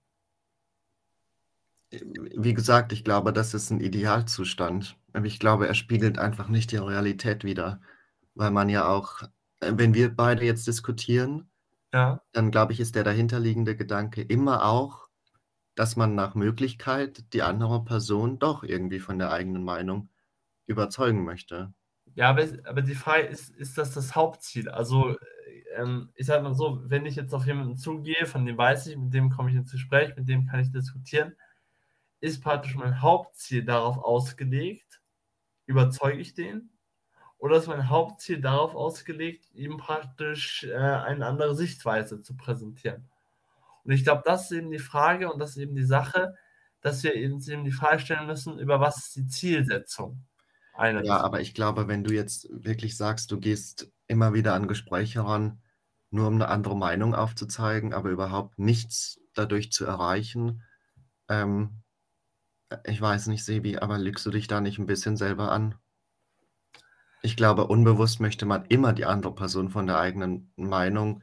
Wie 2.02 2.54
gesagt, 2.54 2.92
ich 2.92 3.04
glaube, 3.04 3.32
das 3.32 3.54
ist 3.54 3.70
'n 3.70 3.80
Idealzustand. 3.80 4.98
Aber 5.12 5.26
ich 5.26 5.38
glaube, 5.38 5.66
er 5.68 5.74
spiegelt 5.74 6.18
einfach 6.18 6.48
nicht 6.48 6.72
die 6.72 6.76
Realität 6.76 7.44
wider, 7.44 7.80
weil 8.34 8.50
man 8.50 8.68
ja 8.68 8.88
auch 8.88 9.22
äh, 9.60 9.72
wenn 9.76 9.94
wir 9.94 10.14
beide 10.14 10.44
jetzt 10.44 10.66
diskutieren, 10.66 11.50
Ja. 11.92 12.24
dann 12.32 12.50
glaube 12.52 12.72
ich, 12.74 12.80
ist 12.80 12.94
der 12.96 13.04
dahinterliegende 13.04 13.76
Gedanke 13.76 14.22
immer 14.22 14.64
auch, 14.66 15.08
dass 15.76 15.96
man 15.96 16.14
nach 16.16 16.34
Möglichkeit 16.36 17.32
die 17.34 17.42
andere 17.42 17.84
Person 17.84 18.38
doch 18.40 18.64
irgendwie 18.64 19.00
von 19.00 19.18
der 19.20 19.32
eigenen 19.32 19.64
Meinung 19.64 20.10
überzeugen 20.66 21.24
möchte. 21.24 21.74
Ja, 22.14 22.30
aber 22.30 22.44
aber 22.64 22.82
die 22.82 22.94
Frage 22.94 23.26
ist 23.26 23.50
ist 23.50 23.76
das 23.78 23.92
das 23.94 24.14
Hauptziel? 24.14 24.68
Also, 24.68 25.16
ähm, 25.76 26.10
ich 26.14 26.26
sage 26.26 26.42
mal 26.42 26.54
so, 26.54 26.80
wenn 26.84 27.06
ich 27.06 27.16
jetzt 27.16 27.34
auf 27.34 27.46
jemanden 27.46 27.76
zugehe, 27.76 28.26
von 28.26 28.44
dem 28.46 28.56
weiß 28.56 28.86
ich, 28.88 28.96
mit 28.96 29.12
dem 29.14 29.30
komme 29.30 29.50
ich 29.50 29.56
ins 29.56 29.72
Gespräch, 29.72 30.14
mit 30.16 30.28
dem 30.28 30.46
kann 30.46 30.60
ich 30.60 30.70
diskutieren, 30.70 31.34
ist 32.24 32.42
praktisch 32.42 32.74
mein 32.76 33.02
Hauptziel 33.02 33.64
darauf 33.64 33.98
ausgelegt, 33.98 35.02
überzeuge 35.66 36.18
ich 36.20 36.34
den? 36.34 36.70
Oder 37.38 37.58
ist 37.58 37.68
mein 37.68 37.88
Hauptziel 37.90 38.40
darauf 38.40 38.74
ausgelegt, 38.76 39.46
ihm 39.54 39.78
praktisch, 39.78 40.64
äh, 40.64 40.74
eine 40.76 41.26
andere 41.26 41.54
Sichtweise 41.56 42.22
zu 42.22 42.36
präsentieren? 42.36 43.08
Und 43.84 43.92
ich 43.92 44.04
glaube, 44.04 44.22
das 44.24 44.50
ist 44.50 44.58
eben 44.58 44.70
die 44.72 44.78
Frage 44.80 45.32
und 45.32 45.38
das 45.40 45.52
ist 45.52 45.58
eben 45.58 45.76
die 45.76 45.84
Sache, 45.84 46.36
dass 46.82 47.02
wir 47.04 47.14
uns 47.32 47.48
eben 47.48 47.64
die 47.64 47.72
Frage 47.72 48.00
stellen 48.00 48.26
müssen, 48.28 48.58
über 48.58 48.80
was 48.80 48.98
ist 48.98 49.16
die 49.16 49.26
Zielsetzung 49.28 50.24
einer 50.74 51.02
Ja, 51.02 51.20
aber 51.20 51.40
ich 51.40 51.54
glaube, 51.54 51.88
wenn 51.88 52.04
du 52.04 52.12
jetzt 52.14 52.48
wirklich 52.50 52.96
sagst, 52.96 53.30
du 53.32 53.40
gehst 53.40 53.90
immer 54.06 54.32
wieder 54.32 54.54
an 54.54 54.68
Gespräche 54.68 55.24
ran, 55.24 55.60
nur 56.10 56.28
um 56.28 56.36
'ne 56.38 56.48
andere 56.48 56.76
Meinung 56.76 57.14
aufzuzeigen, 57.14 57.92
aber 57.92 58.10
überhaupt 58.10 58.58
nichts 58.58 59.20
dadurch 59.34 59.72
zu 59.72 59.84
erreichen, 59.84 60.62
ähm, 61.28 61.82
äh, 61.82 61.83
ich 62.84 63.00
weiß 63.00 63.26
nicht, 63.28 63.44
Sebi, 63.44 63.78
aber 63.78 63.98
lügst 63.98 64.24
du 64.26 64.30
dich 64.30 64.46
da 64.48 64.60
nicht 64.60 64.78
'n 64.78 64.86
bisschen 64.86 65.16
selber 65.16 65.52
an? 65.52 65.76
Ich 67.22 67.36
glaube, 67.36 67.66
unbewusst 67.68 68.20
möchte 68.20 68.44
man 68.44 68.66
immer 68.66 68.92
die 68.92 69.06
andere 69.06 69.34
Person 69.34 69.70
von 69.70 69.86
der 69.86 69.98
eigenen 69.98 70.52
Meinung 70.56 71.22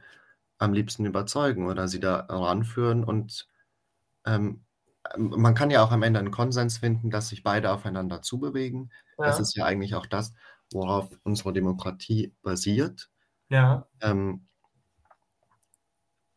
am 0.58 0.72
liebsten 0.72 1.04
überzeugen 1.06 1.68
oder 1.68 1.88
sie 1.88 2.00
da 2.00 2.16
ranführen 2.28 3.04
und, 3.04 3.48
ähm, 4.26 4.64
man 5.18 5.54
kann 5.54 5.70
ja 5.70 5.84
auch 5.84 5.92
am 5.92 6.02
Ende 6.04 6.20
'n 6.20 6.30
Konsens 6.32 6.78
finden, 6.78 7.10
dass 7.10 7.28
sich 7.30 7.42
beide 7.44 7.72
aufeinander 7.72 8.22
zubewegen. 8.22 8.92
Das 9.22 9.38
Ja. 9.38 9.40
ist 9.40 9.56
ja 9.56 9.64
eigentlich 9.66 9.94
auch 9.96 10.06
das, 10.06 10.34
worauf 10.72 11.18
unsere 11.24 11.52
Demokratie 11.54 12.34
basiert. 12.42 13.10
Ja. 13.50 13.86
Ähm 14.02 14.48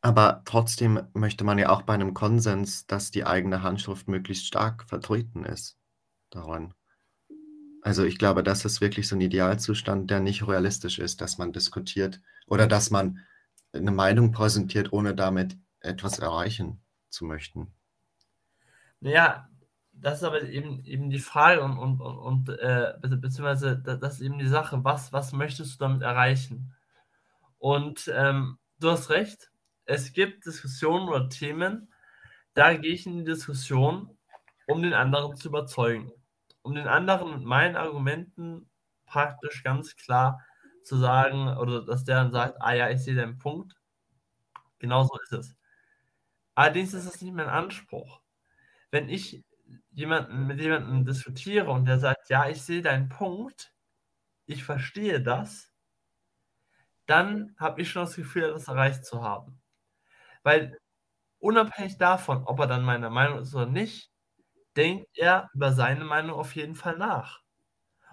aber 0.06 0.44
trotzdem 0.46 1.02
möchte 1.14 1.44
man 1.44 1.58
ja 1.60 1.70
auch 1.70 1.82
bei 1.84 1.98
'nem 1.98 2.14
Konsens, 2.14 2.88
dass 2.88 3.12
die 3.12 3.26
eigene 3.26 3.64
Handschrift 3.64 4.08
möglichst 4.08 4.48
stark 4.48 4.86
vertreten 4.90 5.46
ist 5.46 5.78
daran. 6.32 6.74
Also, 7.84 8.04
ich 8.04 8.18
glaube, 8.18 8.44
das 8.44 8.66
ist 8.66 8.82
wirklich 8.82 9.08
so 9.08 9.16
'n 9.16 9.22
Idealzustand, 9.22 10.10
der 10.10 10.20
nicht 10.20 10.48
realistisch 10.48 11.00
ist, 11.00 11.22
dass 11.22 11.38
man 11.38 11.54
diskutiert 11.54 12.22
oder 12.48 12.68
dass 12.68 12.90
man 12.92 13.20
'ne 13.74 13.92
Meinung 13.92 14.32
präsentiert, 14.32 14.92
ohne 14.94 15.16
damit 15.16 15.58
etwas 15.82 16.20
erreichen 16.20 16.82
zu 17.10 17.26
möchten. 17.26 17.74
Na 19.02 19.10
ja, 19.10 19.50
das 19.94 20.20
ist 20.20 20.24
aber 20.24 20.42
eben 20.44 20.84
eben 20.86 21.10
die 21.10 21.20
Frage 21.20 21.62
und 21.64 21.78
und 21.78 22.00
und, 22.02 22.50
äh, 22.50 22.94
be 23.02 23.10
beziehungsweise 23.18 23.78
da 23.78 23.96
das 23.96 24.16
ist 24.16 24.22
eben 24.22 24.40
die 24.40 24.48
Sache, 24.48 24.84
was 24.84 25.14
was 25.14 25.32
möchtest 25.34 25.76
du 25.76 25.80
damit 25.86 26.02
erreichen? 26.02 26.74
Und, 27.60 28.12
ähm, 28.16 28.60
du 28.80 28.92
hast 28.92 29.10
recht, 29.12 29.52
es 29.86 30.14
gibt 30.14 30.46
Diskussionen 30.46 31.08
oder 31.10 31.30
Themen, 31.30 31.94
da 32.54 32.74
gehe 32.76 32.94
ich 32.94 33.06
in 33.08 33.20
die 33.20 33.24
Diskussion, 33.26 34.18
um 34.68 34.82
den 34.84 34.94
anderen 34.94 35.36
zu 35.38 35.50
überzeugen, 35.50 36.12
um 36.64 36.76
den 36.76 36.88
anderen 36.88 37.32
mit 37.34 37.44
meinen 37.46 37.76
Argumenten 37.78 38.70
praktisch 39.06 39.64
ganz 39.64 39.96
klar 39.98 40.42
zu 40.84 40.98
sagen 40.98 41.50
oder 41.58 41.86
dass 41.86 42.06
der 42.06 42.18
dann 42.18 42.32
sagt: 42.32 42.62
„Ah 42.62 42.74
ja, 42.74 42.90
ich 42.92 43.02
sehe 43.04 43.16
deinen 43.16 43.40
Punkt.“ 43.40 43.76
Genauso 44.80 45.18
ist 45.24 45.34
es. 45.34 45.56
Allerdings 46.56 46.94
ist 46.94 47.06
es 47.06 47.22
nicht 47.22 47.34
mein 47.34 47.48
Anspruch. 47.50 48.22
Wenn 48.92 49.10
ich 49.10 49.44
jemanden 49.92 50.48
mit 50.48 50.62
jemandem 50.62 51.06
diskutiere 51.06 51.72
und 51.72 51.86
der 51.86 52.00
sagt: 52.00 52.30
„Ja, 52.30 52.50
ich 52.50 52.62
sehe 52.64 52.82
deinen 52.84 53.10
Punkt, 53.10 53.74
ich 54.48 54.64
verstehe 54.66 55.22
das“ 55.22 55.72
dann 57.08 57.56
habe 57.58 57.82
ich 57.82 57.90
schon 57.90 58.04
das 58.06 58.16
Gefühl, 58.16 58.44
etwas 58.44 58.68
erreicht 58.68 59.06
zu 59.06 59.24
haben. 59.24 59.60
Weil 60.46 60.80
unabhängig 61.40 61.98
davon, 62.00 62.44
ob 62.46 62.60
er 62.62 62.68
dann 62.68 62.86
meiner 62.86 63.10
Meinung 63.12 63.40
ist 63.42 63.56
oder 63.56 63.68
nicht, 63.68 64.12
denkt 64.78 65.08
er 65.16 65.50
über 65.56 65.74
seine 65.74 66.06
Meinung 66.06 66.38
auf 66.40 66.56
jeden 66.56 66.76
Fall 66.76 66.98
nach 66.98 67.42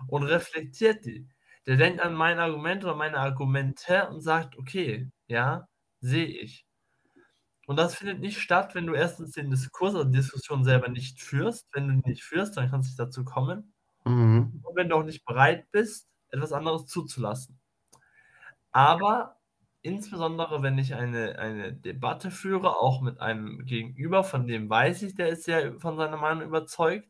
und 0.08 0.24
reflektiert 0.24 1.04
die. 1.06 1.28
Der 1.66 1.76
denkt 1.76 2.00
an 2.02 2.14
mein 2.14 2.38
Argument 2.40 2.84
oder 2.84 2.96
meine 2.96 3.18
Argumente 3.18 4.08
und 4.10 4.20
sagt: 4.22 4.58
„Okay, 4.58 5.10
ja, 5.28 5.68
sehe 6.00 6.26
ich.“ 6.26 6.62
Und 7.66 7.76
das 7.76 7.94
findet 7.94 8.20
nicht 8.20 8.40
statt, 8.40 8.74
wenn 8.74 8.86
du 8.86 8.94
erstens 8.94 9.32
den 9.32 9.50
Diskurs 9.50 9.94
oder 9.94 10.04
Diskussion 10.10 10.64
selber 10.64 10.88
nicht 10.88 11.20
führst. 11.22 11.68
Wenn 11.72 11.88
du 11.88 11.94
die 12.02 12.10
nicht 12.10 12.24
führst, 12.24 12.56
dann 12.56 12.70
kann's 12.70 12.86
nicht 12.88 12.98
dazu 12.98 13.24
kommen. 13.24 13.72
Mhm. 14.04 14.62
Und 14.62 14.76
wenn 14.76 14.88
du 14.90 14.96
auch 14.96 15.04
nicht 15.04 15.24
bereit 15.26 15.70
bist, 15.72 16.08
etwas 16.30 16.52
anderes 16.52 16.86
zuzulassen. 16.86 17.60
Aber 18.74 19.36
insbesondere, 19.82 20.62
wenn 20.62 20.78
ich 20.78 20.94
eine 20.94 21.38
eine 21.38 21.72
Debatte 21.72 22.30
führe, 22.30 22.76
auch 22.78 23.00
mit 23.02 23.20
einem 23.20 23.64
Gegenüber, 23.66 24.24
von 24.24 24.46
dem 24.46 24.68
weiß 24.70 25.02
ich, 25.02 25.14
der 25.14 25.28
ist 25.30 25.44
sehr 25.44 25.78
von 25.80 25.96
seiner 25.96 26.16
Meinung 26.16 26.44
überzeugt 26.48 27.08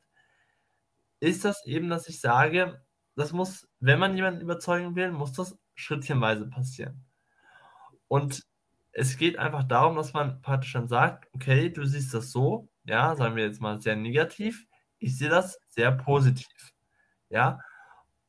ist 1.20 1.44
das 1.46 1.64
eben, 1.66 1.88
dass 1.88 2.08
ich 2.08 2.20
sage, 2.20 2.84
das 3.14 3.32
muss 3.32 3.66
wenn 3.80 3.98
man 3.98 4.14
jemanden 4.16 4.40
überzeugen 4.42 4.94
will, 4.96 5.10
muss 5.12 5.32
das 5.32 5.56
schrittchenweise 5.74 6.48
passieren. 6.50 7.06
Und 8.08 8.42
es 8.92 9.16
geht 9.16 9.38
einfach 9.38 9.64
darum, 9.64 9.96
dass 9.96 10.12
man 10.12 10.42
praktisch 10.42 10.72
dann 10.74 10.88
sagt: 10.88 11.28
„Okay, 11.34 11.70
du 11.70 11.84
siehst 11.86 12.12
das 12.14 12.30
so, 12.30 12.68
ja, 12.84 13.14
sagen 13.16 13.36
wir 13.36 13.44
jetzt 13.44 13.60
mal 13.60 13.80
sehr 13.80 13.96
negativ. 13.96 14.66
Ich 14.98 15.16
sehe 15.18 15.30
das 15.30 15.58
sehr 15.68 15.92
positiv.“ 15.92 16.46
Ja? 17.30 17.60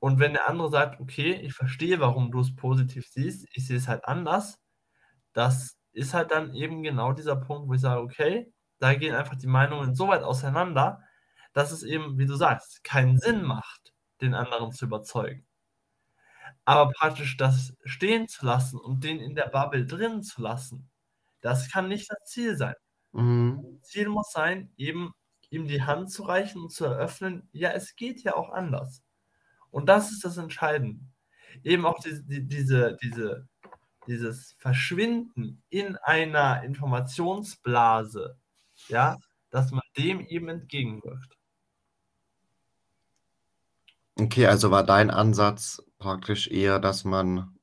Und 0.03 0.19
wenn 0.19 0.33
der 0.33 0.49
andere 0.49 0.69
sagt: 0.69 0.99
„Okay, 0.99 1.31
ich 1.33 1.53
verstehe, 1.53 1.99
warum 2.01 2.29
du's 2.31 2.55
positiv 2.57 3.07
siehst. 3.07 3.47
Ich 3.53 3.67
sehe 3.67 3.77
es 3.77 3.87
halt 3.87 4.05
anders.“ 4.05 4.59
Das 5.33 5.77
ist 5.93 6.13
halt 6.15 6.31
dann 6.31 6.53
eben 6.55 6.83
genau 6.83 7.13
dieser 7.13 7.37
Punkt, 7.37 7.69
wo 7.69 7.73
ich 7.75 7.81
sage: 7.81 8.01
„Okay, 8.01 8.53
da 8.79 8.95
gehen 8.95 9.15
einfach 9.15 9.35
die 9.37 9.47
Meinungen 9.47 9.95
so 9.95 10.07
weit 10.09 10.23
auseinander, 10.23 11.01
dass 11.53 11.71
es 11.71 11.83
eben, 11.83 12.17
wie 12.19 12.25
du 12.27 12.35
sagst, 12.35 12.83
keinen 12.83 13.19
Sinn 13.19 13.43
macht, 13.43 13.93
den 14.21 14.35
anderen 14.35 14.71
zu 14.73 14.85
überzeugen.“ 14.85 15.45
Aber 16.65 16.91
praktisch 16.93 17.35
das 17.37 17.73
stehen 17.83 18.27
zu 18.27 18.45
lassen 18.45 18.79
und 18.79 19.03
den 19.03 19.19
in 19.19 19.35
der 19.35 19.47
Bubble 19.49 19.85
drin 19.85 20.23
zu 20.23 20.41
lassen, 20.41 20.89
das 21.41 21.69
kann 21.71 21.89
nicht 21.89 22.09
das 22.09 22.19
Ziel 22.29 22.55
sein. 22.57 22.75
Mhm. 23.13 23.81
Ziel 23.83 24.09
muss 24.09 24.31
sein, 24.31 24.73
eben 24.77 25.11
ihm 25.49 25.67
die 25.67 25.83
Hand 25.83 26.11
zu 26.11 26.23
reichen 26.23 26.61
und 26.63 26.71
zu 26.71 26.85
eröffnen: 26.85 27.49
„Ja, 27.51 27.69
es 27.71 27.95
geht 27.95 28.23
ja 28.23 28.35
auch 28.35 28.49
anders.“ 28.49 29.02
Und 29.73 29.87
das 29.89 30.11
ist 30.11 30.23
das 30.23 30.37
Entscheidende. 30.37 31.01
Eben 31.63 31.85
auch 31.85 31.99
diese 31.99 32.23
die 32.25 32.47
diese 32.47 32.97
diese 33.03 33.47
dieses 34.07 34.53
Verschwinden 34.59 35.63
in 35.69 35.97
einer 35.97 36.63
Informationsblase, 36.63 38.37
ja, 38.89 39.17
dass 39.51 39.71
man 39.71 39.81
dem 39.97 40.21
eben 40.21 40.49
entgegenwirkt. 40.49 41.35
Okay, 44.19 44.45
also 44.45 44.69
war 44.69 44.83
dein 44.83 45.09
Ansatz 45.09 45.81
praktisch 45.97 46.47
eher, 46.47 46.79
dass 46.79 47.03
man 47.03 47.55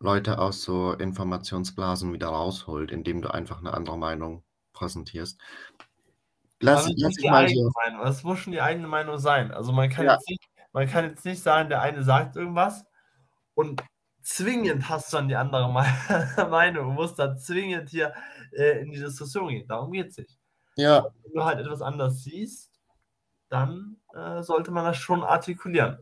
Leute 0.00 0.38
aus 0.38 0.62
so 0.62 0.92
Informationsblasen 0.94 2.12
wieder 2.12 2.28
rausholt, 2.28 2.90
indem 2.90 3.22
du 3.22 3.30
einfach 3.32 3.60
'ne 3.60 3.72
andere 3.72 3.98
Meinung 3.98 4.42
präsentierst. 4.72 5.38
Lass 6.60 6.86
lass 6.96 7.16
ich 7.16 7.26
die 7.26 7.30
mal 7.30 7.48
so 7.48 7.70
Meinung. 7.74 8.06
Es 8.06 8.22
muss 8.22 8.38
schon 8.38 8.52
die 8.52 8.60
eigene 8.60 8.86
Meinung 8.88 9.18
sein. 9.18 9.50
Also, 9.52 9.72
man 9.72 9.90
kann 9.90 10.08
Ja. 10.08 10.10
jetzt 10.10 10.28
nicht 10.28 10.42
man 10.72 10.88
kann 10.88 11.04
jetzt 11.04 11.24
nicht 11.24 11.42
sagen, 11.42 11.68
der 11.68 11.82
eine 11.82 12.02
sagt 12.02 12.36
irgendwas 12.36 12.84
und 13.54 13.82
zwingend 14.22 14.88
hast 14.88 15.12
du 15.12 15.16
dann 15.16 15.28
die 15.28 15.36
andere 15.36 15.70
Mei 15.70 15.86
Meinung 16.50 16.90
und 16.90 16.94
musst 16.94 17.18
dann 17.18 17.38
zwingend 17.38 17.90
hier, 17.90 18.14
äh, 18.52 18.80
in 18.80 18.90
die 18.90 19.00
Diskussion 19.00 19.48
gehen. 19.48 19.68
Darum 19.68 19.92
geht's 19.92 20.16
nicht. 20.16 20.38
Ja. 20.76 21.06
Wenn 21.24 21.32
du 21.34 21.44
halt 21.44 21.58
etwas 21.58 21.82
anders 21.82 22.22
siehst, 22.22 22.80
dann, 23.48 23.96
äh, 24.14 24.42
sollte 24.42 24.70
man 24.70 24.84
das 24.84 24.96
schon 24.96 25.22
artikulieren. 25.22 25.98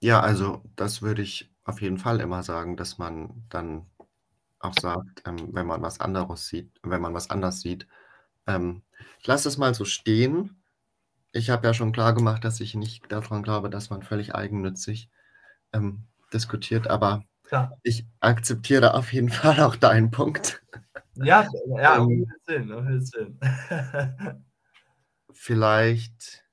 Ja, 0.00 0.20
also, 0.20 0.62
das 0.76 1.02
würde 1.02 1.22
ich 1.22 1.52
auf 1.64 1.80
jeden 1.80 1.98
Fall 1.98 2.20
immer 2.20 2.42
sagen, 2.42 2.76
dass 2.76 2.98
man 2.98 3.44
dann 3.48 3.86
auch 4.58 4.74
sagt, 4.80 5.22
ähm, 5.26 5.54
wenn 5.54 5.66
man 5.66 5.82
was 5.82 6.00
anderes 6.00 6.46
sieht 6.46 6.70
wenn 6.82 7.00
man 7.00 7.14
was 7.14 7.30
anders 7.30 7.60
sieht. 7.60 7.86
Ähm, 8.46 8.82
ich 9.20 9.26
lasse 9.26 9.48
es 9.48 9.58
mal 9.58 9.74
so 9.74 9.84
stehen. 9.84 10.61
Ich 11.32 11.48
habe 11.48 11.66
ja 11.66 11.72
schon 11.74 11.92
klargemacht, 11.92 12.44
dass 12.44 12.60
ich 12.60 12.74
nicht 12.74 13.10
daran 13.10 13.42
glaube, 13.42 13.70
dass 13.70 13.88
man 13.88 14.02
völlig 14.02 14.34
eigennützig, 14.34 15.08
ähm, 15.72 16.04
diskutiert, 16.32 16.88
aber 16.88 17.24
Klar. 17.44 17.78
Ich 17.82 18.06
akzeptiere 18.20 18.94
auf 18.94 19.12
jeden 19.12 19.28
Fall 19.30 19.60
auch 19.60 19.76
deinen 19.76 20.10
Punkt. 20.10 20.62
Ja, 21.16 21.46
ja, 21.76 21.98
auf 21.98 22.08
jeden 22.10 22.32
Sinn, 22.46 22.72
auf 22.72 22.84
jeden 22.84 23.04
Sinn. 23.04 23.38
Vielleicht 25.32 26.44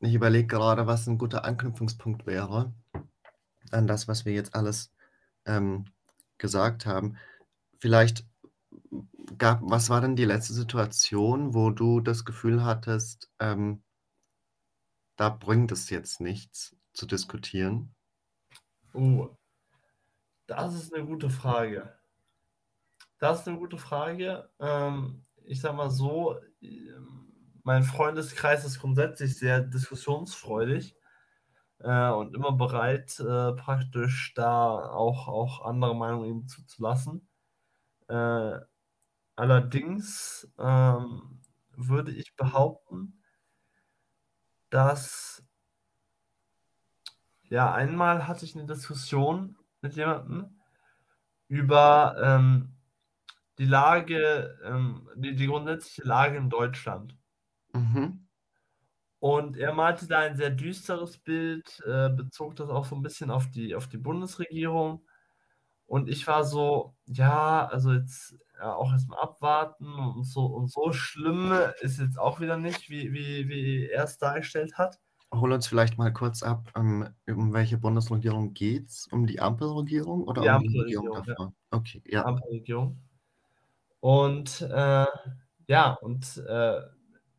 ich 0.00 0.14
überlege 0.14 0.46
gerade, 0.46 0.86
was 0.86 1.06
'n 1.06 1.18
guter 1.18 1.44
Anknüpfungspunkt 1.44 2.26
wäre 2.26 2.72
an 3.72 3.86
das, 3.86 4.08
was 4.08 4.24
wir 4.24 4.32
jetzt 4.32 4.54
alles, 4.54 4.92
ähm, 5.46 5.86
gesagt 6.38 6.86
haben. 6.86 7.16
Vielleicht 7.78 8.24
gab 9.40 9.60
was 9.64 9.90
war 9.90 10.00
denn 10.02 10.16
die 10.16 10.24
letzte 10.26 10.52
Situation, 10.54 11.54
wo 11.54 11.70
du 11.70 12.00
das 12.00 12.24
Gefühl 12.26 12.62
hattest, 12.64 13.32
ähm 13.40 13.82
da 15.18 15.28
bringt 15.28 15.72
es 15.72 15.90
jetzt 15.90 16.20
nichts 16.20 16.76
zu 16.92 17.06
diskutieren? 17.06 17.94
Oh. 18.94 19.36
Das 20.48 20.74
ist 20.74 20.92
'ne 20.92 21.04
gute 21.04 21.30
Frage. 21.30 22.00
Das 23.20 23.40
ist 23.40 23.46
'ne 23.46 23.58
gute 23.58 23.76
Frage. 23.76 24.48
Ähm, 24.58 25.26
ich 25.44 25.60
sage 25.60 25.76
mal 25.76 25.90
so, 25.90 26.36
ähm, 26.62 27.34
mein 27.62 27.82
Freundeskreis 27.82 28.64
ist 28.64 28.80
grundsätzlich 28.80 29.38
sehr 29.38 29.60
diskussionsfreudig, 29.60 30.96
äh, 31.80 32.10
und 32.10 32.34
immer 32.34 32.52
bereit, 32.52 33.20
äh, 33.20 33.52
praktisch 33.54 34.34
da 34.34 34.90
auch 34.90 35.28
auch 35.28 35.62
andere 35.66 35.96
Meinungen 35.96 36.48
zuzulassen. 36.48 37.28
Äh, 38.08 38.60
allerdings, 39.40 40.48
ähm, 40.58 41.40
würde 41.76 42.12
ich 42.12 42.36
behaupten 42.36 43.14
dass 44.72 45.42
ja, 47.48 47.72
einmal 47.72 48.28
hatte 48.28 48.44
ich 48.44 48.54
'ne 48.54 48.64
Diskussion 48.66 49.56
mit 49.82 49.94
jemandem 49.96 50.60
über, 51.48 52.16
ähm, 52.22 52.76
die 53.58 53.66
Lage, 53.66 54.58
ähm 54.64 55.08
die 55.16 55.36
die 55.36 55.46
grundsätzliche 55.48 56.04
Lage 56.08 56.38
in 56.38 56.50
Deutschland. 56.50 57.16
Mhm. 57.74 58.26
Und 59.20 59.56
er 59.58 59.74
malte 59.74 60.06
da 60.08 60.20
ein 60.20 60.36
sehr 60.36 60.50
düsteres 60.50 61.18
Bild, 61.18 61.80
äh, 61.86 62.10
bezog 62.10 62.56
das 62.56 62.70
auch 62.70 62.86
so 62.86 62.96
'n 62.96 63.02
bisschen 63.02 63.30
auf 63.30 63.50
die 63.50 63.74
auf 63.76 63.88
die 63.88 63.98
Bundesregierung. 63.98 65.04
Und 65.90 66.08
ich 66.08 66.26
war 66.28 66.44
so: 66.44 66.94
„Ja, 67.06 67.66
also 67.68 67.92
jetzt, 67.92 68.36
ja, 68.58 68.74
auch 68.76 68.92
erst 68.92 69.08
mal 69.08 69.18
abwarten 69.20 69.86
und 69.94 70.24
so 70.24 70.46
und 70.46 70.70
so 70.72 70.92
schlimm 70.92 71.52
ist 71.80 71.98
jetzt 72.00 72.18
auch 72.18 72.40
wieder 72.40 72.56
nicht, 72.58 72.90
wie 72.90 73.12
wie 73.12 73.48
wie 73.48 73.88
er's 73.90 74.18
dargestellt 74.18 74.78
hat.“ 74.78 75.00
Hol 75.34 75.52
uns 75.52 75.66
vielleicht 75.66 75.98
mal 75.98 76.12
kurz 76.12 76.42
ab, 76.44 76.70
ähm, 76.76 77.08
um 77.26 77.52
welche 77.52 77.78
Bundesregierung 77.78 78.52
geht's? 78.54 79.06
Um 79.08 79.26
die 79.26 79.40
Ampelregierung 79.40 80.22
oder 80.24 80.44
Die 80.44 80.48
um 80.48 80.56
die 80.58 80.68
Regierung 80.68 81.10
Ampelregierung, 81.10 81.22
ja. 81.26 81.36
davor? 81.36 81.52
Okay, 81.72 82.02
ja. 82.06 82.28
Ampelregierung. 82.28 83.02
Und, 84.00 84.60
äh, 84.62 85.06
ja, 85.68 85.92
und, 86.00 86.36
äh, 86.48 86.80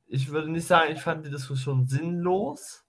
ich 0.08 0.30
würde 0.32 0.52
nicht 0.52 0.68
sagen, 0.68 0.94
ich 0.94 1.02
fand 1.02 1.26
die 1.26 1.32
Diskussion 1.32 1.88
sinnlos, 1.88 2.86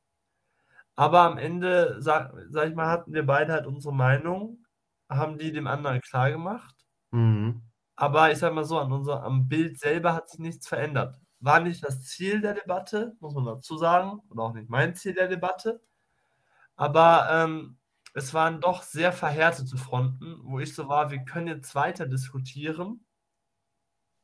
aber 0.97 1.21
am 1.23 1.39
Ende, 1.39 1.97
sa 2.01 2.33
sage 2.51 2.71
ich 2.71 2.75
mal, 2.77 2.89
hatten 2.89 3.13
wir 3.15 3.25
beide 3.27 3.53
halt 3.53 3.67
unsere 3.67 3.95
Meinung, 3.95 4.62
haben 5.17 5.39
die 5.39 5.53
dem 5.53 5.67
anderen 5.67 6.01
klargemacht. 6.01 6.77
Mhm. 7.13 7.63
Aber 7.97 8.31
ich 8.33 8.39
sage 8.39 8.55
mal 8.55 8.65
so, 8.65 8.79
an 8.79 8.93
unser 8.93 9.23
am 9.23 9.49
Bild 9.49 9.79
selber 9.79 10.15
hat 10.15 10.29
sich 10.31 10.41
nichts 10.41 10.67
verändert. 10.69 11.21
War 11.41 11.61
nicht 11.61 11.85
das 11.85 12.05
Ziel 12.05 12.41
der 12.41 12.55
Debatte, 12.55 13.17
muss 13.21 13.35
man 13.35 13.45
dazu 13.45 13.77
sagen, 13.77 14.21
und 14.29 14.39
auch 14.39 14.53
nicht 14.55 14.69
mein 14.71 14.95
Ziel 14.95 15.15
der 15.15 15.29
Debatte. 15.29 15.81
Aber, 16.77 17.29
ähm, 17.31 17.79
es 18.15 18.35
waren 18.35 18.61
doch 18.61 18.83
sehr 18.83 19.13
verhärtete 19.13 19.77
Fronten, 19.79 20.39
wo 20.45 20.61
ich 20.61 20.75
so 20.75 20.89
war: 20.89 21.11
„Wir 21.11 21.25
können 21.25 21.49
jetzt 21.49 21.75
weiter 21.75 22.07
diskutieren“ 22.07 23.05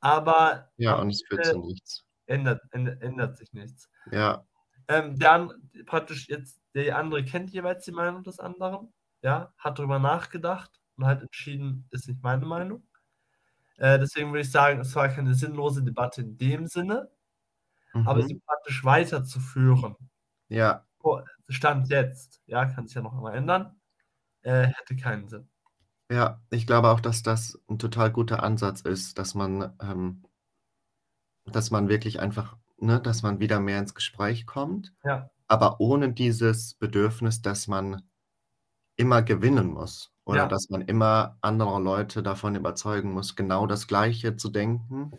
aber 0.03 0.70
Ja, 0.78 0.95
und 1.01 1.11
es 1.11 1.22
führt 1.28 1.45
zu 1.45 1.59
nichts. 1.59 2.05
ändert 2.26 2.62
änd 2.72 3.03
ändert 3.03 3.36
sich 3.39 3.53
nichts. 3.53 3.91
Ja. 4.12 4.45
Ähm, 4.89 5.18
der 5.18 5.51
praktisch 5.86 6.28
jetzt 6.28 6.61
der 6.74 6.97
andere 6.99 7.24
kennt 7.24 7.51
jeweils 7.53 7.84
die 7.84 7.93
Meinung 7.93 8.22
des 8.24 8.41
anderen, 8.41 8.93
ja, 9.22 9.53
hat 9.59 9.78
drüber 9.78 9.99
nachgedacht 9.99 10.77
und 10.99 11.07
halt 11.07 11.22
entschieden: 11.22 11.88
„Ist 11.92 12.09
nicht 12.09 12.22
meine 12.24 12.46
Meinung.“ 12.46 12.84
Äh, 13.78 13.99
deswegen 14.01 14.30
würde 14.32 14.42
ich 14.42 14.51
sagen, 14.53 14.80
es 14.80 14.94
war 14.96 15.09
keine 15.11 15.34
sinnlose 15.34 15.82
Debatte 15.84 16.22
in 16.22 16.38
dem 16.38 16.66
Sinne, 16.68 17.11
aber 18.05 18.22
sie 18.22 18.34
Mhm. 18.34 18.40
praktisch 18.46 18.84
weiterzuführen 18.84 19.96
Ja. 20.51 20.84
vor 21.01 21.24
Stand 21.49 21.88
jetzt, 21.90 22.42
ja, 22.46 22.66
kann 22.66 22.86
sich 22.86 22.96
ja 22.96 23.03
noch 23.03 23.16
immer 23.18 23.34
ändern, 23.34 23.80
äh, 24.42 24.68
hätte 24.68 24.96
keinen 24.96 25.28
Sinn. 25.28 25.49
Ja, 26.11 26.40
ich 26.51 26.66
glaube 26.66 26.88
auch, 26.88 27.01
dass 27.01 27.22
das 27.22 27.59
'n 27.68 27.78
total 27.78 28.11
guter 28.11 28.42
Ansatz 28.42 28.80
ist, 28.80 29.18
dass 29.18 29.34
man, 29.34 29.74
ähm 29.82 30.24
dass 31.46 31.70
man 31.70 31.88
wirklich 31.88 32.20
einfach 32.20 32.57
ne, 32.80 33.01
dass 33.01 33.22
man 33.22 33.40
wieder 33.40 33.61
mehr 33.61 33.78
ins 33.78 33.94
Gespräch 33.94 34.46
kommt, 34.46 34.94
Ja. 35.05 35.30
aber 35.49 35.80
ohne 35.80 36.12
dieses 36.12 36.74
Bedürfnis, 36.74 37.42
dass 37.42 37.68
man 37.68 38.03
immer 38.96 39.22
gewinnen 39.22 39.68
muss 39.68 40.12
oder 40.28 40.46
Ja. 40.46 40.48
dass 40.48 40.70
man 40.70 40.82
immer 40.82 41.38
andere 41.42 41.80
Leute 41.82 42.22
davon 42.24 42.56
überzeugen 42.56 43.12
muss, 43.12 43.36
genau 43.36 43.66
das 43.68 43.88
Gleiche 43.88 44.36
zu 44.36 44.50
denken. 44.50 45.18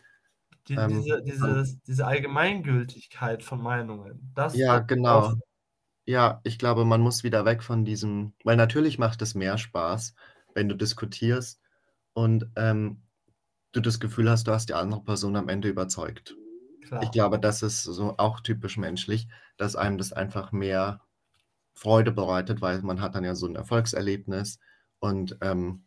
Die 0.68 0.78
Ähm, 0.78 0.86
diese 0.86 1.22
dieses 1.24 1.82
diese 1.84 2.06
Allgemeingültigkeit 2.08 3.44
von 3.44 3.62
Meinungen, 3.62 4.32
das 4.36 4.54
Ja, 4.54 4.80
genau. 4.80 5.36
Ja, 6.08 6.42
ich 6.44 6.60
glaube, 6.60 6.86
man 6.86 7.02
muss 7.02 7.24
wieder 7.24 7.46
weg 7.46 7.64
von 7.64 7.86
diesem 7.86 8.34
weil 8.44 8.58
natürlich 8.58 9.00
macht 9.00 9.22
es 9.22 9.36
mehr 9.36 9.58
Spaß, 9.58 10.16
wenn 10.56 10.70
du 10.70 10.76
diskutierst 10.76 11.62
und, 12.14 12.50
ähm, 12.58 13.04
du 13.74 13.82
das 13.82 14.00
Gefühl 14.02 14.30
hast, 14.30 14.48
du 14.48 14.54
hast 14.54 14.70
die 14.70 14.76
andere 14.76 15.04
Person 15.04 15.36
am 15.38 15.50
Ende 15.50 15.70
überzeugt. 15.70 16.38
Ich 17.00 17.12
Klar. 17.12 17.14
glaube, 17.14 17.40
das 17.40 17.64
ist 17.64 17.84
so 17.84 18.16
auch 18.18 18.42
typisch 18.42 18.78
menschlich, 18.78 19.30
dass 19.58 19.76
einem 19.78 19.98
das 20.00 20.14
einfach 20.14 20.52
mehr 20.54 21.02
Freude 21.74 22.12
bereitet, 22.14 22.62
weil 22.62 22.82
man 22.84 23.02
hat 23.02 23.16
dann 23.16 23.24
ja 23.26 23.36
so 23.36 23.48
'n 23.48 23.56
Erfolgserlebnis 23.58 24.60
und, 25.00 25.38
ähm, 25.42 25.86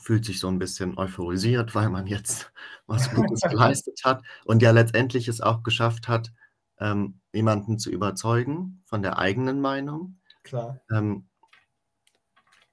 fühlt 0.00 0.24
sich 0.26 0.40
so 0.40 0.48
'n 0.48 0.58
bisschen 0.60 0.98
euphorisiert, 0.98 1.74
weil 1.74 1.90
man 1.90 2.06
jetzt 2.08 2.52
was 2.88 3.12
Gutes 3.12 3.46
geleistet 3.48 4.00
hat 4.04 4.22
und 4.46 4.62
ja 4.62 4.72
letztendlich 4.72 5.28
es 5.28 5.40
auch 5.42 5.62
geschafft 5.64 6.08
hat, 6.08 6.32
ähm, 6.80 7.20
jemanden 7.34 7.78
zu 7.78 7.90
überzeugen 7.90 8.82
von 8.86 9.02
der 9.02 9.18
eigenen 9.18 9.60
Meinung. 9.62 10.20
Klar. 10.44 10.80
Ähm 10.92 11.28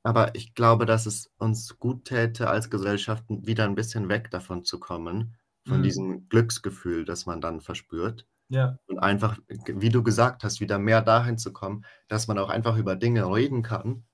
aber 0.05 0.35
ich 0.35 0.53
glaube, 0.55 0.85
dass 0.85 1.05
es 1.05 1.31
uns 1.37 1.77
guttäte 1.79 2.49
als 2.49 2.69
Gesellschaft, 2.69 3.25
wieder 3.29 3.65
'n 3.65 3.75
bisschen 3.75 4.09
weg 4.09 4.31
davon 4.31 4.63
zu 4.63 4.79
kommen, 4.79 5.35
von 5.63 5.81
Mhm. 5.81 5.83
diesem 5.83 6.29
Glücksgefühl, 6.29 7.03
das 7.05 7.25
man 7.25 7.41
dann 7.41 7.61
verspürt. 7.61 8.27
Ja. 8.49 8.77
Und 8.87 8.99
einfach, 8.99 9.39
wie 9.49 9.89
du 9.89 10.03
gesagt 10.03 10.43
hast, 10.45 10.61
wieder 10.61 10.79
mehr 10.79 11.03
dahin 11.03 11.39
zu 11.39 11.53
kommen, 11.53 11.85
dass 12.09 12.27
man 12.29 12.39
auch 12.39 12.49
einfach 12.49 12.77
über 12.77 12.97
Dinge 12.97 13.25
reden 13.33 13.63
kann, 13.63 14.06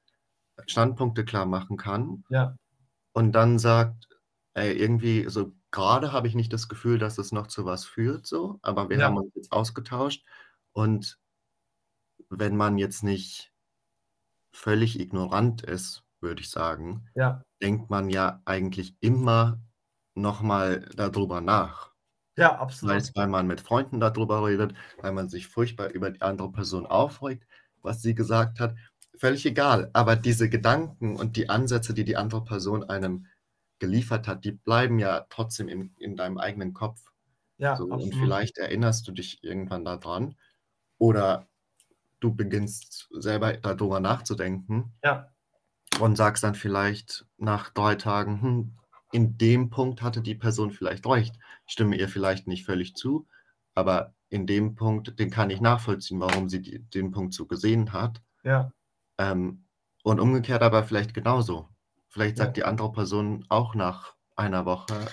Standpunkte 0.68 1.26
klar 1.26 1.46
machen 1.46 1.78
kann 1.78 2.26
Ja. 2.30 2.56
und 3.14 3.34
dann 3.34 3.60
sagt: 3.60 4.10
„Ey, 4.56 4.74
irgendwie 4.78 5.26
so 5.30 5.54
grade 5.72 6.12
habe 6.14 6.28
ich 6.28 6.36
nicht 6.36 6.54
das 6.54 6.70
Gefühl, 6.70 7.00
dass 7.00 7.18
es 7.20 7.32
noch 7.34 7.48
zu 7.48 7.66
was 7.66 7.86
führt 7.86 8.28
so, 8.28 8.60
aber 8.64 8.90
wir 8.90 9.02
Ja. 9.02 9.04
haben 9.04 9.18
uns 9.18 9.34
jetzt 9.36 9.52
ausgetauscht.“ 9.54 10.26
Und 10.74 11.20
wenn 12.30 12.58
man 12.58 12.78
jetzt 12.78 13.02
nicht 13.02 13.54
völlig 14.52 15.00
ignorant 15.00 15.62
ist, 15.64 16.04
würde 16.22 16.42
ich 16.42 16.50
sagen, 16.50 17.08
Ja. 17.16 17.44
denkt 17.62 17.90
man 17.90 18.10
ja 18.10 18.42
eigentlich 18.46 18.96
immer 19.02 19.62
noch 20.16 20.42
mal 20.42 20.82
da 20.96 21.10
drüber 21.10 21.42
nach. 21.42 21.94
Ja, 22.38 22.60
Sei 22.82 22.98
absolut. 22.98 22.98
es, 22.98 23.16
weil 23.16 23.28
man 23.28 23.48
mit 23.48 23.62
Freunden 23.62 24.00
da 24.02 24.10
drüber 24.12 24.46
redet, 24.46 24.76
weil 25.02 25.14
man 25.14 25.30
sich 25.30 25.48
furchtbar 25.48 25.90
über 25.92 26.12
die 26.12 26.22
andere 26.22 26.52
Person 26.52 26.86
aufregt, 26.88 27.48
was 27.82 28.02
sie 28.02 28.16
gesagt 28.16 28.60
hat, 28.60 28.76
völlig 29.18 29.46
egal. 29.46 29.90
Aber 29.94 30.16
diese 30.16 30.50
Gedanken 30.50 31.16
und 31.18 31.38
die 31.38 31.50
Ansätze, 31.50 31.94
die 31.94 32.06
die 32.06 32.18
andere 32.18 32.44
Person 32.44 32.84
einem 32.84 33.28
geliefert 33.80 34.28
hat, 34.28 34.46
die 34.46 34.52
bleiben 34.54 35.00
ja 35.00 35.26
trotzdem 35.30 35.68
in 35.70 35.96
in 36.00 36.16
deinem 36.16 36.38
eigenen 36.38 36.74
Kopf. 36.74 37.02
Ja, 37.58 37.74
So, 37.74 37.86
und 37.86 38.16
vielleicht 38.16 38.58
erinnerst 38.60 39.08
du 39.08 39.12
dich 39.14 39.44
irgendwann 39.44 39.86
da 39.86 39.98
dran 39.98 40.36
oder 41.00 41.50
du 42.22 42.36
beginnst 42.36 43.10
selber 43.14 43.54
da 43.58 43.76
drüber 43.76 44.00
nachzudenken 44.02 44.94
Ja. 45.04 45.34
und 46.00 46.16
sagst 46.16 46.44
dann 46.44 46.54
vielleicht 46.56 47.26
nach 47.38 47.70
3 47.72 47.96
Tagen: 47.96 48.42
„Hm, 48.42 48.78
in 49.12 49.38
dem 49.40 49.70
Punkt 49.72 50.02
hatte 50.04 50.22
die 50.22 50.36
Person 50.36 50.72
vielleicht 50.72 51.06
recht. 51.08 51.36
Ich 51.68 51.74
stimme 51.74 51.96
ihr 51.98 52.10
vielleicht 52.10 52.48
nicht 52.48 52.66
völlig 52.66 52.96
zu, 52.96 53.28
aber 53.76 54.14
in 54.30 54.46
dem 54.48 54.76
Punkt, 54.76 55.20
den 55.20 55.30
kann 55.32 55.50
ich 55.50 55.62
nachvollziehen, 55.62 56.20
warum 56.20 56.50
sie 56.50 56.62
die 56.62 56.80
den 56.80 57.12
Punkt 57.12 57.34
so 57.34 57.46
gesehen 57.48 57.92
hat.“ 57.94 58.22
Ja. 58.44 58.72
Ähm, 59.18 59.66
und 60.04 60.20
umgekehrt 60.20 60.62
aber 60.64 60.84
vielleicht 60.84 61.14
genauso. 61.14 61.70
Vielleicht 62.10 62.38
Ja. 62.38 62.46
sagt 62.46 62.58
die 62.58 62.64
andere 62.66 62.92
Person 62.92 63.46
auch 63.50 63.76
nach 63.76 64.16
einer 64.36 64.66
Woche: 64.66 65.06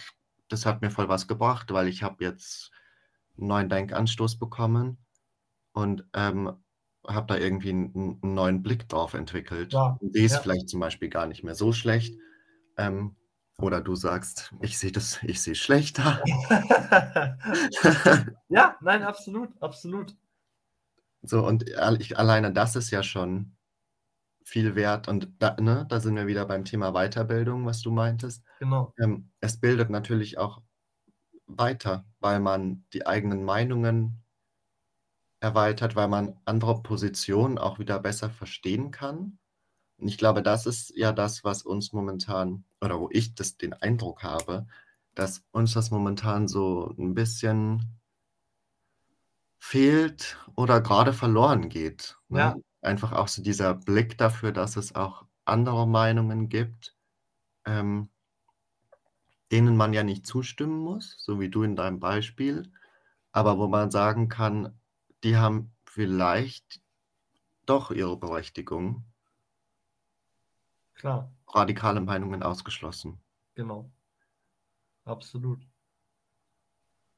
„Das 0.49 0.67
hat 0.67 0.83
mir 0.83 0.91
voll 0.91 1.09
was 1.09 1.29
gebracht, 1.29 1.73
weil 1.73 1.89
ich 1.89 2.03
habe 2.03 2.25
jetzt 2.25 2.71
'n 3.39 3.47
neuen 3.49 3.69
Denkanstoß 3.71 4.39
bekommen 4.39 4.99
und, 5.75 6.07
ähm, 6.15 6.53
habe 7.09 7.27
da 7.29 7.37
irgendwie 7.39 7.71
einen, 7.71 8.21
einen 8.23 8.35
neuen 8.35 8.63
Blick 8.63 8.89
drauf 8.89 9.15
entwickelt. 9.15 9.73
Ja, 9.73 9.99
sehe 10.01 10.27
es 10.27 10.33
ja. 10.35 10.39
vielleicht 10.39 10.69
zum 10.71 10.79
Beispiel 10.81 11.09
gar 11.11 11.27
nicht 11.27 11.43
mehr 11.45 11.55
so 11.57 11.73
schlecht. 11.73 12.17
Ähm, 12.79 13.17
oder 13.59 13.81
du 13.83 13.97
sagst, 13.97 14.55
ich 14.61 14.79
sehe 14.79 14.93
das, 14.93 15.21
ich 15.25 15.43
sehe 15.43 15.55
schlechter. 15.57 16.23
ja, 18.49 18.77
nein, 18.81 19.03
absolut, 19.03 19.51
absolut. 19.63 20.15
So, 21.23 21.47
und 21.47 21.65
ich, 22.01 22.19
alleine 22.19 22.53
das 22.53 22.77
ist 22.77 22.91
ja 22.91 23.03
schon 23.03 23.53
viel 24.43 24.75
wert. 24.75 25.09
Und 25.09 25.33
da, 25.39 25.57
ne, 25.61 25.87
da 25.89 26.01
sind 26.01 26.17
wir 26.17 26.27
wieder 26.27 26.45
beim 26.47 26.65
Thema 26.65 26.93
Weiterbildung, 26.93 27.67
was 27.67 27.83
du 27.83 27.91
meintest. 27.91 28.45
Genau. 28.59 28.93
Ähm, 28.99 29.31
es 29.41 29.59
bildet 29.59 29.91
natürlich 29.91 30.39
auch 30.39 30.63
weiter, 31.47 32.05
weil 32.21 32.41
man 32.41 32.85
die 32.93 33.07
eigenen 33.07 33.45
Meinungen 33.45 34.23
erweitert, 35.41 35.97
weil 35.97 36.09
man 36.09 36.39
andere 36.45 36.83
Positionen 36.83 37.59
auch 37.59 37.79
wieder 37.79 37.99
besser 37.99 38.31
verstehen 38.31 38.91
kann. 38.91 39.39
Und 39.99 40.09
ich 40.09 40.19
glaube, 40.19 40.43
das 40.43 40.67
ist 40.67 40.93
ja 40.97 41.13
das, 41.13 41.45
was 41.45 41.63
uns 41.63 41.93
momentan, 41.93 42.65
oder 42.81 43.01
wo 43.01 43.09
ich 43.11 43.35
das, 43.35 43.57
den 43.57 43.73
Eindruck 43.73 44.23
habe, 44.23 44.67
dass 45.15 45.45
uns 45.51 45.73
das 45.73 45.91
momentan 45.91 46.49
so 46.49 46.95
ein 46.99 47.15
bisschen 47.15 48.01
fehlt 49.59 50.39
oder 50.57 50.81
gerade 50.81 51.13
verloren 51.13 51.69
geht. 51.69 52.17
Ne? 52.29 52.39
Ja. 52.39 52.57
Einfach 52.83 53.13
auch 53.13 53.29
so 53.29 53.43
dieser 53.43 53.75
Blick 53.75 54.17
dafür, 54.19 54.53
dass 54.53 54.77
es 54.77 54.95
auch 54.95 55.25
andere 55.45 55.87
Meinungen 55.87 56.49
gibt, 56.49 56.97
ähm, 57.67 58.09
denen 59.53 59.77
man 59.77 59.93
ja 59.93 60.03
nicht 60.03 60.27
zustimmen 60.27 60.79
muss, 60.79 61.17
so 61.19 61.41
wie 61.41 61.49
du 61.49 61.63
in 61.63 61.77
deinem 61.77 62.01
Beispiel, 62.01 62.73
aber 63.33 63.59
wo 63.59 63.67
man 63.67 63.91
sagen 63.91 64.29
kann, 64.29 64.79
die 65.25 65.37
haben 65.37 65.73
vielleicht 65.85 66.81
doch 67.67 67.91
ihre 67.91 68.17
Berechtigung. 68.17 69.05
Klar. 70.95 71.33
Radikale 71.49 72.01
Meinungen 72.01 72.43
ausgeschlossen. 72.43 73.21
Genau. 73.55 73.91
Absolut. 75.05 75.61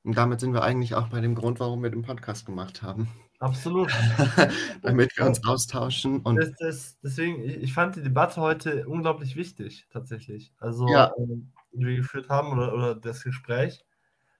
Und 0.04 0.16
damit 0.16 0.40
sind 0.40 0.52
wir 0.52 0.62
eigentlich 0.62 0.94
auch 0.94 1.08
bei 1.08 1.20
dem 1.20 1.34
Grund, 1.34 1.60
warum 1.60 1.82
wir 1.82 1.90
den 1.90 2.02
Podcast 2.02 2.46
gemacht 2.46 2.82
haben. 2.82 3.08
Absolut. 3.42 3.90
Damit 4.82 5.16
wir 5.16 5.26
uns 5.26 5.44
austauschen 5.44 6.20
und 6.20 6.36
das, 6.36 6.52
das, 6.60 6.98
deswegen, 7.02 7.42
ich, 7.42 7.72
fand 7.72 7.96
die 7.96 8.02
Debatte 8.02 8.40
heute 8.40 8.86
unglaublich 8.86 9.34
wichtig, 9.34 9.88
tatsächlich. 9.90 10.52
Also, 10.58 10.86
ja. 10.86 11.12
ähm, 11.18 11.50
die 11.72 11.84
wir 11.84 11.96
geführt 11.96 12.28
haben 12.28 12.52
oder, 12.52 12.72
oder 12.72 12.94
das 12.94 13.24
Gespräch, 13.24 13.84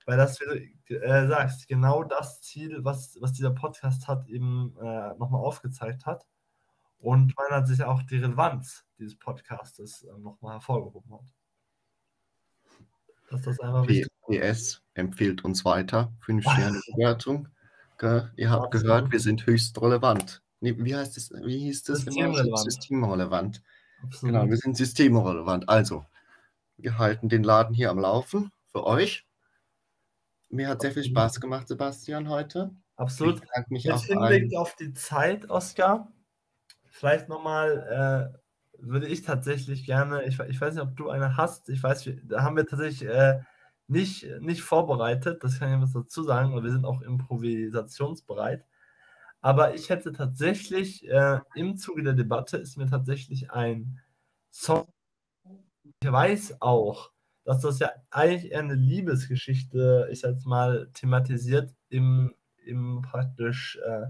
weil 0.07 0.17
das, 0.17 0.41
wie 0.41 0.77
du 0.87 1.03
äh, 1.03 1.27
sagst, 1.27 1.67
genau 1.67 2.05
das 2.05 2.43
Ziel, 2.43 2.85
was, 2.85 3.17
was 3.21 3.33
dieser 3.33 3.51
Podcast 3.51 4.07
hat, 4.07 4.29
eben 4.29 4.77
äh, 4.81 5.15
nochmal 5.19 5.41
aufgezeigt 5.41 6.07
hat. 6.07 6.25
Und 7.01 7.35
man 7.37 7.51
hat 7.51 7.67
sich 7.67 7.83
auch 7.83 8.05
die 8.05 8.19
Relevanz 8.19 8.85
dieses 9.01 9.17
Podcastes 9.19 10.05
äh, 10.05 10.17
nochmal 10.21 10.53
hervorgehoben 10.55 11.13
hat. 11.13 11.25
Dass 13.31 13.43
das 13.43 13.59
einfach 13.59 13.85
PS 14.29 14.81
empfiehlt 14.95 15.45
uns 15.45 15.65
weiter 15.65 16.13
für 16.21 16.33
eine 16.47 16.81
Ihr 18.03 18.51
habt 18.51 18.65
Absolut. 18.65 18.73
gehört, 18.73 19.13
wir 19.13 19.21
sind 19.21 19.47
höchst 19.47 19.81
relevant. 19.81 20.43
Wie 20.61 20.95
heißt 20.95 21.17
es? 21.17 21.31
Wie 21.31 21.59
hieß 21.59 21.85
das? 21.85 22.03
Systemrelevant. 22.03 22.59
Systemrelevant. 22.59 23.63
Absolut. 24.03 24.35
Genau, 24.35 24.49
wir 24.49 24.57
sind 24.57 24.77
systemrelevant. 24.77 25.69
Also, 25.69 26.05
wir 26.77 26.99
halten 26.99 27.29
den 27.29 27.43
Laden 27.43 27.75
hier 27.75 27.91
am 27.91 27.99
Laufen 27.99 28.51
für 28.71 28.85
euch. 28.85 29.27
Mir 30.49 30.69
hat 30.69 30.83
sehr 30.83 30.93
viel 30.93 31.05
Spaß 31.05 31.41
gemacht, 31.41 31.69
Sebastian, 31.69 32.29
heute. 32.29 32.71
Absolut. 32.97 33.37
Ich 33.37 33.41
bedanke 33.41 33.73
mich 33.73 33.85
Jetzt 33.85 34.05
Hinblick 34.05 34.55
auf 34.57 34.77
die 34.77 34.93
Zeit, 34.93 35.49
Oskar, 35.49 36.13
vielleicht 36.91 37.29
nochmal, 37.29 38.33
äh, 38.35 38.39
würde 38.79 39.07
ich 39.07 39.23
tatsächlich 39.23 39.87
gerne, 39.87 40.25
ich, 40.25 40.39
ich, 40.41 40.61
weiß 40.61 40.75
nicht, 40.75 40.83
ob 40.83 40.97
du 40.97 41.09
eine 41.09 41.37
hast, 41.37 41.69
ich 41.69 41.83
weiß, 41.83 42.11
da 42.25 42.43
haben 42.43 42.57
wir 42.57 42.67
tatsächlich 42.67 43.09
äh, 43.09 43.41
nicht, 43.93 44.27
nicht 44.41 44.63
vorbereitet, 44.63 45.45
das 45.45 45.59
kann 45.59 45.75
ich 45.75 45.83
was 45.83 45.93
dazu 45.93 46.25
sagen, 46.25 46.55
und 46.55 46.65
wir 46.65 46.73
sind 46.73 46.85
auch 46.85 47.03
improvisationsbereit. 47.03 48.65
Aber 49.41 49.75
ich 49.75 49.91
hätte 49.91 50.13
tatsächlich, 50.13 51.09
äh, 51.09 51.41
im 51.55 51.77
Zuge 51.77 52.03
der 52.03 52.15
Debatte 52.15 52.57
ist 52.57 52.77
mir 52.77 52.87
tatsächlich 52.87 53.51
ein 53.51 54.01
Song, 54.51 54.87
ich 56.03 56.11
weiß 56.13 56.61
auch, 56.61 57.13
dass 57.45 57.61
das 57.61 57.79
ja 57.81 57.91
eigentlich 58.11 58.53
eher 58.53 58.61
eine 58.61 58.75
Liebesgeschichte, 58.75 60.09
ich 60.13 60.23
jetzt 60.23 60.47
mal, 60.47 60.91
thematisiert 60.95 61.75
im, 61.89 62.35
im 62.65 63.03
praktisch 63.03 63.79
äh, 63.85 64.07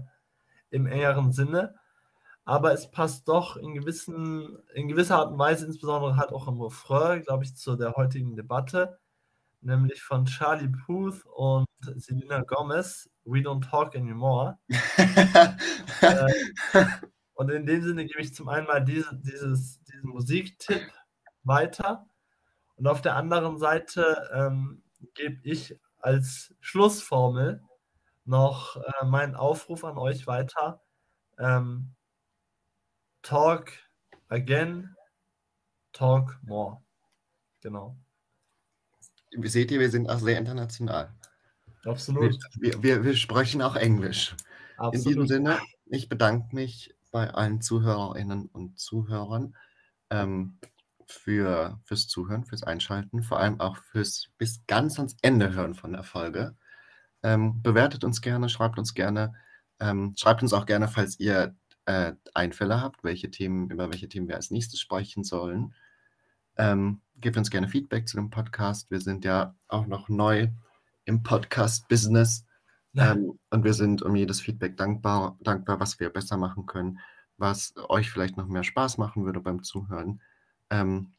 im 0.69 0.85
engeren 0.87 1.31
Sinne. 1.31 1.75
Aber 2.45 2.73
es 2.73 2.91
passt 2.91 3.27
doch 3.27 3.57
in, 3.57 3.73
gewissen, 3.73 4.59
in 4.73 4.87
gewisser 4.87 5.17
Art 5.17 5.31
und 5.31 5.39
Weise, 5.39 5.65
insbesondere 5.65 6.17
halt 6.17 6.31
auch 6.31 6.47
im 6.47 6.61
Refrain, 6.61 7.23
glaube 7.23 7.43
ich, 7.45 7.55
zu 7.55 7.75
der 7.75 7.93
heutigen 7.93 8.35
Debatte, 8.35 8.99
nämlich 9.63 10.01
von 10.01 10.25
Charlie 10.25 10.71
Puth 10.85 11.25
und 11.25 11.65
Selena 11.95 12.41
Gomez, 12.41 13.09
We 13.25 13.39
Don't 13.39 13.69
Talk 13.69 13.95
Anymore. 13.95 14.57
äh, 16.01 16.85
und 17.33 17.49
in 17.49 17.65
dem 17.65 17.81
Sinne 17.81 18.05
gebe 18.05 18.21
ich 18.21 18.33
zum 18.33 18.49
einen 18.49 18.67
mal 18.67 18.83
diese, 18.83 19.15
dieses, 19.15 19.81
diesen 19.83 20.09
Musiktipp 20.09 20.81
weiter. 21.43 22.07
Und 22.75 22.87
auf 22.87 23.01
der 23.01 23.15
anderen 23.15 23.57
Seite 23.57 24.29
ähm, 24.33 24.83
gebe 25.13 25.39
ich 25.43 25.79
als 25.99 26.53
Schlussformel 26.59 27.63
noch 28.25 28.77
äh, 28.77 29.05
meinen 29.05 29.35
Aufruf 29.35 29.83
an 29.83 29.97
euch 29.97 30.27
weiter. 30.27 30.81
Ähm, 31.37 31.95
talk 33.21 33.71
again, 34.29 34.95
talk 35.91 36.39
more. 36.43 36.83
Genau. 37.61 37.97
Seht 39.41 39.71
ihr, 39.71 39.79
wir 39.79 39.89
sind 39.89 40.09
auch 40.09 40.19
sehr 40.19 40.37
international. 40.37 41.13
Absolut. 41.85 42.37
Wir, 42.59 42.81
wir, 42.81 43.03
wir 43.03 43.15
sprechen 43.15 43.61
auch 43.61 43.75
Englisch. 43.75 44.35
Absolut. 44.77 44.93
In 44.95 45.03
diesem 45.03 45.27
Sinne, 45.27 45.59
ich 45.85 46.09
bedanke 46.09 46.55
mich 46.55 46.95
bei 47.11 47.29
allen 47.29 47.61
Zuhörerinnen 47.61 48.47
und 48.47 48.79
Zuhörern. 48.79 49.55
Ähm, 50.09 50.59
für, 51.13 51.79
fürs 51.83 52.07
Zuhören, 52.07 52.45
fürs 52.45 52.63
Einschalten, 52.63 53.23
vor 53.23 53.39
allem 53.39 53.59
auch 53.59 53.77
fürs 53.77 54.29
bis 54.37 54.65
ganz 54.67 54.97
ans 54.97 55.15
Ende 55.21 55.53
hören 55.53 55.75
von 55.75 55.93
der 55.93 56.03
Folge. 56.03 56.55
Ähm, 57.21 57.61
bewertet 57.61 58.03
uns 58.03 58.21
gerne, 58.21 58.49
schreibt 58.49 58.77
uns 58.77 58.93
gerne, 58.93 59.33
ähm, 59.79 60.13
schreibt 60.17 60.41
uns 60.41 60.53
auch 60.53 60.65
gerne, 60.65 60.87
falls 60.87 61.19
ihr 61.19 61.55
äh, 61.85 62.13
Einfälle 62.33 62.81
habt, 62.81 63.03
welche 63.03 63.31
Themen, 63.31 63.69
über 63.69 63.89
welche 63.91 64.09
Themen 64.09 64.27
wir 64.27 64.35
als 64.35 64.51
nächstes 64.51 64.79
sprechen 64.79 65.23
sollen. 65.23 65.73
Ähm, 66.57 67.01
gebt 67.15 67.37
uns 67.37 67.49
gerne 67.49 67.67
Feedback 67.67 68.07
zu 68.07 68.17
dem 68.17 68.29
Podcast. 68.29 68.89
Wir 68.91 68.99
sind 68.99 69.25
ja 69.25 69.55
auch 69.67 69.87
noch 69.87 70.09
neu 70.09 70.49
im 71.05 71.23
Podcast-Business. 71.23 72.45
Ja. 72.93 73.13
Ähm, 73.13 73.39
und 73.49 73.63
wir 73.63 73.73
sind 73.73 74.01
um 74.01 74.15
jedes 74.15 74.41
Feedback 74.41 74.77
dankbar, 74.77 75.37
dankbar, 75.41 75.79
was 75.79 75.99
wir 75.99 76.09
besser 76.09 76.37
machen 76.37 76.65
können, 76.65 76.99
was 77.37 77.73
euch 77.89 78.11
vielleicht 78.11 78.37
noch 78.37 78.47
mehr 78.47 78.63
Spaß 78.63 78.97
machen 78.97 79.25
würde 79.25 79.39
beim 79.39 79.63
Zuhören. 79.63 80.21
Ähm, 80.69 81.13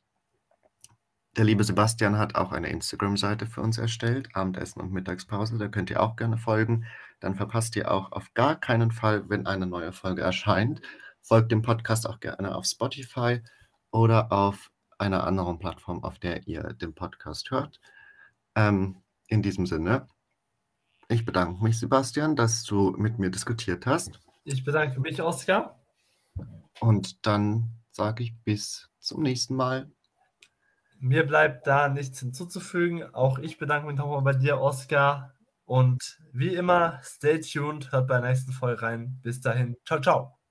der 1.36 1.44
liebe 1.44 1.64
Sebastian 1.64 2.16
hat 2.16 2.36
auch 2.36 2.52
eine 2.52 2.68
Instagram-Seite 2.68 3.46
für 3.46 3.60
uns 3.60 3.76
erstellt, 3.76 4.28
Abendessen 4.34 4.80
und 4.80 4.92
Mittagspause. 4.92 5.58
Da 5.58 5.66
könnt 5.66 5.90
ihr 5.90 6.00
auch 6.00 6.14
gerne 6.14 6.38
folgen. 6.38 6.86
Dann 7.18 7.34
verpasst 7.34 7.74
ihr 7.74 7.90
auch 7.90 8.12
auf 8.12 8.32
gar 8.34 8.54
keinen 8.54 8.92
Fall, 8.92 9.28
wenn 9.28 9.46
eine 9.46 9.66
neue 9.66 9.92
Folge 9.92 10.22
erscheint. 10.22 10.80
Folgt 11.22 11.50
dem 11.50 11.62
Podcast 11.62 12.08
auch 12.08 12.20
gerne 12.20 12.54
auf 12.54 12.66
Spotify 12.66 13.42
oder 13.90 14.30
auf 14.30 14.70
einer 14.98 15.24
anderen 15.24 15.58
Plattform, 15.58 16.02
auf 16.04 16.18
der 16.18 16.46
ihr 16.46 16.62
den 16.74 16.94
Podcast 16.94 17.50
hört. 17.50 17.80
Ähm, 18.54 19.02
in 19.28 19.42
diesem 19.42 19.66
Sinne, 19.66 20.06
ich 21.08 21.24
bedanke 21.24 21.62
mich, 21.62 21.78
Sebastian, 21.78 22.36
dass 22.36 22.64
du 22.64 22.92
mit 22.92 23.18
mir 23.18 23.30
diskutiert 23.30 23.86
hast. 23.86 24.20
Ich 24.44 24.64
bedanke 24.64 25.00
mich, 25.00 25.20
Oskar. 25.22 25.80
Und 26.80 27.26
dann 27.26 27.70
sage 27.90 28.22
ich 28.24 28.34
bis 28.44 28.90
zum 28.98 29.22
nächsten 29.22 29.54
Mal. 29.54 29.90
Mir 30.98 31.26
bleibt 31.26 31.66
da 31.66 31.88
nichts 31.88 32.20
hinzuzufügen. 32.20 33.14
Auch 33.14 33.38
ich 33.38 33.58
bedanke 33.58 33.86
mich 33.86 33.96
nochmal 33.96 34.22
bei 34.22 34.32
dir, 34.32 34.60
Oskar. 34.60 35.34
Und 35.66 36.18
wie 36.32 36.54
immer, 36.54 37.00
stay 37.02 37.40
tuned, 37.40 37.92
hört 37.92 38.08
bei 38.08 38.20
der 38.20 38.30
nächsten 38.30 38.52
Folge 38.52 38.82
rein. 38.82 39.18
Bis 39.22 39.40
dahin, 39.40 39.76
ciao, 39.84 40.00
ciao. 40.00 40.43